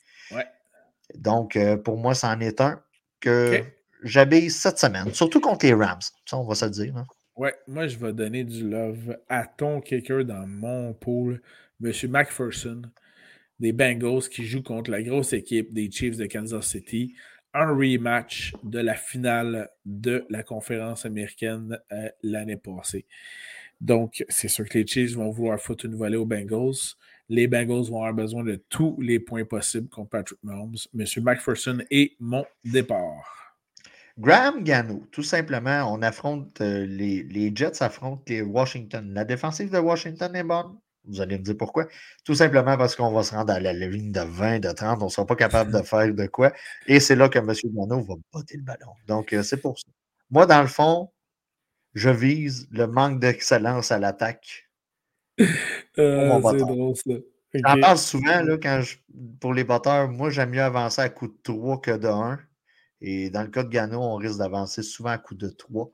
Donc, 1.15 1.57
euh, 1.57 1.77
pour 1.77 1.97
moi, 1.97 2.15
c'en 2.15 2.39
est 2.41 2.61
un 2.61 2.83
que 3.21 3.63
j'habille 4.03 4.51
cette 4.51 4.79
semaine, 4.79 5.13
surtout 5.15 5.41
contre 5.41 5.65
les 5.67 5.75
Rams. 5.75 6.01
Ça, 6.25 6.37
on 6.37 6.45
va 6.45 6.55
se 6.55 6.65
le 6.65 6.71
dire. 6.73 6.97
Hein. 6.97 7.07
Ouais, 7.37 7.55
moi, 7.69 7.87
je 7.87 7.97
vais 7.97 8.13
donner 8.13 8.45
du 8.45 8.69
love 8.69 9.17
à 9.29 9.47
ton 9.47 9.81
kicker 9.81 10.25
dans 10.25 10.47
mon 10.47 10.95
pool, 10.95 11.41
M. 11.83 11.93
McPherson, 12.09 12.83
des 13.61 13.73
Bengals 13.73 14.29
qui 14.29 14.45
joue 14.45 14.63
contre 14.63 14.91
la 14.91 15.03
grosse 15.03 15.33
équipe 15.33 15.73
des 15.73 15.91
Chiefs 15.91 16.17
de 16.17 16.27
Kansas 16.27 16.67
City 16.67 17.15
un 17.57 17.75
rematch 17.75 18.55
de 18.63 18.79
la 18.79 18.95
finale 18.95 19.71
de 19.85 20.27
la 20.29 20.43
conférence 20.43 21.07
américaine 21.07 21.79
euh, 21.93 22.09
l'année 22.23 22.57
passée. 22.57 23.07
Donc, 23.81 24.25
c'est 24.29 24.49
sûr 24.49 24.69
que 24.69 24.79
les 24.79 24.87
Chiefs 24.87 25.15
vont 25.15 25.31
vouloir 25.31 25.61
foutre 25.61 25.87
une 25.87 25.95
volée 25.95 26.17
aux 26.17 26.27
Bengals. 26.27 26.95
Les 27.29 27.47
Bengals 27.47 27.91
vont 27.91 27.99
avoir 27.99 28.15
besoin 28.15 28.45
de 28.45 28.57
tous 28.69 28.99
les 29.01 29.19
points 29.19 29.45
possibles 29.45 29.89
contre 29.89 30.11
Patrick 30.11 30.39
Mahomes. 30.43 30.77
Monsieur 30.95 31.21
McPherson 31.21 31.79
est 31.91 32.13
mon 32.21 32.45
départ. 32.65 33.57
Graham 34.19 34.65
Gano, 34.65 35.07
tout 35.13 35.23
simplement, 35.23 35.93
on 35.93 36.01
affronte 36.01 36.63
euh, 36.63 36.87
les, 36.87 37.23
les, 37.25 37.55
Jets 37.55 37.83
affrontent 37.83 38.23
les 38.29 38.41
Washington. 38.41 39.13
La 39.13 39.25
défensive 39.25 39.71
de 39.71 39.79
Washington 39.79 40.35
est 40.35 40.43
bonne. 40.43 40.79
Vous 41.07 41.21
allez 41.21 41.39
me 41.39 41.43
dire 41.43 41.57
pourquoi. 41.57 41.87
Tout 42.25 42.35
simplement 42.35 42.77
parce 42.77 42.97
qu'on 42.97 43.13
va 43.13 43.23
se 43.23 43.35
rendre 43.35 43.53
à 43.53 43.61
la 43.61 43.73
ligne 43.73 44.13
de 44.13 44.21
20, 44.21 44.61
de 44.61 44.71
30, 44.71 45.03
on 45.03 45.07
ne 45.07 45.11
sera 45.11 45.27
pas 45.27 45.37
capable 45.37 45.73
de 45.73 45.83
faire 45.83 46.13
de 46.13 46.27
quoi. 46.27 46.53
Et 46.87 47.01
c'est 47.01 47.17
là 47.17 47.29
que 47.29 47.39
M. 47.39 47.53
Gano 47.65 48.03
va 48.03 48.15
botter 48.33 48.57
le 48.57 48.63
ballon. 48.63 48.93
Donc, 49.07 49.33
euh, 49.33 49.43
c'est 49.43 49.59
pour 49.59 49.79
ça. 49.79 49.87
Moi, 50.31 50.47
dans 50.47 50.61
le 50.61 50.69
fond, 50.69 51.11
je 51.95 52.11
vise 52.11 52.69
le 52.71 52.87
manque 52.87 53.21
d'excellence 53.21 53.91
à 53.93 53.99
l'attaque. 53.99 54.69
Euh, 55.99 56.39
c'est 56.43 56.57
drôle, 56.59 56.95
ça. 56.95 57.11
J'en 57.55 57.81
parle 57.81 57.97
souvent 57.97 58.43
là, 58.43 58.59
quand 58.59 58.83
pour 59.41 59.55
les 59.55 59.65
batteurs. 59.65 60.09
Moi, 60.09 60.29
j'aime 60.29 60.51
mieux 60.51 60.63
avancer 60.63 61.01
à 61.01 61.09
coup 61.09 61.29
de 61.29 61.37
3 61.43 61.81
que 61.81 61.97
de 61.97 62.07
1. 62.07 62.39
Et 63.01 63.31
dans 63.31 63.43
le 63.43 63.49
cas 63.49 63.63
de 63.63 63.71
Gano, 63.71 63.99
on 63.99 64.17
risque 64.17 64.39
d'avancer 64.39 64.83
souvent 64.83 65.11
à 65.11 65.19
coup 65.19 65.35
de 65.35 65.49
3. 65.49 65.91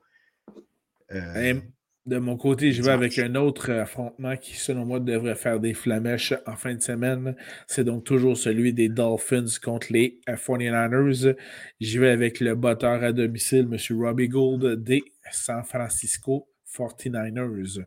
Euh, 1.11 1.61
de 2.05 2.17
mon 2.17 2.35
côté, 2.35 2.73
je 2.73 2.81
vais 2.83 2.91
avec 2.91 3.17
un 3.17 3.35
autre 3.35 3.71
affrontement 3.71 4.35
qui, 4.35 4.55
selon 4.55 4.85
moi, 4.85 4.99
devrait 4.99 5.35
faire 5.35 5.59
des 5.59 5.73
flamèches 5.73 6.33
en 6.45 6.55
fin 6.57 6.73
de 6.73 6.81
semaine. 6.81 7.35
C'est 7.65 7.85
donc 7.85 8.03
toujours 8.03 8.35
celui 8.35 8.73
des 8.73 8.89
Dolphins 8.89 9.45
contre 9.63 9.87
les 9.91 10.19
49ers. 10.27 11.35
J'y 11.79 11.97
vais 11.97 12.09
avec 12.09 12.41
le 12.41 12.55
batteur 12.55 13.03
à 13.03 13.13
domicile, 13.13 13.69
M. 13.71 13.77
Robbie 13.97 14.27
Gould 14.27 14.83
des 14.83 15.03
San 15.31 15.63
Francisco 15.63 16.49
49ers. 16.75 17.85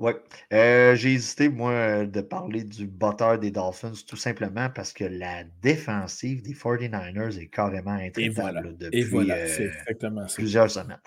Oui. 0.00 0.12
Euh, 0.54 0.94
j'ai 0.94 1.12
hésité, 1.12 1.50
moi, 1.50 2.06
de 2.06 2.20
parler 2.22 2.64
du 2.64 2.86
batteur 2.86 3.38
des 3.38 3.50
Dolphins, 3.50 3.92
tout 4.06 4.16
simplement 4.16 4.70
parce 4.70 4.94
que 4.94 5.04
la 5.04 5.44
défensive 5.60 6.42
des 6.42 6.54
49ers 6.54 7.38
est 7.38 7.48
carrément 7.48 7.92
intraitable 7.92 8.78
depuis 8.78 9.30
euh, 9.30 10.26
plusieurs 10.34 10.70
semaines. 10.70 11.00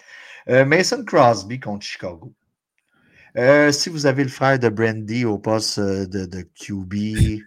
Euh, 0.47 0.63
Mason 0.63 1.03
Crosby 1.03 1.59
contre 1.59 1.83
Chicago. 1.83 2.35
si 3.71 3.89
vous 3.89 4.05
avez 4.05 4.23
le 4.23 4.29
frère 4.29 4.59
de 4.59 4.69
Brandy 4.69 5.25
au 5.25 5.39
poste 5.39 5.79
de, 5.79 6.27
de 6.27 6.41
QB, 6.53 7.41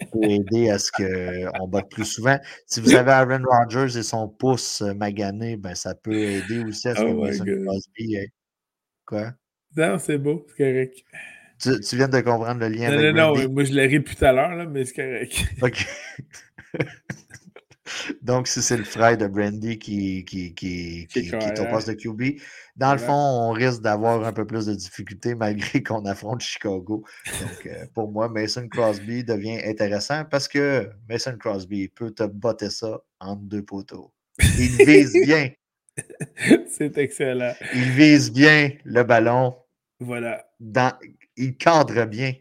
pour 0.10 0.24
aider 0.24 0.70
à 0.70 0.78
ce 0.80 0.90
qu'on 0.90 1.68
batte 1.68 1.88
plus 1.88 2.04
souvent. 2.04 2.36
Si 2.66 2.80
vous 2.80 2.96
avez 2.96 3.12
Aaron 3.12 3.44
Rodgers 3.44 3.96
et 3.96 4.02
son 4.02 4.28
pouce 4.28 4.80
magané, 4.80 5.56
ben, 5.56 5.76
ça 5.76 5.94
peut 5.94 6.18
aider 6.18 6.64
aussi 6.64 6.88
à 6.88 6.96
ce 6.96 7.02
que 7.02 7.06
oh 7.06 7.22
Mason 7.22 7.44
Crosby. 7.44 8.16
Quoi? 9.06 9.34
Non, 9.76 9.98
c'est 9.98 10.18
beau, 10.18 10.46
c'est 10.48 10.56
correct. 10.56 11.04
Tu, 11.60 11.96
viens 11.96 12.08
de 12.08 12.20
comprendre 12.20 12.60
le 12.60 12.68
lien 12.68 12.90
non, 12.90 12.98
avec 12.98 13.14
Non, 13.14 13.34
non, 13.36 13.52
moi 13.52 13.64
je 13.64 13.72
l'ai 13.72 13.86
ri 13.86 14.02
tout 14.02 14.24
à 14.24 14.32
l'heure, 14.32 14.68
mais 14.68 14.84
c'est 14.84 14.94
correct. 14.94 15.44
OK. 15.62 15.86
Donc, 18.22 18.46
si 18.46 18.62
c'est 18.62 18.76
le 18.76 18.84
frère 18.84 19.16
de 19.16 19.26
Brandy 19.26 19.78
qui, 19.78 20.24
qui, 20.24 20.54
qui, 20.54 21.06
qui, 21.08 21.18
est 21.18 21.60
au 21.60 21.66
poste 21.66 21.88
de 21.88 21.94
QB, 21.94 22.40
dans 22.76 22.92
le 22.92 22.98
fond, 22.98 23.12
on 23.12 23.50
risque 23.50 23.82
d'avoir 23.82 24.24
un 24.24 24.32
peu 24.32 24.46
plus 24.46 24.66
de 24.66 24.74
difficultés 24.74 25.34
malgré 25.34 25.82
qu'on 25.82 26.04
affronte 26.06 26.40
Chicago. 26.40 27.04
Donc, 27.40 27.66
euh, 27.66 27.86
pour 27.94 28.10
moi, 28.10 28.28
Mason 28.28 28.68
Crosby 28.68 29.24
devient 29.24 29.60
intéressant 29.64 30.24
parce 30.24 30.48
que 30.48 30.88
Mason 31.08 31.36
Crosby 31.38 31.88
peut 31.88 32.10
te 32.10 32.24
botter 32.24 32.70
ça 32.70 33.00
entre 33.18 33.42
deux 33.42 33.62
poteaux. 33.62 34.12
Il 34.38 34.84
vise 34.86 35.12
bien. 35.24 35.50
C'est 36.68 36.96
excellent. 36.96 37.54
Il 37.74 37.90
vise 37.90 38.32
bien 38.32 38.70
le 38.84 39.02
ballon. 39.02 39.54
Voilà. 40.00 40.46
Dans, 40.58 40.92
il 41.36 41.56
cadre 41.56 42.06
bien. 42.06 42.32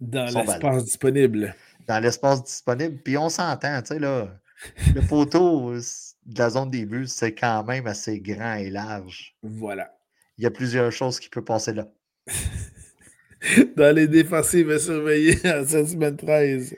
Dans 0.00 0.26
l'espace 0.26 0.84
disponible. 0.84 1.54
dans 1.86 1.98
l'espace 2.00 2.44
disponible. 2.44 2.98
Puis 3.02 3.18
on 3.18 3.28
s'entend, 3.28 3.80
tu 3.82 3.88
sais, 3.88 3.98
là, 3.98 4.28
le 4.94 5.00
poteau 5.06 5.74
de 5.74 6.38
la 6.38 6.50
zone 6.50 6.70
des 6.70 6.86
buts, 6.86 7.06
c'est 7.06 7.34
quand 7.34 7.64
même 7.64 7.86
assez 7.86 8.20
grand 8.20 8.54
et 8.54 8.70
large. 8.70 9.34
Voilà. 9.42 9.92
Il 10.36 10.44
y 10.44 10.46
a 10.46 10.50
plusieurs 10.50 10.92
choses 10.92 11.18
qui 11.18 11.28
peuvent 11.28 11.44
passer 11.44 11.72
là. 11.72 11.88
dans 13.76 13.94
les 13.94 14.06
défensives 14.06 14.70
à 14.70 14.78
surveiller 14.78 15.36
en 15.44 15.64
cette 15.66 15.88
semaine 15.88 16.16
13, 16.16 16.76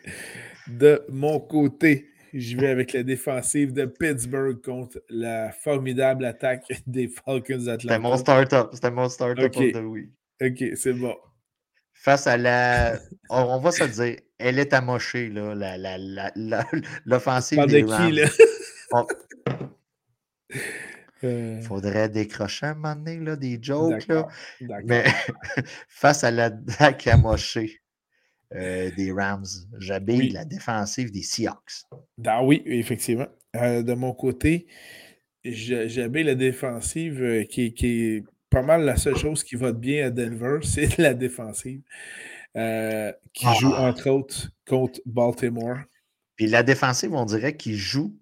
de 0.69 1.03
mon 1.09 1.41
côté, 1.41 2.07
je 2.33 2.57
vais 2.57 2.69
avec 2.69 2.93
la 2.93 3.03
défensive 3.03 3.73
de 3.73 3.87
Pittsburgh 3.87 4.63
contre 4.63 5.03
la 5.09 5.51
formidable 5.51 6.25
attaque 6.25 6.65
des 6.87 7.09
Falcons 7.09 7.67
Atlanta. 7.67 7.81
C'était 7.81 7.99
mon 7.99 8.17
start-up. 8.17 8.71
C'était 8.73 8.91
mon 8.91 9.09
start-up 9.09 9.53
Ok. 9.57 9.73
de 9.75 9.81
oui. 9.81 10.11
Ok, 10.41 10.65
c'est 10.77 10.93
bon. 10.95 11.15
Face 11.93 12.27
à 12.27 12.37
la. 12.37 12.99
On, 13.29 13.43
on 13.43 13.59
va 13.61 13.71
se 13.73 13.85
le 13.85 13.91
dire, 13.91 14.17
elle 14.39 14.59
est 14.59 14.73
amochée, 14.73 15.29
là, 15.29 15.55
la- 15.55 15.77
la- 15.77 15.99
la- 15.99 16.33
la- 16.35 16.67
l'offensive 17.05 17.65
des 17.67 17.83
de 17.83 17.87
qui, 17.87 18.13
là? 18.13 18.29
On- 18.93 19.07
Euh, 21.23 21.61
faudrait 21.61 22.09
décrocher 22.09 22.65
un 22.67 22.75
moment 22.75 22.97
donné, 22.97 23.19
là, 23.21 23.37
des 23.37 23.59
jokes, 23.61 24.07
là. 24.09 24.27
Mais 24.87 25.05
face 25.89 26.25
à 26.25 26.31
l'attaque 26.31 27.07
amochée 27.09 27.79
euh, 28.55 28.91
des 28.97 29.13
Rams, 29.13 29.45
j'habille 29.79 30.19
Oui. 30.19 30.29
la 30.31 30.47
défensive 30.47 31.13
des 31.13 31.21
Seahawks. 31.23 31.85
Ah 32.25 32.43
oui, 32.43 32.63
effectivement. 32.65 33.27
Euh, 33.57 33.83
de 33.83 33.93
mon 33.93 34.15
côté, 34.15 34.67
j'avais 35.45 36.23
la 36.23 36.35
défensive 36.35 37.23
euh, 37.23 37.45
qui, 37.45 37.75
qui 37.75 37.87
est 38.17 38.25
pas 38.51 38.63
mal 38.63 38.85
la 38.85 38.97
seule 38.97 39.17
chose 39.17 39.45
qui 39.45 39.57
va 39.57 39.73
bien 39.73 40.07
à 40.07 40.11
Denver, 40.11 40.59
c'est 40.63 40.99
la 40.99 41.15
défensive. 41.15 41.83
euh, 42.57 43.13
qui 43.33 43.47
Ah. 43.47 43.55
joue 43.61 43.73
entre 43.73 44.11
autres 44.11 44.51
contre 44.67 45.01
Baltimore. 45.07 45.79
Puis 46.37 46.47
la 46.49 46.63
défensive, 46.65 47.15
on 47.15 47.25
dirait 47.25 47.57
qu'ils 47.57 47.77
jouent 47.77 48.17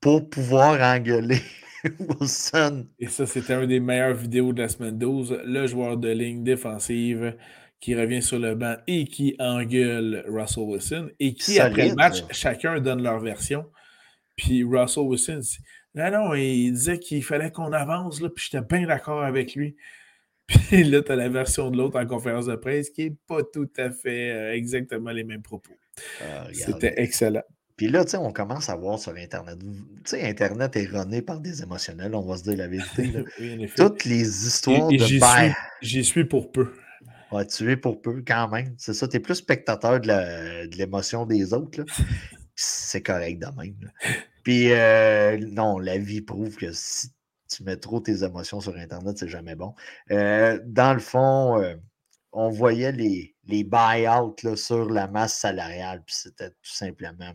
pour 0.00 0.28
pouvoir 0.30 0.80
engueuler 0.80 1.40
Wilson. 2.20 2.86
Et 2.98 3.08
ça, 3.08 3.26
c'était 3.26 3.54
un 3.54 3.66
des 3.66 3.80
meilleures 3.80 4.14
vidéos 4.14 4.52
de 4.52 4.62
la 4.62 4.68
semaine 4.68 4.98
12. 4.98 5.40
Le 5.44 5.66
joueur 5.66 5.96
de 5.96 6.08
ligne 6.10 6.44
défensive 6.44 7.36
qui 7.80 7.94
revient 7.94 8.22
sur 8.22 8.38
le 8.38 8.54
banc 8.54 8.76
et 8.86 9.04
qui 9.06 9.34
engueule 9.38 10.24
Russell 10.28 10.64
Wilson. 10.64 11.10
Et 11.18 11.34
qui, 11.34 11.58
après 11.58 11.88
le 11.88 11.94
match, 11.96 12.22
chacun 12.30 12.78
donne 12.80 13.02
leur 13.02 13.18
version. 13.20 13.64
Puis 14.36 14.64
Russell 14.64 15.04
Wilson 15.04 15.40
Non, 15.94 16.10
non, 16.10 16.34
il 16.34 16.72
disait 16.72 16.98
qu'il 16.98 17.22
fallait 17.22 17.50
qu'on 17.52 17.72
avance, 17.72 18.20
là, 18.20 18.28
puis 18.28 18.48
j'étais 18.50 18.64
bien 18.64 18.86
d'accord 18.86 19.22
avec 19.22 19.54
lui. 19.54 19.76
Puis 20.68 20.84
là, 20.84 21.00
tu 21.02 21.10
as 21.10 21.16
la 21.16 21.28
version 21.30 21.70
de 21.70 21.78
l'autre 21.78 21.98
en 21.98 22.04
conférence 22.04 22.44
de 22.46 22.54
presse 22.56 22.90
qui 22.90 23.04
n'est 23.04 23.16
pas 23.26 23.42
tout 23.42 23.70
à 23.78 23.90
fait 23.90 24.30
euh, 24.30 24.52
exactement 24.52 25.10
les 25.10 25.24
mêmes 25.24 25.40
propos. 25.40 25.72
Ah. 26.20 26.48
C'était 26.52 26.92
excellent. 27.00 27.40
Puis 27.76 27.88
là, 27.88 28.04
tu 28.04 28.10
sais, 28.12 28.16
on 28.18 28.30
commence 28.30 28.68
à 28.68 28.76
voir 28.76 28.98
sur 28.98 29.14
Internet. 29.16 29.58
Tu 29.60 29.66
sais, 30.04 30.22
Internet 30.28 30.76
est 30.76 30.84
runné 30.84 31.22
par 31.22 31.40
des 31.40 31.62
émotionnels, 31.62 32.14
on 32.14 32.20
va 32.26 32.36
se 32.36 32.42
dire 32.42 32.56
la 32.58 32.68
vérité. 32.68 33.10
Oui, 33.40 33.54
en 33.54 33.60
effet. 33.60 33.74
Toutes 33.76 34.04
les 34.04 34.46
histoires 34.46 34.90
Et- 34.90 34.96
et 34.96 34.98
de 34.98 35.04
j'y 35.04 35.18
j'y 35.80 36.04
suis 36.04 36.24
pour 36.26 36.52
peu. 36.52 36.72
Ouais, 37.32 37.46
tu 37.46 37.70
es 37.70 37.76
pour 37.78 38.02
peu 38.02 38.22
quand 38.26 38.48
même. 38.48 38.74
C'est 38.76 38.92
ça, 38.94 39.08
tu 39.08 39.16
es 39.16 39.20
plus 39.20 39.36
spectateur 39.36 39.98
de 39.98 40.08
la- 40.08 40.66
de 40.66 40.76
l'émotion 40.76 41.24
des 41.24 41.54
autres. 41.54 41.80
là. 41.80 41.86
C'est 42.54 43.00
correct 43.02 43.38
de 43.40 43.46
même. 43.60 43.74
là. 43.80 43.88
Puis 44.44 44.72
euh, 44.72 45.38
non, 45.38 45.78
la 45.78 45.98
vie 45.98 46.20
prouve 46.20 46.56
que 46.56 46.70
si 46.70 47.08
tu 47.48 47.64
mets 47.64 47.78
trop 47.78 47.98
tes 47.98 48.22
émotions 48.22 48.60
sur 48.60 48.76
Internet, 48.76 49.18
c'est 49.18 49.28
jamais 49.28 49.56
bon. 49.56 49.74
Euh, 50.10 50.60
dans 50.64 50.92
le 50.92 51.00
fond, 51.00 51.60
euh, 51.60 51.74
on 52.32 52.50
voyait 52.50 52.92
les, 52.92 53.34
les 53.46 53.64
buy-outs 53.64 54.42
là, 54.42 54.54
sur 54.54 54.90
la 54.90 55.08
masse 55.08 55.34
salariale. 55.38 56.02
Puis 56.06 56.16
c'était 56.16 56.50
tout 56.50 56.74
simplement. 56.74 57.32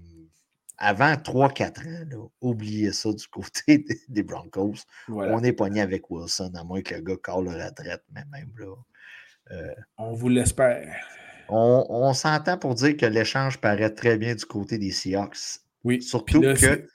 Avant 0.78 1.14
3-4 1.14 1.80
ans, 1.80 2.06
là, 2.10 2.28
oubliez 2.42 2.94
ça 2.94 3.12
du 3.12 3.28
côté 3.28 3.62
des, 3.80 4.02
des 4.08 4.24
Broncos. 4.24 4.76
Voilà. 5.08 5.36
On 5.36 5.44
est 5.44 5.52
pogné 5.52 5.82
avec 5.82 6.10
Wilson, 6.10 6.52
à 6.56 6.64
moins 6.64 6.82
que 6.82 6.96
le 6.96 7.02
gars 7.02 7.18
call 7.22 7.46
la 7.46 7.68
retraite, 7.68 8.04
mais 8.14 8.24
même 8.32 8.52
là. 8.58 8.76
On 9.98 10.14
vous 10.14 10.30
l'espère. 10.30 10.96
On, 11.50 11.88
on 11.90 12.14
s'entend 12.14 12.60
pour 12.60 12.76
dire 12.76 12.96
que 12.96 13.08
l'échange 13.08 13.58
paraît 13.58 13.90
très 13.90 14.20
bien 14.20 14.36
du 14.36 14.46
côté 14.46 14.78
des 14.78 14.92
Seahawks. 14.92 15.62
Oui. 15.84 16.02
Surtout 16.04 16.42
là, 16.42 16.54
que 16.54 16.88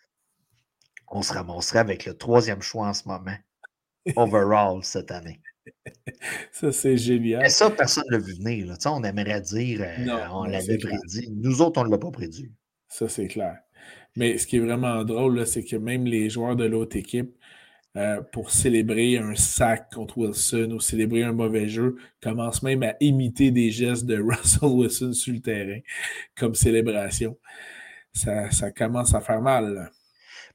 on 1.15 1.23
se 1.23 1.33
ramasserait 1.33 1.79
avec 1.79 2.05
le 2.05 2.15
troisième 2.15 2.61
choix 2.61 2.89
en 2.89 2.93
ce 2.93 3.09
moment. 3.09 3.37
Overall 4.17 4.85
cette 4.85 5.11
année. 5.11 5.41
Ça, 6.53 6.73
c'est 6.73 6.97
génial. 6.99 7.47
Et 7.47 7.49
ça, 7.49 7.71
personne 7.71 8.05
ne 8.11 8.17
l'a 8.17 8.23
vu 8.23 8.35
venir. 8.35 8.67
là. 8.67 8.77
On 8.87 9.03
aimerait 9.03 9.41
dire 9.41 9.81
euh, 9.83 10.05
Non, 10.05 10.19
on 10.33 10.45
l'avait 10.45 10.77
prédit. 10.77 11.31
Nous 11.33 11.62
autres, 11.62 11.81
on 11.81 11.85
ne 11.87 11.91
l'a 11.91 11.97
pas 11.99 12.11
prédit. 12.11 12.53
Ça, 12.89 13.09
c'est 13.09 13.29
clair. 13.29 13.57
Mais 14.17 14.37
ce 14.37 14.47
qui 14.47 14.57
est 14.57 14.61
vraiment 14.61 15.05
drôle, 15.05 15.47
c'est 15.47 15.65
que 15.65 15.77
même 15.77 16.05
les 16.05 16.29
joueurs 16.29 16.55
de 16.57 16.65
l'autre 16.65 16.97
équipe, 16.97 17.35
euh, 17.97 18.21
pour 18.33 18.51
célébrer 18.51 19.19
un 19.19 19.35
sac 19.37 19.91
contre 19.93 20.19
Wilson 20.19 20.71
ou 20.73 20.81
célébrer 20.81 21.23
un 21.23 21.33
mauvais 21.33 21.69
jeu, 21.69 21.97
commencent 22.21 22.62
même 22.62 22.83
à 22.83 22.95
imiter 23.01 23.51
des 23.53 23.71
gestes 23.71 24.05
de 24.05 24.19
Russell 24.21 24.69
Wilson 24.69 25.12
sur 25.15 25.33
le 25.33 25.41
terrain 25.41 25.79
comme 26.37 26.55
célébration. 26.55 27.39
Ça, 28.12 28.51
ça 28.51 28.71
commence 28.71 29.15
à 29.15 29.21
faire 29.21 29.41
mal. 29.41 29.75
là. 29.75 29.91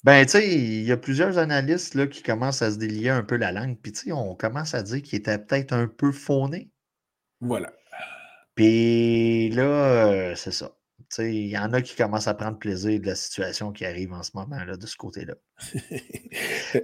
Ben, 0.03 0.25
tu 0.25 0.31
sais, 0.31 0.47
il 0.47 0.83
y 0.83 0.91
a 0.91 0.97
plusieurs 0.97 1.37
analystes 1.37 1.93
là, 1.93 2.07
qui 2.07 2.23
commencent 2.23 2.61
à 2.61 2.71
se 2.71 2.77
délier 2.77 3.09
un 3.09 3.23
peu 3.23 3.35
la 3.35 3.51
langue. 3.51 3.77
Puis, 3.81 3.91
tu 3.91 3.99
sais, 4.05 4.11
on 4.13 4.35
commence 4.35 4.73
à 4.73 4.81
dire 4.81 5.01
qu'il 5.01 5.19
était 5.19 5.37
peut-être 5.37 5.73
un 5.73 5.87
peu 5.87 6.11
fauné. 6.11 6.71
Voilà. 7.41 7.73
Puis 8.55 9.49
là, 9.51 9.63
euh, 9.63 10.35
c'est 10.35 10.51
ça. 10.51 10.78
Il 11.17 11.47
y 11.47 11.57
en 11.57 11.73
a 11.73 11.81
qui 11.81 11.95
commencent 11.95 12.27
à 12.27 12.35
prendre 12.35 12.59
plaisir 12.59 12.99
de 12.99 13.07
la 13.07 13.15
situation 13.15 13.71
qui 13.71 13.83
arrive 13.85 14.13
en 14.13 14.21
ce 14.21 14.31
moment, 14.35 14.63
là, 14.63 14.77
de 14.77 14.85
ce 14.85 14.95
côté-là. 14.95 15.33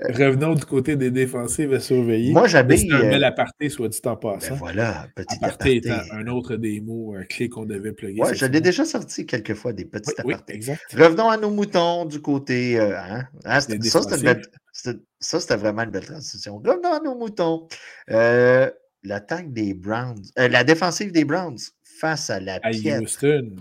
Revenons 0.10 0.56
du 0.56 0.66
côté 0.66 0.96
des 0.96 1.12
défensives 1.12 1.74
à 1.74 1.80
surveiller. 1.80 2.32
Moi, 2.34 2.48
j'habille. 2.48 2.80
C'est 2.80 2.92
un 2.92 3.02
euh, 3.02 3.10
bel 3.10 3.24
aparté, 3.24 3.70
soit 3.70 3.88
dit 3.90 4.00
en 4.06 4.14
ben 4.14 4.18
passant. 4.34 4.56
voilà, 4.56 5.08
petit 5.16 5.36
aparté 5.42 5.82
un 6.12 6.28
autre 6.28 6.56
des 6.56 6.82
mots 6.82 7.16
euh, 7.16 7.24
clés 7.24 7.50
qu'on 7.50 7.66
devait 7.66 7.94
plugger. 7.94 8.22
Cette 8.26 8.38
je 8.38 8.46
l'ai 8.48 8.62
déjà 8.62 8.84
sorti 8.84 9.26
quelques 9.26 9.54
fois, 9.54 9.74
des 9.74 9.86
petits 9.86 10.10
Oui, 10.20 10.24
oui, 10.26 10.34
apartés. 10.34 10.54
exact. 10.56 10.82
Revenons 10.94 11.30
à 11.30 11.38
nos 11.38 11.52
moutons 11.52 12.06
du 12.06 12.20
côté. 12.22 12.80
euh, 12.80 12.98
hein? 13.00 13.28
Ah, 13.44 13.60
Des 13.62 13.90
ça, 13.90 14.02
c'était 14.02 15.00
ça, 15.20 15.56
vraiment 15.56 15.84
une 15.84 15.92
belle 15.92 16.06
transition. 16.06 16.58
Revenons 16.58 16.94
à 16.94 17.00
nos 17.00 17.16
moutons. 17.16 17.68
Euh, 18.10 18.70
L'attaque 19.08 19.54
des 19.54 19.76
Browns, 19.76 20.24
euh, 20.40 20.48
la 20.48 20.64
défensive 20.64 21.12
des 21.12 21.26
Browns 21.26 21.60
face 21.84 22.32
à 22.32 22.40
la 22.40 22.56
À 22.64 22.72
piètre. 22.72 23.04
Houston. 23.04 23.56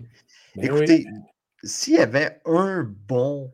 Oui. 0.57 0.67
Écoutez, 0.67 1.07
s'il 1.63 1.95
y 1.95 1.99
avait 1.99 2.41
un 2.45 2.83
bon 2.85 3.53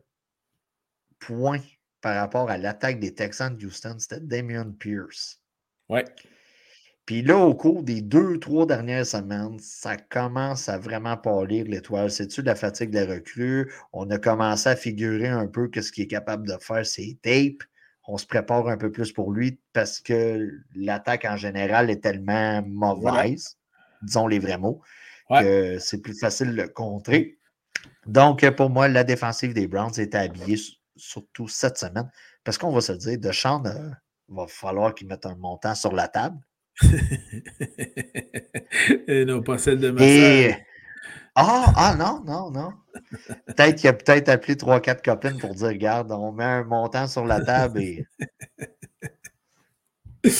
point 1.19 1.61
par 2.01 2.15
rapport 2.15 2.49
à 2.49 2.57
l'attaque 2.57 2.99
des 2.99 3.13
Texans 3.13 3.55
de 3.55 3.65
Houston, 3.65 3.95
c'était 3.99 4.19
Damian 4.19 4.71
Pierce. 4.71 5.41
Ouais. 5.89 6.05
Puis 7.05 7.21
là, 7.21 7.37
au 7.37 7.53
cours 7.55 7.83
des 7.83 8.01
deux, 8.01 8.39
trois 8.39 8.65
dernières 8.65 9.05
semaines, 9.05 9.57
ça 9.59 9.97
commence 9.97 10.69
à 10.69 10.77
vraiment 10.77 11.17
pâlir 11.17 11.65
l'étoile. 11.65 12.11
C'est-tu 12.11 12.41
de 12.41 12.47
la 12.47 12.55
fatigue 12.55 12.91
de 12.91 12.99
la 12.99 13.15
recrue? 13.15 13.71
On 13.91 14.09
a 14.11 14.17
commencé 14.17 14.69
à 14.69 14.75
figurer 14.75 15.27
un 15.27 15.47
peu 15.47 15.67
que 15.67 15.81
ce 15.81 15.91
qu'il 15.91 16.03
est 16.03 16.07
capable 16.07 16.47
de 16.47 16.55
faire, 16.59 16.85
c'est 16.85 17.17
tape. 17.21 17.63
On 18.07 18.17
se 18.17 18.25
prépare 18.25 18.67
un 18.67 18.77
peu 18.77 18.91
plus 18.91 19.11
pour 19.11 19.31
lui 19.31 19.59
parce 19.73 19.99
que 19.99 20.49
l'attaque 20.75 21.25
en 21.25 21.37
général 21.37 21.89
est 21.89 22.01
tellement 22.01 22.61
mauvaise, 22.65 23.57
disons 24.01 24.27
les 24.27 24.39
vrais 24.39 24.57
mots, 24.57 24.81
Ouais. 25.31 25.43
que 25.43 25.79
c'est 25.79 26.01
plus 26.01 26.19
facile 26.19 26.51
de 26.51 26.61
le 26.61 26.67
contrer. 26.67 27.37
Donc, 28.05 28.47
pour 28.51 28.69
moi, 28.69 28.87
la 28.87 29.03
défensive 29.03 29.53
des 29.53 29.67
Browns 29.67 29.99
était 29.99 30.17
habillée 30.17 30.57
surtout 30.95 31.47
cette 31.47 31.77
semaine. 31.77 32.09
Parce 32.43 32.57
qu'on 32.57 32.71
va 32.71 32.81
se 32.81 32.93
dire, 32.93 33.19
Deshaun, 33.19 33.65
euh, 33.65 33.91
va 34.29 34.47
falloir 34.47 34.93
qu'il 34.93 35.07
mette 35.07 35.25
un 35.25 35.35
montant 35.35 35.75
sur 35.75 35.93
la 35.93 36.07
table. 36.07 36.37
Et 39.07 39.25
non, 39.25 39.41
pas 39.43 39.57
celle 39.57 39.79
de 39.79 39.91
ma 39.91 40.01
Et. 40.03 40.55
Ah, 41.35 41.73
ah 41.75 41.95
non, 41.97 42.23
non, 42.25 42.51
non. 42.51 42.73
Peut-être 43.47 43.75
qu'il 43.75 43.89
a 43.89 43.93
peut-être 43.93 44.27
appelé 44.29 44.55
3-4 44.55 45.01
copines 45.01 45.37
pour 45.37 45.55
dire 45.55 45.67
Regarde, 45.67 46.11
on 46.11 46.33
met 46.33 46.43
un 46.43 46.63
montant 46.65 47.07
sur 47.07 47.25
la 47.25 47.41
table 47.41 47.81
et. 47.81 48.05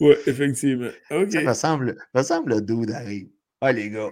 Oui, 0.00 0.14
effectivement. 0.26 0.88
Ça 1.10 1.42
me 1.42 1.52
semble, 1.52 1.96
me 2.14 2.22
semble 2.22 2.54
le 2.54 2.62
dude 2.62 2.90
arrive. 2.90 3.28
Ah, 3.60 3.72
les 3.72 3.90
gars, 3.90 4.10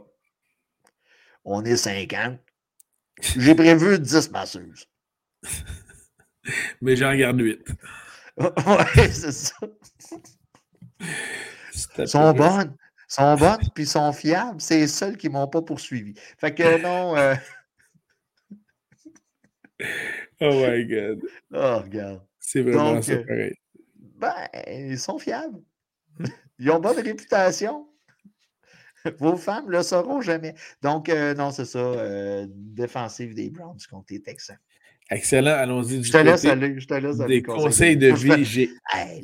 on 1.44 1.64
est 1.64 1.76
50. 1.76 2.38
J'ai 3.36 3.54
prévu 3.54 3.98
10 3.98 4.30
masseuses. 4.30 4.86
Mais 6.80 6.96
j'en 6.96 7.14
garde 7.16 7.40
8. 7.40 7.66
ouais, 8.38 9.08
c'est 9.10 9.32
ça. 9.32 9.56
Ils 11.98 12.08
sont 12.08 12.32
bonnes. 12.32 12.76
sont 13.08 13.34
bonnes, 13.36 13.70
puis 13.74 13.86
sont 13.86 14.12
fiables. 14.12 14.60
C'est 14.60 14.78
les 14.78 14.86
seuls 14.88 15.16
qui 15.16 15.28
ne 15.28 15.32
m'ont 15.32 15.48
pas 15.48 15.62
poursuivi. 15.62 16.14
Fait 16.38 16.54
que 16.54 16.78
non. 16.82 17.16
euh, 17.16 17.34
Oh 20.40 20.50
my 20.52 20.84
God. 20.86 21.20
Oh, 21.52 21.78
regarde. 21.82 22.22
C'est 22.38 22.62
vraiment 22.62 22.94
Donc, 22.94 23.04
ça 23.04 23.12
euh, 23.12 23.24
pareil. 23.24 23.54
Ben, 23.98 24.34
ils 24.66 24.98
sont 24.98 25.18
fiables. 25.18 25.60
Ils 26.58 26.70
ont 26.70 26.80
bonne 26.80 26.98
réputation. 27.00 27.88
Vos 29.18 29.36
femmes 29.36 29.70
le 29.70 29.82
sauront 29.82 30.20
jamais. 30.20 30.54
Donc, 30.82 31.08
euh, 31.08 31.34
non, 31.34 31.50
c'est 31.50 31.64
ça. 31.64 31.78
Euh, 31.78 32.46
défensive 32.48 33.34
des 33.34 33.50
Browns 33.50 33.78
contre 33.90 34.06
les 34.10 34.20
Texans. 34.20 34.58
Excellent. 35.10 35.54
Allons-y. 35.54 36.04
Je 36.04 36.12
te 36.12 36.18
laisse 36.18 36.44
aller. 36.44 36.78
Je 36.78 36.86
te 36.86 36.94
laisse 36.94 37.20
aller. 37.20 37.36
Des 37.36 37.42
conseils 37.42 37.96
de, 37.96 38.12
vie. 38.12 38.44
J'ai... 38.44 38.70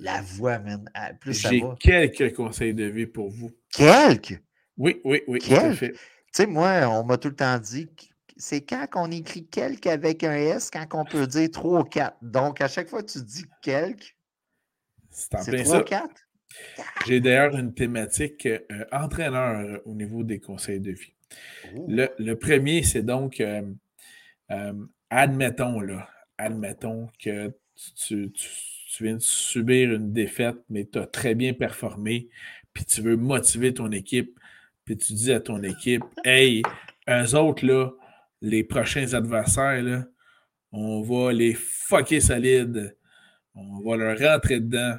la 0.01 0.23
voix, 0.23 0.59
man. 0.59 0.89
Ah, 0.95 1.13
j'ai 1.27 1.63
quelques 1.79 2.35
conseils 2.35 2.75
de 2.75 2.85
vie 2.85 3.07
pour 3.07 3.31
vous. 3.31 3.51
Quelques? 3.71 4.41
Oui, 4.77 5.01
oui, 5.05 5.23
oui. 5.27 5.39
Quelques? 5.41 5.93
Tu 5.93 5.99
sais, 6.33 6.47
moi, 6.47 6.89
on 6.89 7.05
m'a 7.05 7.19
tout 7.19 7.29
le 7.29 7.37
temps 7.37 7.59
dit 7.59 7.89
c'est 8.37 8.63
quand 8.63 8.87
qu'on 8.91 9.11
écrit 9.11 9.47
quelques 9.47 9.87
avec 9.87 10.25
un 10.25 10.35
S, 10.35 10.71
quand 10.71 10.87
on 10.93 11.05
peut 11.05 11.27
dire 11.27 11.51
trois 11.51 11.81
ou 11.81 11.85
quatre. 11.85 12.17
Donc, 12.23 12.61
à 12.61 12.69
chaque 12.69 12.89
fois 12.89 13.03
que 13.03 13.13
tu 13.13 13.23
dis 13.23 13.45
quelques, 13.63 14.17
c'est, 15.11 15.41
c'est 15.43 15.63
trois 15.63 15.81
ou 15.81 15.85
quatre? 15.85 16.24
J'ai 17.07 17.21
d'ailleurs 17.21 17.57
une 17.57 17.75
thématique 17.75 18.47
euh, 18.47 18.59
entraîneur 18.93 19.61
euh, 19.61 19.79
au 19.85 19.95
niveau 19.95 20.23
des 20.23 20.41
conseils 20.41 20.81
de 20.81 20.93
vie. 20.93 21.13
Le, 21.89 22.35
premier, 22.35 22.83
c'est 22.83 23.03
donc, 23.03 23.41
euh, 23.41 23.63
admettons, 25.11 25.81
là, 25.81 26.09
admettons 26.39 27.09
que 27.23 27.53
tu, 28.07 28.33
viens 29.01 29.15
de 29.15 29.21
subir 29.21 29.93
une 29.93 30.13
défaite, 30.13 30.57
mais 30.71 30.87
tu 30.91 30.99
as 30.99 31.07
très 31.07 31.35
bien 31.35 31.53
performé, 31.53 32.29
puis 32.73 32.85
tu 32.85 33.01
veux 33.01 33.17
motiver 33.17 33.75
ton 33.75 33.91
équipe, 33.91 34.39
puis 34.85 34.97
tu 34.97 35.15
dis 35.15 35.33
à 35.33 35.41
ton 35.41 35.63
équipe, 35.63 36.05
hey, 36.25 36.63
eux 37.09 37.35
autres, 37.35 37.67
là, 37.67 37.91
les 38.41 38.63
prochains 38.63 39.13
adversaires, 39.15 39.83
là, 39.83 40.05
on 40.71 41.03
va 41.03 41.33
les 41.33 41.55
fucker 41.55 42.21
solides, 42.21 42.97
on 43.55 43.81
va 43.81 43.97
leur 43.97 44.19
rentrer 44.19 44.61
dedans, 44.61 44.97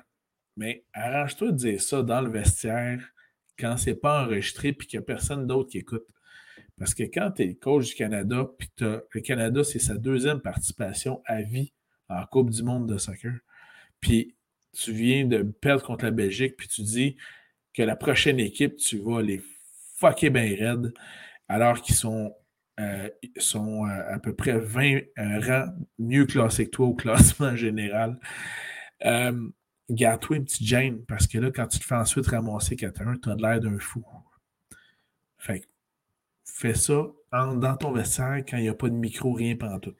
mais 0.57 0.85
arrange-toi 0.93 1.51
de 1.51 1.57
dire 1.57 1.81
ça 1.81 2.01
dans 2.01 2.21
le 2.21 2.29
vestiaire 2.29 3.01
quand 3.57 3.77
c'est 3.77 3.95
pas 3.95 4.23
enregistré 4.23 4.69
et 4.69 4.75
qu'il 4.75 4.99
n'y 4.99 5.03
a 5.03 5.05
personne 5.05 5.47
d'autre 5.47 5.69
qui 5.69 5.79
écoute. 5.79 6.05
Parce 6.77 6.93
que 6.93 7.03
quand 7.03 7.31
tu 7.31 7.43
es 7.43 7.55
coach 7.55 7.89
du 7.89 7.95
Canada, 7.95 8.45
puis 8.57 8.69
le 8.79 9.21
Canada, 9.21 9.63
c'est 9.63 9.79
sa 9.79 9.95
deuxième 9.95 10.41
participation 10.41 11.21
à 11.25 11.41
vie 11.41 11.71
en 12.09 12.25
Coupe 12.25 12.49
du 12.49 12.63
monde 12.63 12.87
de 12.87 12.97
soccer. 12.97 13.33
Puis 14.01 14.35
tu 14.73 14.91
viens 14.91 15.25
de 15.25 15.41
perdre 15.43 15.83
contre 15.83 16.03
la 16.05 16.11
Belgique, 16.11 16.55
puis 16.57 16.67
tu 16.67 16.81
dis 16.81 17.15
que 17.73 17.81
la 17.81 17.95
prochaine 17.95 18.39
équipe, 18.39 18.75
tu 18.75 18.97
vas 18.97 19.21
les 19.21 19.41
fucker 19.97 20.29
bien 20.29 20.55
raides, 20.57 20.93
alors 21.47 21.81
qu'ils 21.81 21.95
sont, 21.95 22.35
euh, 22.79 23.09
sont 23.37 23.85
euh, 23.85 24.13
à 24.13 24.19
peu 24.19 24.35
près 24.35 24.59
20 24.59 24.95
euh, 24.95 25.01
rangs 25.17 25.73
mieux 25.97 26.25
classés 26.25 26.65
que 26.65 26.71
toi 26.71 26.87
au 26.87 26.93
classement 26.93 27.55
général 27.55 28.19
garde-toi 29.89 30.37
une 30.37 30.45
petite 30.45 30.67
gêne 30.67 31.05
parce 31.05 31.27
que 31.27 31.37
là, 31.37 31.51
quand 31.51 31.67
tu 31.67 31.79
te 31.79 31.85
fais 31.85 31.95
ensuite 31.95 32.27
ramasser 32.27 32.75
4-1, 32.75 33.21
tu 33.21 33.29
as 33.29 33.35
l'air 33.35 33.59
d'un 33.59 33.79
fou. 33.79 34.03
Fait 35.37 35.67
fais 36.43 36.73
ça 36.73 37.07
dans 37.31 37.77
ton 37.77 37.91
vestiaire 37.91 38.43
quand 38.47 38.57
il 38.57 38.63
n'y 38.63 38.69
a 38.69 38.73
pas 38.73 38.89
de 38.89 38.95
micro, 38.95 39.33
rien 39.33 39.55
pendant 39.55 39.79
tout. 39.79 39.95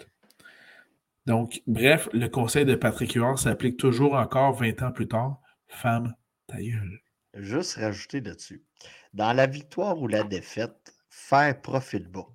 Donc, 1.26 1.62
bref, 1.66 2.08
le 2.14 2.28
conseil 2.28 2.66
de 2.66 2.76
Patrick 2.76 3.14
Huard 3.14 3.40
s'applique 3.40 3.78
toujours 3.78 4.14
encore 4.14 4.54
20 4.54 4.84
ans 4.84 4.92
plus 4.92 5.08
tard. 5.08 5.42
Femme, 5.68 6.16
ta 6.48 6.62
gueule. 6.62 7.02
Juste 7.34 7.76
rajouter 7.76 8.22
là-dessus. 8.22 8.64
Dans 9.14 9.34
la 9.34 9.48
victoire 9.48 10.00
ou 10.00 10.08
la 10.08 10.24
défaite, 10.24 10.96
faire 11.10 11.60
profil 11.62 12.08
bas. 12.08 12.28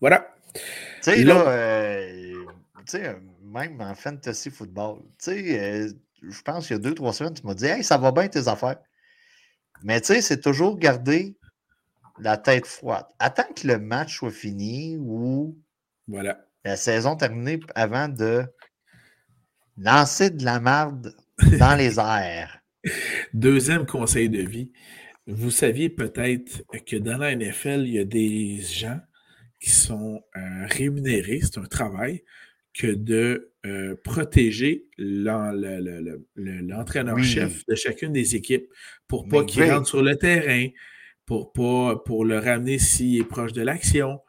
Voilà. 0.00 0.34
Tu 0.54 0.60
sais, 1.02 1.24
là, 1.24 1.48
euh, 1.48 2.44
tu 2.78 2.82
sais, 2.86 3.16
même 3.50 3.80
en 3.80 3.94
fantasy 3.94 4.50
football. 4.50 5.00
Tu 5.18 5.30
sais, 5.30 5.60
euh, 5.60 5.92
je 6.22 6.42
pense 6.42 6.66
qu'il 6.66 6.76
y 6.76 6.78
a 6.78 6.82
deux, 6.82 6.94
trois 6.94 7.12
semaines, 7.12 7.34
tu 7.34 7.46
m'as 7.46 7.54
dit 7.54 7.66
Hey, 7.66 7.82
ça 7.84 7.98
va 7.98 8.12
bien 8.12 8.28
tes 8.28 8.48
affaires. 8.48 8.78
Mais 9.82 10.00
tu 10.00 10.08
sais, 10.08 10.22
c'est 10.22 10.40
toujours 10.40 10.78
garder 10.78 11.36
la 12.18 12.36
tête 12.36 12.66
froide. 12.66 13.06
Attends 13.18 13.52
que 13.54 13.66
le 13.66 13.78
match 13.78 14.16
soit 14.16 14.30
fini 14.30 14.96
ou 14.98 15.58
voilà. 16.06 16.38
la 16.64 16.76
saison 16.76 17.16
terminée 17.16 17.60
avant 17.74 18.08
de 18.08 18.44
lancer 19.78 20.30
de 20.30 20.44
la 20.44 20.60
marde 20.60 21.14
dans 21.58 21.76
les 21.76 21.98
airs. 21.98 22.60
Deuxième 23.32 23.86
conseil 23.86 24.28
de 24.28 24.42
vie. 24.42 24.72
Vous 25.26 25.50
saviez 25.50 25.88
peut-être 25.88 26.62
que 26.86 26.96
dans 26.96 27.18
la 27.18 27.34
NFL, 27.34 27.84
il 27.86 27.94
y 27.94 27.98
a 27.98 28.04
des 28.04 28.60
gens 28.60 29.00
qui 29.60 29.70
sont 29.70 30.22
euh, 30.36 30.66
rémunérés, 30.66 31.40
c'est 31.42 31.58
un 31.58 31.66
travail, 31.66 32.24
que 32.74 32.88
de 32.88 33.52
euh, 33.66 33.94
protéger 34.04 34.86
l'entraîneur-chef 34.96 37.66
de 37.66 37.74
chacune 37.74 38.12
des 38.12 38.36
équipes 38.36 38.72
pour 39.06 39.28
pas 39.28 39.44
qu'il 39.44 39.70
rentre 39.70 39.88
sur 39.88 40.02
le 40.02 40.16
terrain, 40.16 40.68
pour, 41.26 41.52
pas, 41.52 41.96
pour 41.96 42.24
le 42.24 42.38
ramener 42.38 42.78
s'il 42.78 43.20
est 43.20 43.24
proche 43.24 43.52
de 43.52 43.60
l'action. 43.62 44.20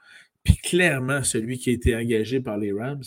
Puis 0.43 0.57
clairement, 0.57 1.23
celui 1.23 1.59
qui 1.59 1.69
a 1.69 1.73
été 1.73 1.95
engagé 1.95 2.41
par 2.41 2.57
les 2.57 2.73
Rams 2.73 3.03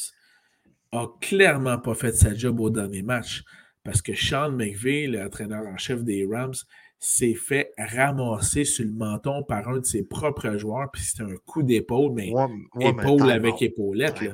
a 0.93 1.07
clairement 1.21 1.79
pas 1.79 1.95
fait 1.95 2.15
sa 2.15 2.35
job 2.35 2.59
au 2.61 2.71
dernier 2.71 3.03
match 3.03 3.45
parce 3.83 4.01
que 4.01 4.15
Sean 4.15 4.51
McVay, 4.51 5.07
l'entraîneur 5.07 5.67
en 5.67 5.77
chef 5.77 6.03
des 6.05 6.25
Rams, 6.25 6.55
s'est 6.99 7.35
fait 7.35 7.73
ramasser 7.77 8.65
sur 8.65 8.87
le 8.87 8.93
menton 8.93 9.43
par 9.43 9.69
un 9.69 9.81
de 9.81 9.85
ses 9.85 10.05
propres 10.05 10.57
joueurs, 10.57 10.91
puis 10.91 11.03
c'était 11.03 11.25
un 11.25 11.37
coup 11.45 11.63
d'épaule, 11.63 12.15
mais 12.15 12.33
épaule 12.81 13.31
avec 13.31 13.61
épaulette. 13.61 14.23
Là. 14.23 14.33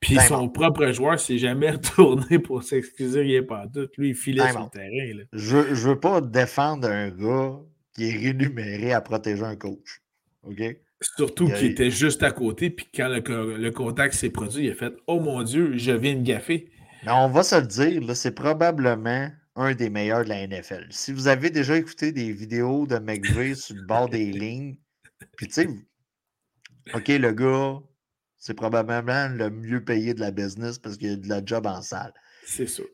Puis 0.00 0.16
ben 0.16 0.22
son 0.22 0.48
propre 0.48 0.92
joueur 0.92 1.18
s'est 1.18 1.38
jamais 1.38 1.70
retourné 1.72 2.38
pour 2.38 2.62
s'excuser, 2.62 3.24
il 3.24 3.32
n'est 3.32 3.42
pas 3.42 3.66
tout. 3.72 3.88
Lui, 3.96 4.10
il 4.10 4.14
filait 4.14 4.44
ben 4.44 4.52
sur 4.52 4.64
le 4.64 4.70
terrain. 4.70 5.24
Je 5.32 5.56
ne 5.56 5.74
veux 5.74 5.98
pas 5.98 6.20
défendre 6.20 6.88
un 6.88 7.10
gars 7.10 7.58
qui 7.94 8.10
est 8.10 8.16
rémunéré 8.16 8.92
à 8.92 9.00
protéger 9.00 9.42
un 9.42 9.56
coach. 9.56 10.02
OK? 10.42 10.62
Surtout 11.00 11.48
qu'il 11.48 11.66
était 11.66 11.90
juste 11.90 12.22
à 12.22 12.30
côté, 12.30 12.70
puis 12.70 12.86
quand 12.94 13.08
le, 13.08 13.70
contact 13.70 14.14
s'est 14.14 14.30
produit, 14.30 14.66
il 14.66 14.70
a 14.70 14.74
fait 14.74 14.94
Oh 15.06 15.20
mon 15.20 15.42
Dieu, 15.42 15.76
je 15.76 15.92
viens 15.92 16.14
de 16.14 16.22
gaffer. 16.22 16.70
Mais 17.04 17.12
on 17.12 17.28
va 17.28 17.42
se 17.42 17.56
le 17.56 17.66
dire, 17.66 18.16
c'est 18.16 18.34
probablement 18.34 19.30
un 19.56 19.74
des 19.74 19.90
meilleurs 19.90 20.24
de 20.24 20.30
la 20.30 20.46
NFL. 20.46 20.86
Si 20.90 21.12
vous 21.12 21.28
avez 21.28 21.50
déjà 21.50 21.76
écouté 21.76 22.12
des 22.12 22.32
vidéos 22.32 22.86
de 22.86 22.98
McVeigh 22.98 23.54
sur 23.54 23.76
le 23.76 23.82
bord 23.82 24.08
des 24.08 24.24
lignes, 24.32 24.76
puis 25.36 25.48
tu 25.48 25.52
sais, 25.52 25.68
OK, 26.94 27.08
le 27.08 27.32
gars, 27.32 27.78
c'est 28.46 28.54
probablement 28.54 29.26
le 29.26 29.50
mieux 29.50 29.84
payé 29.84 30.14
de 30.14 30.20
la 30.20 30.30
business 30.30 30.78
parce 30.78 30.96
qu'il 30.96 31.10
y 31.10 31.12
a 31.12 31.16
de 31.16 31.28
la 31.28 31.44
job 31.44 31.66
en 31.66 31.82
salle. 31.82 32.14
C'est 32.46 32.68
ça. 32.68 32.84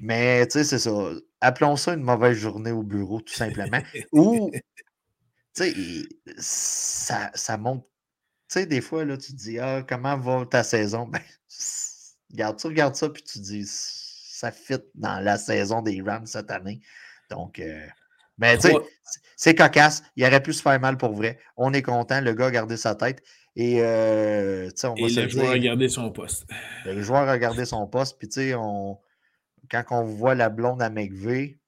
Mais 0.00 0.46
tu 0.46 0.52
sais, 0.52 0.64
c'est 0.64 0.78
ça. 0.78 1.10
Appelons 1.42 1.76
ça 1.76 1.92
une 1.92 2.02
mauvaise 2.02 2.38
journée 2.38 2.70
au 2.70 2.82
bureau, 2.82 3.20
tout 3.20 3.34
simplement. 3.34 3.82
Ou, 4.12 4.50
tu 4.50 4.62
sais, 5.52 5.74
ça, 6.38 7.30
ça 7.34 7.58
monte. 7.58 7.86
Tu 8.48 8.60
sais, 8.60 8.66
des 8.66 8.80
fois, 8.80 9.04
là, 9.04 9.18
tu 9.18 9.32
te 9.32 9.36
dis, 9.36 9.58
ah, 9.58 9.84
comment 9.86 10.16
va 10.16 10.46
ta 10.46 10.62
saison? 10.62 11.06
Ben, 11.12 11.20
regarde 12.32 12.58
ça, 12.58 12.68
regarde 12.68 12.94
ça, 12.96 13.08
puis 13.10 13.22
tu 13.22 13.38
te 13.38 13.44
dis, 13.44 13.64
ça 13.66 14.50
fit 14.50 14.80
dans 14.94 15.20
la 15.20 15.36
saison 15.36 15.82
des 15.82 16.00
Rams 16.00 16.26
cette 16.26 16.50
année. 16.50 16.80
Donc, 17.28 17.58
euh, 17.58 17.86
mais 18.38 18.56
tu 18.56 18.68
sais, 18.68 18.74
c'est 19.36 19.54
cocasse. 19.54 20.02
Il 20.16 20.24
aurait 20.24 20.42
pu 20.42 20.54
se 20.54 20.62
faire 20.62 20.80
mal 20.80 20.96
pour 20.96 21.12
vrai. 21.12 21.38
On 21.56 21.72
est 21.74 21.82
content. 21.82 22.20
Le 22.20 22.32
gars 22.32 22.46
a 22.46 22.50
gardé 22.50 22.76
sa 22.76 22.94
tête. 22.94 23.22
Et, 23.56 23.80
euh, 23.80 24.68
on 24.82 24.94
va 24.94 25.22
le 25.22 25.28
joueur 25.28 25.50
a 25.50 25.58
gardé 25.58 25.88
son 25.88 26.10
poste. 26.10 26.46
Le 26.84 27.00
joueur 27.02 27.28
a 27.28 27.38
gardé 27.38 27.64
son 27.64 27.86
poste. 27.86 28.18
Puis, 28.18 28.28
tu 28.28 28.34
sais, 28.34 28.54
on, 28.54 28.98
quand 29.70 29.84
on 29.90 30.04
voit 30.04 30.34
la 30.34 30.48
blonde 30.48 30.82
à 30.82 30.90
McVeigh, 30.90 31.58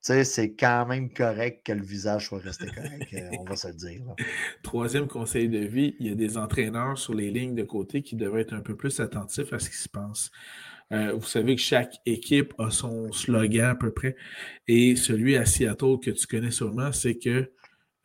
c'est 0.00 0.54
quand 0.54 0.86
même 0.86 1.10
correct 1.10 1.64
que 1.64 1.72
le 1.72 1.82
visage 1.82 2.26
soit 2.26 2.40
resté 2.40 2.66
correct, 2.66 3.08
euh, 3.14 3.30
on 3.40 3.44
va 3.44 3.56
se 3.56 3.68
le 3.68 3.74
dire. 3.74 4.02
Troisième 4.62 5.06
conseil 5.06 5.48
de 5.48 5.60
vie, 5.60 5.96
il 5.98 6.08
y 6.08 6.10
a 6.12 6.14
des 6.14 6.36
entraîneurs 6.36 6.98
sur 6.98 7.14
les 7.14 7.30
lignes 7.30 7.54
de 7.54 7.62
côté 7.62 8.02
qui 8.02 8.14
devraient 8.14 8.42
être 8.42 8.52
un 8.52 8.60
peu 8.60 8.76
plus 8.76 9.00
attentifs 9.00 9.52
à 9.52 9.58
ce 9.58 9.70
qui 9.70 9.76
se 9.76 9.88
passe. 9.88 10.30
Euh, 10.92 11.14
vous 11.14 11.24
savez 11.24 11.56
que 11.56 11.62
chaque 11.62 11.94
équipe 12.04 12.52
a 12.58 12.70
son 12.70 13.10
slogan 13.12 13.70
à 13.70 13.74
peu 13.74 13.92
près. 13.92 14.16
Et 14.68 14.94
celui 14.96 15.36
à 15.36 15.46
Seattle 15.46 15.98
que 16.02 16.10
tu 16.10 16.26
connais 16.26 16.50
sûrement, 16.50 16.92
c'est 16.92 17.16
que 17.16 17.50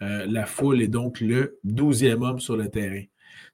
euh, 0.01 0.25
la 0.27 0.45
foule 0.45 0.81
est 0.81 0.87
donc 0.87 1.19
le 1.19 1.59
douzième 1.63 2.21
homme 2.21 2.39
sur 2.39 2.55
le 2.55 2.69
terrain. 2.69 3.03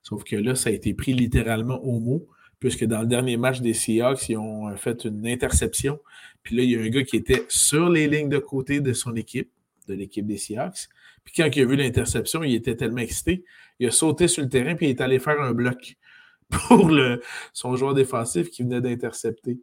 Sauf 0.03 0.23
que 0.23 0.35
là, 0.35 0.55
ça 0.55 0.69
a 0.69 0.73
été 0.73 0.93
pris 0.93 1.13
littéralement 1.13 1.83
au 1.83 1.99
mot, 1.99 2.27
puisque 2.59 2.85
dans 2.85 3.01
le 3.01 3.07
dernier 3.07 3.37
match 3.37 3.61
des 3.61 3.73
Seahawks, 3.73 4.29
ils 4.29 4.37
ont 4.37 4.69
euh, 4.69 4.75
fait 4.75 5.05
une 5.05 5.27
interception. 5.27 5.99
Puis 6.43 6.55
là, 6.55 6.63
il 6.63 6.71
y 6.71 6.75
a 6.75 6.81
un 6.81 6.89
gars 6.89 7.03
qui 7.03 7.17
était 7.17 7.45
sur 7.49 7.89
les 7.89 8.07
lignes 8.07 8.29
de 8.29 8.37
côté 8.37 8.81
de 8.81 8.93
son 8.93 9.15
équipe, 9.15 9.49
de 9.87 9.93
l'équipe 9.95 10.25
des 10.25 10.37
Seahawks. 10.37 10.89
Puis 11.23 11.33
quand 11.35 11.49
il 11.53 11.61
a 11.61 11.65
vu 11.65 11.75
l'interception, 11.75 12.43
il 12.43 12.53
était 12.53 12.75
tellement 12.75 12.99
excité, 12.99 13.43
il 13.79 13.87
a 13.87 13.91
sauté 13.91 14.27
sur 14.27 14.43
le 14.43 14.49
terrain 14.49 14.75
puis 14.75 14.85
il 14.87 14.89
est 14.91 15.01
allé 15.01 15.19
faire 15.19 15.41
un 15.41 15.53
bloc 15.53 15.97
pour 16.49 16.89
le, 16.89 17.21
son 17.53 17.75
joueur 17.75 17.95
défensif 17.95 18.49
qui 18.49 18.61
venait 18.61 18.81
d'intercepter. 18.81 19.59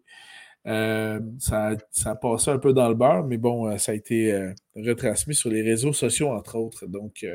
Euh, 0.66 1.20
ça, 1.38 1.72
ça 1.90 2.10
a 2.10 2.14
passé 2.14 2.50
un 2.50 2.58
peu 2.58 2.72
dans 2.72 2.88
le 2.88 2.94
beurre, 2.94 3.24
mais 3.24 3.36
bon, 3.36 3.68
euh, 3.68 3.78
ça 3.78 3.92
a 3.92 3.94
été 3.94 4.32
euh, 4.32 4.52
retransmis 4.76 5.34
sur 5.34 5.50
les 5.50 5.62
réseaux 5.62 5.92
sociaux, 5.92 6.30
entre 6.30 6.56
autres. 6.56 6.86
Donc, 6.86 7.26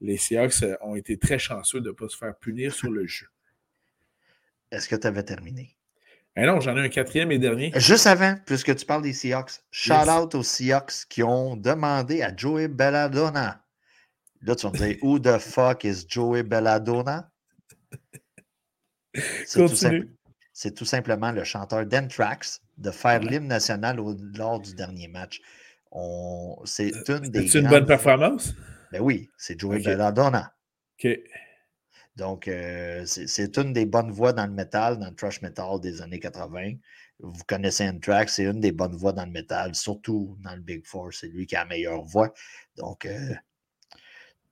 les 0.00 0.16
Seahawks 0.16 0.64
ont 0.80 0.96
été 0.96 1.16
très 1.16 1.38
chanceux 1.38 1.80
de 1.80 1.88
ne 1.88 1.92
pas 1.92 2.08
se 2.08 2.16
faire 2.16 2.34
punir 2.36 2.74
sur 2.74 2.90
le 2.90 3.06
jeu. 3.06 3.28
Est-ce 4.70 4.88
que 4.88 4.96
tu 4.96 5.06
avais 5.06 5.22
terminé? 5.22 5.76
Eh 6.34 6.46
non, 6.46 6.60
j'en 6.60 6.76
ai 6.76 6.80
un 6.80 6.88
quatrième 6.88 7.30
et 7.30 7.38
dernier. 7.38 7.72
Juste 7.76 8.06
avant, 8.06 8.36
puisque 8.46 8.74
tu 8.74 8.86
parles 8.86 9.02
des 9.02 9.12
Seahawks, 9.12 9.62
shout 9.70 10.08
out 10.08 10.34
aux 10.34 10.42
Seahawks 10.42 11.06
qui 11.08 11.22
ont 11.22 11.56
demandé 11.56 12.22
à 12.22 12.34
Joey 12.34 12.68
Belladonna. 12.68 13.62
Là, 14.40 14.56
tu 14.56 14.66
vas 14.66 14.72
me 14.72 14.78
dire, 14.78 14.96
who 15.02 15.18
the 15.20 15.38
fuck 15.38 15.84
is 15.84 16.04
Joey 16.08 16.42
Belladonna? 16.42 17.30
C'est 19.46 19.68
tout, 19.68 20.08
c'est 20.62 20.70
tout, 20.70 20.84
simplement 20.84 21.32
le 21.32 21.42
chanteur 21.42 21.84
d'Anthrax 21.86 22.62
de 22.78 22.92
faire 22.92 23.18
l'hymne 23.18 23.48
national 23.48 23.98
lors 24.36 24.60
du 24.60 24.74
dernier 24.76 25.08
match. 25.08 25.40
C'est 26.64 26.92
euh, 27.10 27.18
une 27.18 27.30
des. 27.30 27.48
C'est 27.48 27.58
une 27.58 27.68
bonne 27.68 27.84
performance? 27.84 28.54
Ben 28.92 29.00
oui, 29.02 29.28
c'est 29.36 29.58
Joey 29.58 29.80
Belladonna. 29.80 30.54
OK. 31.02 31.18
Donc, 32.14 32.46
euh, 32.46 33.02
c'est 33.06 33.56
une 33.58 33.72
des 33.72 33.86
bonnes 33.86 34.12
voix 34.12 34.32
dans 34.32 34.46
le 34.46 34.52
métal, 34.52 35.00
dans 35.00 35.08
le 35.08 35.16
thrash 35.16 35.42
metal 35.42 35.80
des 35.80 36.00
années 36.00 36.20
80. 36.20 36.74
Vous 37.18 37.42
connaissez 37.48 37.88
Anthrax, 37.88 38.34
c'est 38.34 38.44
une 38.44 38.60
des 38.60 38.70
bonnes 38.70 38.94
voix 38.94 39.12
dans 39.12 39.24
le 39.24 39.32
métal, 39.32 39.74
surtout 39.74 40.36
dans 40.44 40.54
le 40.54 40.60
Big 40.60 40.86
Four. 40.86 41.12
C'est 41.12 41.26
lui 41.26 41.46
qui 41.46 41.56
a 41.56 41.60
la 41.60 41.70
meilleure 41.70 42.02
voix. 42.02 42.32
Donc, 42.76 43.04
euh, 43.06 43.34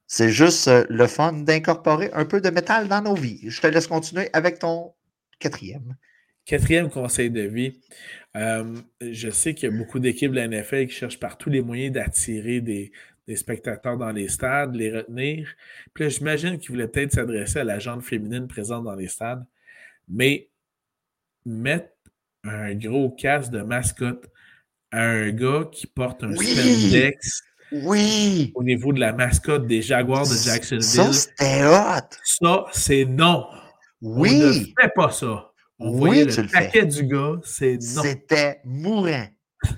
c'est 0.08 0.30
juste 0.30 0.68
le 0.88 1.06
fun 1.06 1.34
d'incorporer 1.34 2.10
un 2.14 2.24
peu 2.24 2.40
de 2.40 2.50
métal 2.50 2.88
dans 2.88 3.00
nos 3.00 3.14
vies. 3.14 3.48
Je 3.48 3.60
te 3.60 3.68
laisse 3.68 3.86
continuer 3.86 4.28
avec 4.32 4.58
ton 4.58 4.92
quatrième. 5.40 5.96
Quatrième 6.44 6.88
conseil 6.88 7.30
de 7.30 7.42
vie. 7.42 7.80
je 8.34 9.30
sais 9.30 9.54
qu'il 9.54 9.70
y 9.70 9.72
a 9.72 9.76
beaucoup 9.76 9.98
d'équipes 9.98 10.30
de 10.32 10.36
la 10.36 10.48
NFL 10.48 10.86
qui 10.86 10.94
cherchent 10.94 11.20
par 11.20 11.36
tous 11.36 11.50
les 11.50 11.60
moyens 11.60 11.92
d'attirer 11.92 12.60
des, 12.60 12.92
des 13.30 13.36
spectateurs 13.36 13.96
dans 13.96 14.10
les 14.10 14.28
stades, 14.28 14.74
les 14.74 14.90
retenir. 14.90 15.48
Puis 15.94 16.04
là, 16.04 16.10
j'imagine 16.10 16.58
qu'il 16.58 16.70
voulait 16.70 16.88
peut-être 16.88 17.12
s'adresser 17.12 17.60
à 17.60 17.64
la 17.64 17.78
gente 17.78 18.02
féminine 18.02 18.48
présente 18.48 18.84
dans 18.84 18.96
les 18.96 19.06
stades. 19.06 19.44
Mais 20.08 20.48
mettre 21.46 21.90
un 22.42 22.74
gros 22.74 23.10
casque 23.10 23.52
de 23.52 23.62
mascotte 23.62 24.26
à 24.90 25.02
un 25.02 25.30
gars 25.30 25.68
qui 25.70 25.86
porte 25.86 26.24
un 26.24 26.34
oui! 26.36 27.14
oui! 27.70 28.52
au 28.56 28.64
niveau 28.64 28.92
de 28.92 28.98
la 28.98 29.12
mascotte 29.12 29.66
des 29.68 29.82
Jaguars 29.82 30.28
de 30.28 30.34
Jacksonville. 30.34 30.82
Ça, 30.82 31.12
c'était 31.12 31.64
hot! 31.64 32.16
Ça, 32.24 32.64
c'est 32.72 33.04
non! 33.04 33.46
Oui! 34.02 34.42
On 34.42 34.48
ne 34.48 34.52
fait 34.52 34.92
pas 34.94 35.10
ça. 35.10 35.50
On 35.78 35.92
voyait 35.92 36.26
le 36.26 36.50
paquet 36.50 36.84
du 36.84 37.04
gars, 37.04 37.40
c'est 37.42 37.78
non. 37.94 38.02
C'était 38.02 38.60
mourant. 38.64 39.26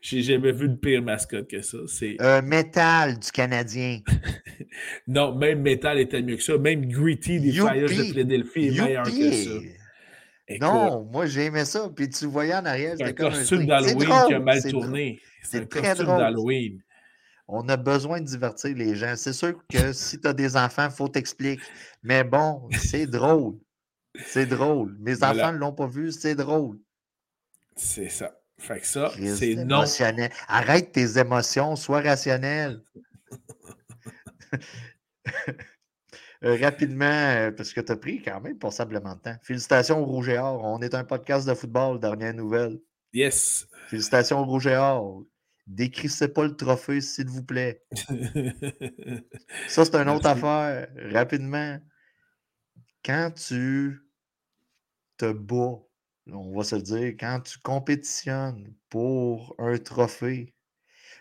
J'ai 0.00 0.22
jamais 0.22 0.52
vu 0.52 0.66
une 0.66 0.78
pire 0.78 1.02
mascotte 1.02 1.48
que 1.48 1.60
ça. 1.60 1.78
C'est 1.86 2.16
euh, 2.20 2.40
Metal 2.40 3.18
du 3.18 3.30
Canadien. 3.30 4.00
non, 5.06 5.34
même 5.34 5.60
Metal 5.60 5.98
était 5.98 6.22
mieux 6.22 6.36
que 6.36 6.42
ça. 6.42 6.56
Même 6.56 6.86
Gritty 6.86 7.40
des 7.40 7.52
Flyers 7.52 7.88
de 7.88 7.88
Philadelphie 7.88 8.68
est 8.68 8.80
meilleur 8.80 9.04
que 9.04 9.32
ça. 9.32 9.50
non, 10.60 11.04
moi 11.12 11.26
j'ai 11.26 11.46
aimé 11.46 11.64
ça. 11.64 11.90
Puis 11.94 12.08
tu 12.08 12.26
voyais 12.26 12.54
en 12.54 12.64
arrière, 12.64 12.94
c'était 12.96 13.14
comme 13.14 13.26
un 13.26 13.30
costume 13.30 13.66
d'Halloween 13.66 14.08
qui 14.28 14.34
a 14.34 14.40
mal 14.40 14.62
tourné. 14.62 15.20
C'est 15.42 15.62
un 15.62 15.66
costume 15.66 16.06
d'Halloween. 16.06 16.80
On 17.48 17.68
a 17.68 17.76
besoin 17.76 18.20
de 18.20 18.26
divertir 18.26 18.74
les 18.76 18.94
gens. 18.94 19.14
C'est 19.16 19.32
sûr 19.32 19.60
que 19.68 19.92
si 19.92 20.20
tu 20.20 20.26
as 20.26 20.32
des 20.32 20.56
enfants, 20.56 20.86
il 20.86 20.94
faut 20.94 21.08
t'expliquer. 21.08 21.62
Mais 22.02 22.24
bon, 22.24 22.68
c'est 22.78 23.06
drôle. 23.06 23.58
C'est 24.26 24.46
drôle. 24.46 24.96
Mes 25.00 25.22
enfants 25.22 25.52
ne 25.52 25.58
l'ont 25.58 25.72
pas 25.72 25.86
vu, 25.86 26.12
c'est 26.12 26.34
drôle. 26.34 26.78
C'est 27.76 28.08
ça. 28.08 28.38
Fait 28.58 28.78
que 28.78 28.86
ça, 28.86 29.10
c'est 29.36 29.56
non. 29.56 29.84
Arrête 30.46 30.92
tes 30.92 31.18
émotions, 31.18 31.74
sois 31.76 32.00
rationnel. 32.00 32.82
Euh, 36.44 36.58
rapidement, 36.60 37.04
euh, 37.04 37.52
parce 37.52 37.72
que 37.72 37.80
tu 37.80 37.92
as 37.92 37.96
pris 37.96 38.20
quand 38.20 38.40
même 38.40 38.58
passablement 38.58 39.14
de 39.14 39.20
temps. 39.20 39.36
Félicitations 39.42 40.00
au 40.00 40.04
Rouge 40.04 40.28
et 40.28 40.38
Or. 40.38 40.64
On 40.64 40.80
est 40.80 40.92
un 40.92 41.04
podcast 41.04 41.46
de 41.46 41.54
football, 41.54 42.00
dernière 42.00 42.34
nouvelle. 42.34 42.80
Yes. 43.12 43.68
Félicitations 43.86 44.40
au 44.40 44.44
Rouge 44.44 44.66
et 44.66 44.74
Or. 44.74 45.22
Décrissez 45.66 46.28
pas 46.28 46.44
le 46.44 46.56
trophée, 46.56 47.00
s'il 47.00 47.28
vous 47.28 47.44
plaît. 47.44 47.82
Ça, 49.68 49.84
c'est 49.84 49.94
une 49.94 50.08
autre 50.08 50.26
affaire. 50.26 50.88
Rapidement, 51.12 51.78
quand 53.04 53.30
tu 53.34 54.00
te 55.16 55.32
bats 55.32 55.82
on 56.30 56.56
va 56.56 56.64
se 56.64 56.76
dire, 56.76 57.14
quand 57.18 57.40
tu 57.40 57.58
compétitionnes 57.58 58.74
pour 58.88 59.54
un 59.58 59.78
trophée, 59.78 60.54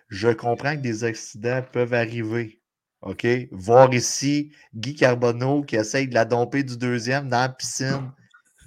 je 0.09 0.29
comprends 0.29 0.75
que 0.75 0.81
des 0.81 1.03
accidents 1.03 1.63
peuvent 1.71 1.93
arriver. 1.93 2.61
OK? 3.01 3.25
Voir 3.51 3.93
ici 3.93 4.53
Guy 4.75 4.95
Carbonneau 4.95 5.63
qui 5.63 5.75
essaye 5.75 6.07
de 6.07 6.13
la 6.13 6.25
domper 6.25 6.63
du 6.63 6.77
deuxième 6.77 7.29
dans 7.29 7.39
la 7.39 7.49
piscine, 7.49 8.11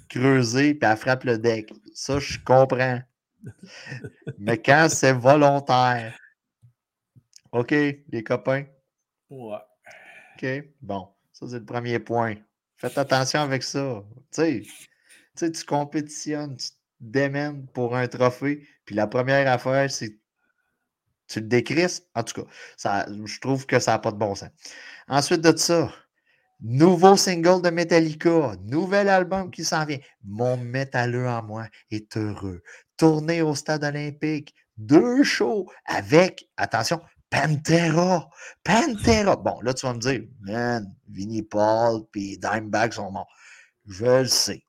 creuser, 0.09 0.73
puis 0.73 0.89
elle 0.89 0.97
frappe 0.97 1.23
le 1.23 1.37
deck. 1.37 1.71
Ça, 1.93 2.19
je 2.19 2.37
comprends. 2.39 3.01
Mais 4.37 4.61
quand 4.61 4.87
c'est 4.89 5.13
volontaire, 5.13 6.17
OK, 7.51 7.71
les 7.71 8.23
copains? 8.23 8.65
Ouais. 9.29 9.57
OK, 10.35 10.45
bon. 10.81 11.07
Ça, 11.31 11.47
c'est 11.47 11.59
le 11.59 11.65
premier 11.65 11.99
point. 11.99 12.35
Faites 12.77 12.97
attention 12.97 13.41
avec 13.41 13.63
ça. 13.63 14.03
Tu 14.31 14.65
sais, 15.35 15.51
tu 15.51 15.63
compétitionnes, 15.65 16.57
tu 16.57 16.69
te 16.69 16.75
démènes 16.99 17.67
pour 17.67 17.95
un 17.95 18.07
trophée. 18.07 18.67
Puis 18.85 18.95
la 18.95 19.07
première 19.07 19.51
affaire, 19.51 19.89
c'est 19.89 20.19
tu 21.27 21.39
le 21.39 21.47
décrisses. 21.47 22.03
En 22.13 22.23
tout 22.23 22.41
cas, 22.43 22.49
ça, 22.77 23.05
je 23.09 23.39
trouve 23.39 23.65
que 23.65 23.79
ça 23.79 23.93
n'a 23.93 23.99
pas 23.99 24.11
de 24.11 24.17
bon 24.17 24.35
sens. 24.35 24.49
Ensuite 25.07 25.41
de 25.41 25.55
ça, 25.55 25.91
nouveau 26.59 27.17
single 27.17 27.61
de 27.61 27.69
Metallica, 27.69 28.55
nouvel 28.63 29.09
album 29.09 29.49
qui 29.51 29.63
s'en 29.63 29.85
vient. 29.85 29.99
Mon 30.23 30.57
métalleux 30.57 31.27
en 31.27 31.41
moi 31.43 31.67
est 31.91 32.15
heureux. 32.17 32.61
Tournée 32.97 33.41
au 33.41 33.55
stade 33.55 33.83
olympique, 33.83 34.53
deux 34.77 35.23
shows 35.23 35.69
avec, 35.85 36.49
attention, 36.57 37.01
Pantera. 37.29 38.29
Pantera. 38.63 39.35
Bon, 39.35 39.59
là, 39.61 39.73
tu 39.73 39.85
vas 39.85 39.93
me 39.93 39.99
dire, 39.99 40.21
man, 40.41 40.95
Vinnie 41.09 41.43
Paul 41.43 42.03
puis 42.11 42.37
Dimebag 42.37 42.93
sont 42.93 43.11
morts. 43.11 43.27
Je 43.87 44.21
le 44.21 44.27
sais 44.27 44.65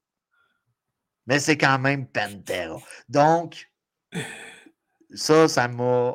mais 1.27 1.39
c'est 1.39 1.59
quand 1.59 1.79
même 1.79 2.07
Pantera. 2.07 2.79
Donc, 3.09 3.71
ça, 5.15 5.49
ça 5.49 5.69
m'a, 5.69 6.15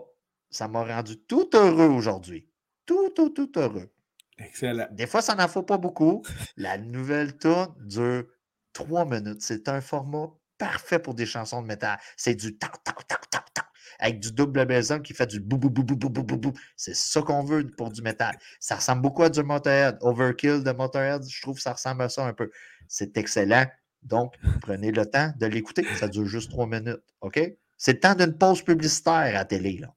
ça 0.49 0.67
m'a 0.67 0.83
rendu 0.83 1.17
tout 1.19 1.49
heureux 1.53 1.89
aujourd'hui. 1.89 2.49
Tout, 2.85 3.09
tout, 3.09 3.29
tout 3.29 3.51
heureux. 3.57 3.93
Excellent. 4.37 4.87
Des 4.91 5.07
fois, 5.07 5.21
ça 5.21 5.35
n'en 5.35 5.47
faut 5.47 5.63
pas 5.63 5.77
beaucoup. 5.77 6.23
La 6.57 6.77
nouvelle 6.77 7.37
tourne 7.37 7.75
dure 7.79 8.25
trois 8.73 9.05
minutes. 9.05 9.41
C'est 9.41 9.69
un 9.69 9.81
format 9.81 10.29
parfait 10.61 10.99
pour 10.99 11.15
des 11.15 11.25
chansons 11.25 11.63
de 11.63 11.67
métal. 11.67 11.97
C'est 12.15 12.35
du 12.35 12.55
ta 12.55 12.67
ta 12.67 12.93
ta 12.93 13.19
ta 13.31 13.43
ta 13.51 13.67
avec 13.97 14.19
du 14.19 14.31
double 14.31 14.65
maison 14.67 14.99
qui 14.99 15.13
fait 15.15 15.25
du 15.25 15.39
bou 15.39 15.57
bou 15.57 15.71
bou 15.71 15.83
bou 15.83 15.95
bou 15.95 16.23
bou 16.23 16.37
bou. 16.37 16.53
C'est 16.75 16.95
ça 16.95 17.23
qu'on 17.23 17.43
veut 17.43 17.65
pour 17.65 17.91
du 17.91 18.03
métal. 18.03 18.37
Ça 18.59 18.75
ressemble 18.75 19.01
beaucoup 19.01 19.23
à 19.23 19.29
du 19.29 19.41
Motorhead. 19.41 19.97
Overkill 20.01 20.63
de 20.63 20.71
Motorhead, 20.71 21.23
je 21.27 21.41
trouve 21.41 21.55
que 21.55 21.63
ça 21.63 21.73
ressemble 21.73 22.03
à 22.03 22.09
ça 22.09 22.25
un 22.25 22.33
peu. 22.33 22.51
C'est 22.87 23.17
excellent. 23.17 23.65
Donc, 24.03 24.35
prenez 24.61 24.91
le 24.91 25.05
temps 25.07 25.33
de 25.39 25.47
l'écouter. 25.47 25.83
Ça 25.95 26.07
dure 26.07 26.25
juste 26.25 26.51
trois 26.51 26.67
minutes. 26.67 27.01
OK? 27.21 27.39
C'est 27.77 27.93
le 27.93 27.99
temps 27.99 28.15
d'une 28.15 28.37
pause 28.37 28.61
publicitaire 28.63 29.35
à 29.35 29.45
télé. 29.45 29.79
Là. 29.79 29.95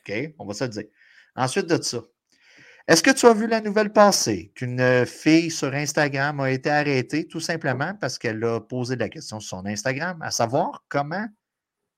OK? 0.00 0.34
On 0.38 0.46
va 0.46 0.54
se 0.54 0.64
le 0.64 0.70
dire. 0.70 0.84
Ensuite 1.36 1.66
de 1.66 1.82
ça, 1.82 2.02
est-ce 2.88 3.02
que 3.02 3.10
tu 3.10 3.26
as 3.26 3.34
vu 3.34 3.46
la 3.46 3.60
nouvelle 3.60 3.92
passée 3.92 4.50
qu'une 4.54 5.06
fille 5.06 5.50
sur 5.50 5.72
Instagram 5.72 6.40
a 6.40 6.50
été 6.50 6.70
arrêtée 6.70 7.28
tout 7.28 7.40
simplement 7.40 7.94
parce 7.94 8.18
qu'elle 8.18 8.42
a 8.42 8.60
posé 8.60 8.96
la 8.96 9.08
question 9.08 9.38
sur 9.38 9.58
son 9.58 9.66
Instagram, 9.66 10.20
à 10.22 10.30
savoir 10.30 10.84
comment 10.88 11.26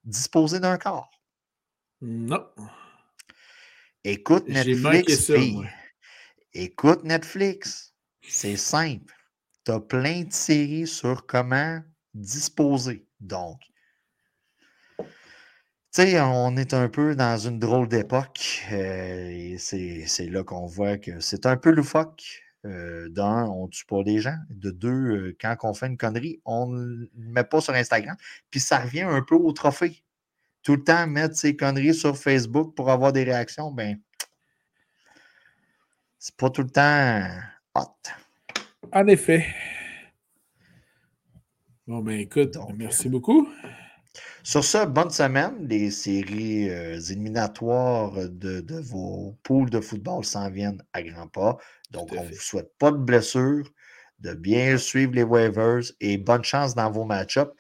disposer 0.05 0.61
d'un 0.61 0.77
corps? 0.77 1.11
Non. 2.03 2.47
Écoute 4.05 4.49
Netflix, 4.49 5.31
Écoute 6.53 7.05
Netflix. 7.05 7.95
C'est 8.23 8.57
simple 8.57 9.15
tu 9.65 9.73
as 9.73 9.81
plein 9.81 10.23
de 10.23 10.33
séries 10.33 10.87
sur 10.87 11.27
comment 11.27 11.81
disposer. 12.15 13.07
Donc, 13.21 13.61
sais, 15.91 16.21
on 16.21 16.57
est 16.57 16.75
un 16.75 16.89
peu 16.89 17.15
dans 17.17 17.37
une 17.39 17.59
drôle 17.59 17.89
d'époque. 17.89 18.65
Euh, 18.73 19.29
et 19.29 19.57
c'est 19.59 20.27
là 20.27 20.45
qu'on 20.45 20.67
voit 20.67 20.99
que 20.99 21.21
c'est 21.21 21.47
un 21.47 21.57
peu 21.57 21.71
loufoque. 21.71 22.45
Euh, 22.67 23.09
D'un, 23.09 23.47
on 23.47 23.65
ne 23.65 23.71
tue 23.71 23.87
pas 23.87 24.03
les 24.03 24.19
gens. 24.19 24.37
De 24.51 24.71
deux, 24.71 24.91
euh, 24.91 25.37
quand 25.41 25.57
on 25.63 25.73
fait 25.73 25.87
une 25.87 25.97
connerie, 25.97 26.41
on 26.45 26.67
ne 26.67 27.07
met 27.17 27.45
pas 27.45 27.61
sur 27.61 27.75
Instagram. 27.75 28.17
Puis 28.51 28.61
ça 28.61 28.79
revient 28.81 29.01
un 29.03 29.23
peu 29.23 29.35
au 29.35 29.53
trophée. 29.53 30.03
Tout 30.63 30.77
le 30.77 30.85
temps 30.85 31.07
mettre 31.07 31.37
ses 31.37 31.57
conneries 31.57 31.95
sur 31.95 32.19
Facebook 32.19 32.75
pour 32.77 32.91
avoir 32.91 33.13
des 33.13 33.25
réactions, 33.25 33.71
ben, 33.73 33.99
c'est 36.19 36.37
pas 36.37 36.51
tout 36.51 36.63
le 36.63 36.69
temps 36.69 37.27
hot. 37.75 37.97
En 38.93 39.07
effet. 39.07 39.47
Bon, 41.87 42.01
ben 42.01 42.21
écoute, 42.21 42.59
merci 42.77 43.09
beaucoup. 43.09 43.49
Sur 44.51 44.65
ce, 44.65 44.85
bonne 44.85 45.11
semaine. 45.11 45.69
Les 45.69 45.93
séries 45.93 46.69
euh, 46.71 46.99
éliminatoires 46.99 48.15
de, 48.29 48.81
vos 48.81 49.39
poules 49.45 49.71
de 49.71 49.81
football 49.81 50.25
s'en 50.25 50.51
viennent 50.51 50.83
à 50.93 51.05
grands 51.05 51.29
pas. 51.29 51.57
Donc, 51.93 52.11
on 52.11 52.25
ne 52.25 52.31
vous 52.31 52.35
souhaite 52.35 52.73
pas 52.77 52.91
de 52.91 52.97
blessures. 52.97 53.71
de 54.19 54.35
bien 54.35 54.77
suivre 54.77 55.13
les 55.15 55.23
waivers 55.23 55.83
et 56.01 56.19
bonne 56.19 56.43
chance 56.43 56.75
dans 56.75 56.91
vos 56.91 57.05
match-ups. 57.05 57.53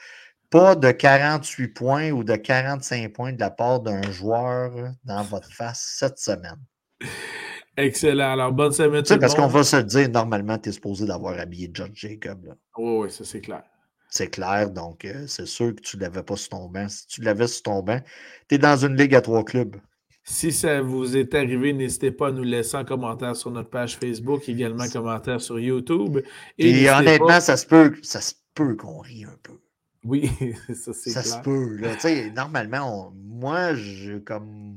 Pas 0.50 0.74
de 0.74 0.90
48 0.90 1.68
points 1.68 2.10
ou 2.10 2.24
de 2.24 2.34
45 2.34 3.12
points 3.12 3.32
de 3.34 3.38
la 3.38 3.50
part 3.50 3.78
d'un 3.78 4.02
joueur 4.10 4.72
dans 5.04 5.22
votre 5.22 5.52
face 5.52 5.94
cette 5.96 6.18
semaine. 6.18 6.58
Excellent. 7.76 8.32
Alors, 8.32 8.50
bonne 8.50 8.72
semaine. 8.72 9.04
Tu 9.04 9.14
sais, 9.14 9.20
parce 9.20 9.36
qu'on 9.36 9.46
va 9.46 9.62
se 9.62 9.76
dire, 9.76 10.08
normalement, 10.08 10.58
tu 10.58 10.70
es 10.70 10.72
supposé 10.72 11.06
d'avoir 11.06 11.38
habillé 11.38 11.70
John 11.72 11.92
Jacob. 11.94 12.52
Oui, 12.76 13.04
oui, 13.04 13.10
ça 13.12 13.24
c'est 13.24 13.40
clair. 13.40 13.62
C'est 14.10 14.28
clair, 14.28 14.70
donc 14.70 15.04
euh, 15.04 15.26
c'est 15.28 15.46
sûr 15.46 15.74
que 15.74 15.80
tu 15.80 15.96
ne 15.96 16.02
l'avais 16.02 16.24
pas 16.24 16.36
sur 16.36 16.50
ton 16.50 16.68
banc. 16.68 16.88
Si 16.88 17.06
tu 17.06 17.22
l'avais 17.22 17.46
sur 17.46 17.62
ton 17.62 17.82
banc, 17.82 18.00
tu 18.48 18.56
es 18.56 18.58
dans 18.58 18.76
une 18.76 18.96
ligue 18.96 19.14
à 19.14 19.20
trois 19.20 19.44
clubs. 19.44 19.76
Si 20.24 20.52
ça 20.52 20.82
vous 20.82 21.16
est 21.16 21.34
arrivé, 21.34 21.72
n'hésitez 21.72 22.10
pas 22.10 22.28
à 22.28 22.32
nous 22.32 22.42
laisser 22.42 22.76
un 22.76 22.84
commentaire 22.84 23.36
sur 23.36 23.50
notre 23.52 23.70
page 23.70 23.96
Facebook, 23.96 24.48
également 24.48 24.82
un 24.82 24.88
commentaire 24.88 25.40
sur 25.40 25.58
YouTube. 25.58 26.18
Et, 26.58 26.90
honnêtement, 26.90 27.40
ça 27.40 27.56
se 27.56 27.66
peut, 27.66 27.94
ça 28.02 28.20
se 28.20 28.34
peut 28.54 28.76
qu'on 28.76 28.98
rie 28.98 29.24
un 29.24 29.38
peu. 29.42 29.58
Oui, 30.04 30.30
ça 30.74 30.92
c'est 30.92 31.10
Ça 31.10 31.22
se 31.22 31.38
peut. 31.38 31.76
Là. 31.76 31.96
Normalement, 32.34 33.12
moi, 33.14 33.74
j'ai 33.74 34.20
comme 34.22 34.74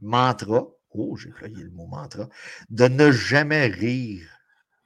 mantra, 0.00 0.66
oh, 0.92 1.16
j'ai 1.16 1.30
croyé 1.30 1.56
le 1.56 1.70
mot 1.70 1.86
mantra, 1.86 2.28
de 2.70 2.88
ne 2.88 3.10
jamais 3.10 3.66
rire 3.66 4.37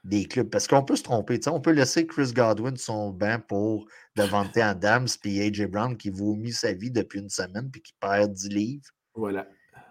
des 0.05 0.25
clubs. 0.25 0.51
Parce 0.51 0.67
qu'on 0.67 0.83
peut 0.83 0.97
se 0.97 1.03
tromper. 1.03 1.39
On 1.47 1.61
peut 1.61 1.73
laisser 1.73 2.07
Chris 2.07 2.33
Godwin 2.35 2.77
son 2.77 3.11
banc 3.11 3.39
pour 3.47 3.87
Devante 4.17 4.57
Adams 4.57 5.09
puis 5.21 5.41
AJ 5.41 5.67
Brown 5.67 5.97
qui 5.97 6.11
vomit 6.11 6.53
sa 6.53 6.73
vie 6.73 6.91
depuis 6.91 7.21
une 7.21 7.29
semaine 7.29 7.71
puis 7.71 7.83
qui 7.83 7.95
perd 8.01 8.33
10 8.33 8.49
livres. 8.49 8.91
Voilà. 9.15 9.47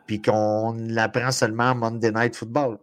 Puis 0.07 0.22
qu'on 0.22 0.74
l'apprend 0.74 1.32
seulement 1.32 1.74
Monday 1.76 2.12
Night 2.12 2.36
Football. 2.36 2.80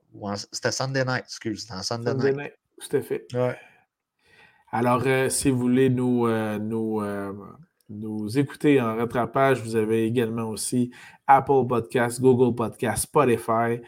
C'était 0.53 0.73
Sunday 0.73 1.05
Night, 1.05 1.25
excuse. 1.25 1.63
C'était 1.63 1.83
Sunday, 1.83 2.11
Sunday 2.11 2.33
night. 2.33 2.53
Tout 2.81 2.97
à 2.97 3.03
fait. 3.03 3.27
Ouais. 3.35 3.57
Alors, 4.71 5.03
euh, 5.07 5.29
si 5.29 5.51
vous 5.51 5.59
voulez 5.59 5.89
nous, 5.89 6.27
euh, 6.27 6.59
nous, 6.59 7.01
euh, 7.01 7.33
nous 7.89 8.39
écouter 8.39 8.81
en 8.81 8.97
rattrapage, 8.97 9.63
vous 9.63 9.77
avez 9.77 10.05
également 10.05 10.45
aussi 10.45 10.91
Apple 11.27 11.67
Podcast, 11.67 12.21
Google 12.21 12.55
Podcast, 12.55 13.05
Spotify. 13.05 13.81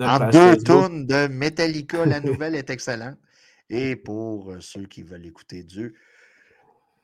En 0.00 0.30
deux 0.30 0.56
tonnes 0.58 1.06
de 1.06 1.28
Metallica, 1.28 2.04
la 2.06 2.20
nouvelle 2.20 2.54
est 2.54 2.70
excellente. 2.70 3.18
Et 3.68 3.96
pour 3.96 4.54
ceux 4.60 4.86
qui 4.86 5.02
veulent 5.02 5.26
écouter 5.26 5.62
du 5.62 5.94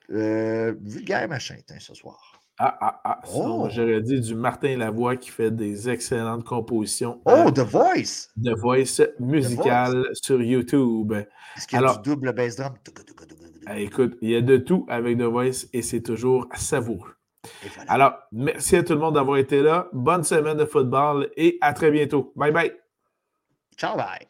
vulgaire 0.08 1.28
machin 1.28 1.56
ce 1.78 1.94
soir. 1.94 2.40
Ah, 2.58 2.76
ah, 2.80 3.00
ah. 3.04 3.20
Oh. 3.34 3.66
J'aurais 3.70 4.02
dit 4.02 4.20
du 4.20 4.34
Martin 4.34 4.76
Lavoie 4.76 5.16
qui 5.16 5.30
fait 5.30 5.50
des 5.50 5.88
excellentes 5.88 6.44
compositions. 6.44 7.20
Oh, 7.24 7.50
The 7.50 7.60
Voice! 7.60 8.28
The 8.36 8.56
Voice 8.56 9.02
musical 9.18 10.04
sur 10.12 10.40
YouTube. 10.40 11.12
Est-ce 11.56 11.66
qu'il 11.66 11.80
y 11.80 11.84
a 11.84 11.96
du 11.96 12.02
double 12.02 12.32
bass 12.32 12.56
drum? 12.56 12.74
Ah, 13.66 13.78
écoute, 13.78 14.16
il 14.20 14.30
y 14.30 14.36
a 14.36 14.42
de 14.42 14.58
tout 14.58 14.86
avec 14.88 15.18
The 15.18 15.22
Voice 15.22 15.66
et 15.72 15.82
c'est 15.82 16.02
toujours 16.02 16.46
savoureux. 16.54 17.14
Alors, 17.88 18.14
merci 18.32 18.76
à 18.76 18.82
tout 18.82 18.92
le 18.92 19.00
monde 19.00 19.14
d'avoir 19.14 19.38
été 19.38 19.62
là. 19.62 19.88
Bonne 19.92 20.24
semaine 20.24 20.56
de 20.56 20.64
football 20.64 21.30
et 21.36 21.58
à 21.60 21.72
très 21.72 21.90
bientôt. 21.90 22.32
Bye 22.36 22.52
bye. 22.52 22.72
Ciao, 23.76 23.96
bye. 23.96 24.26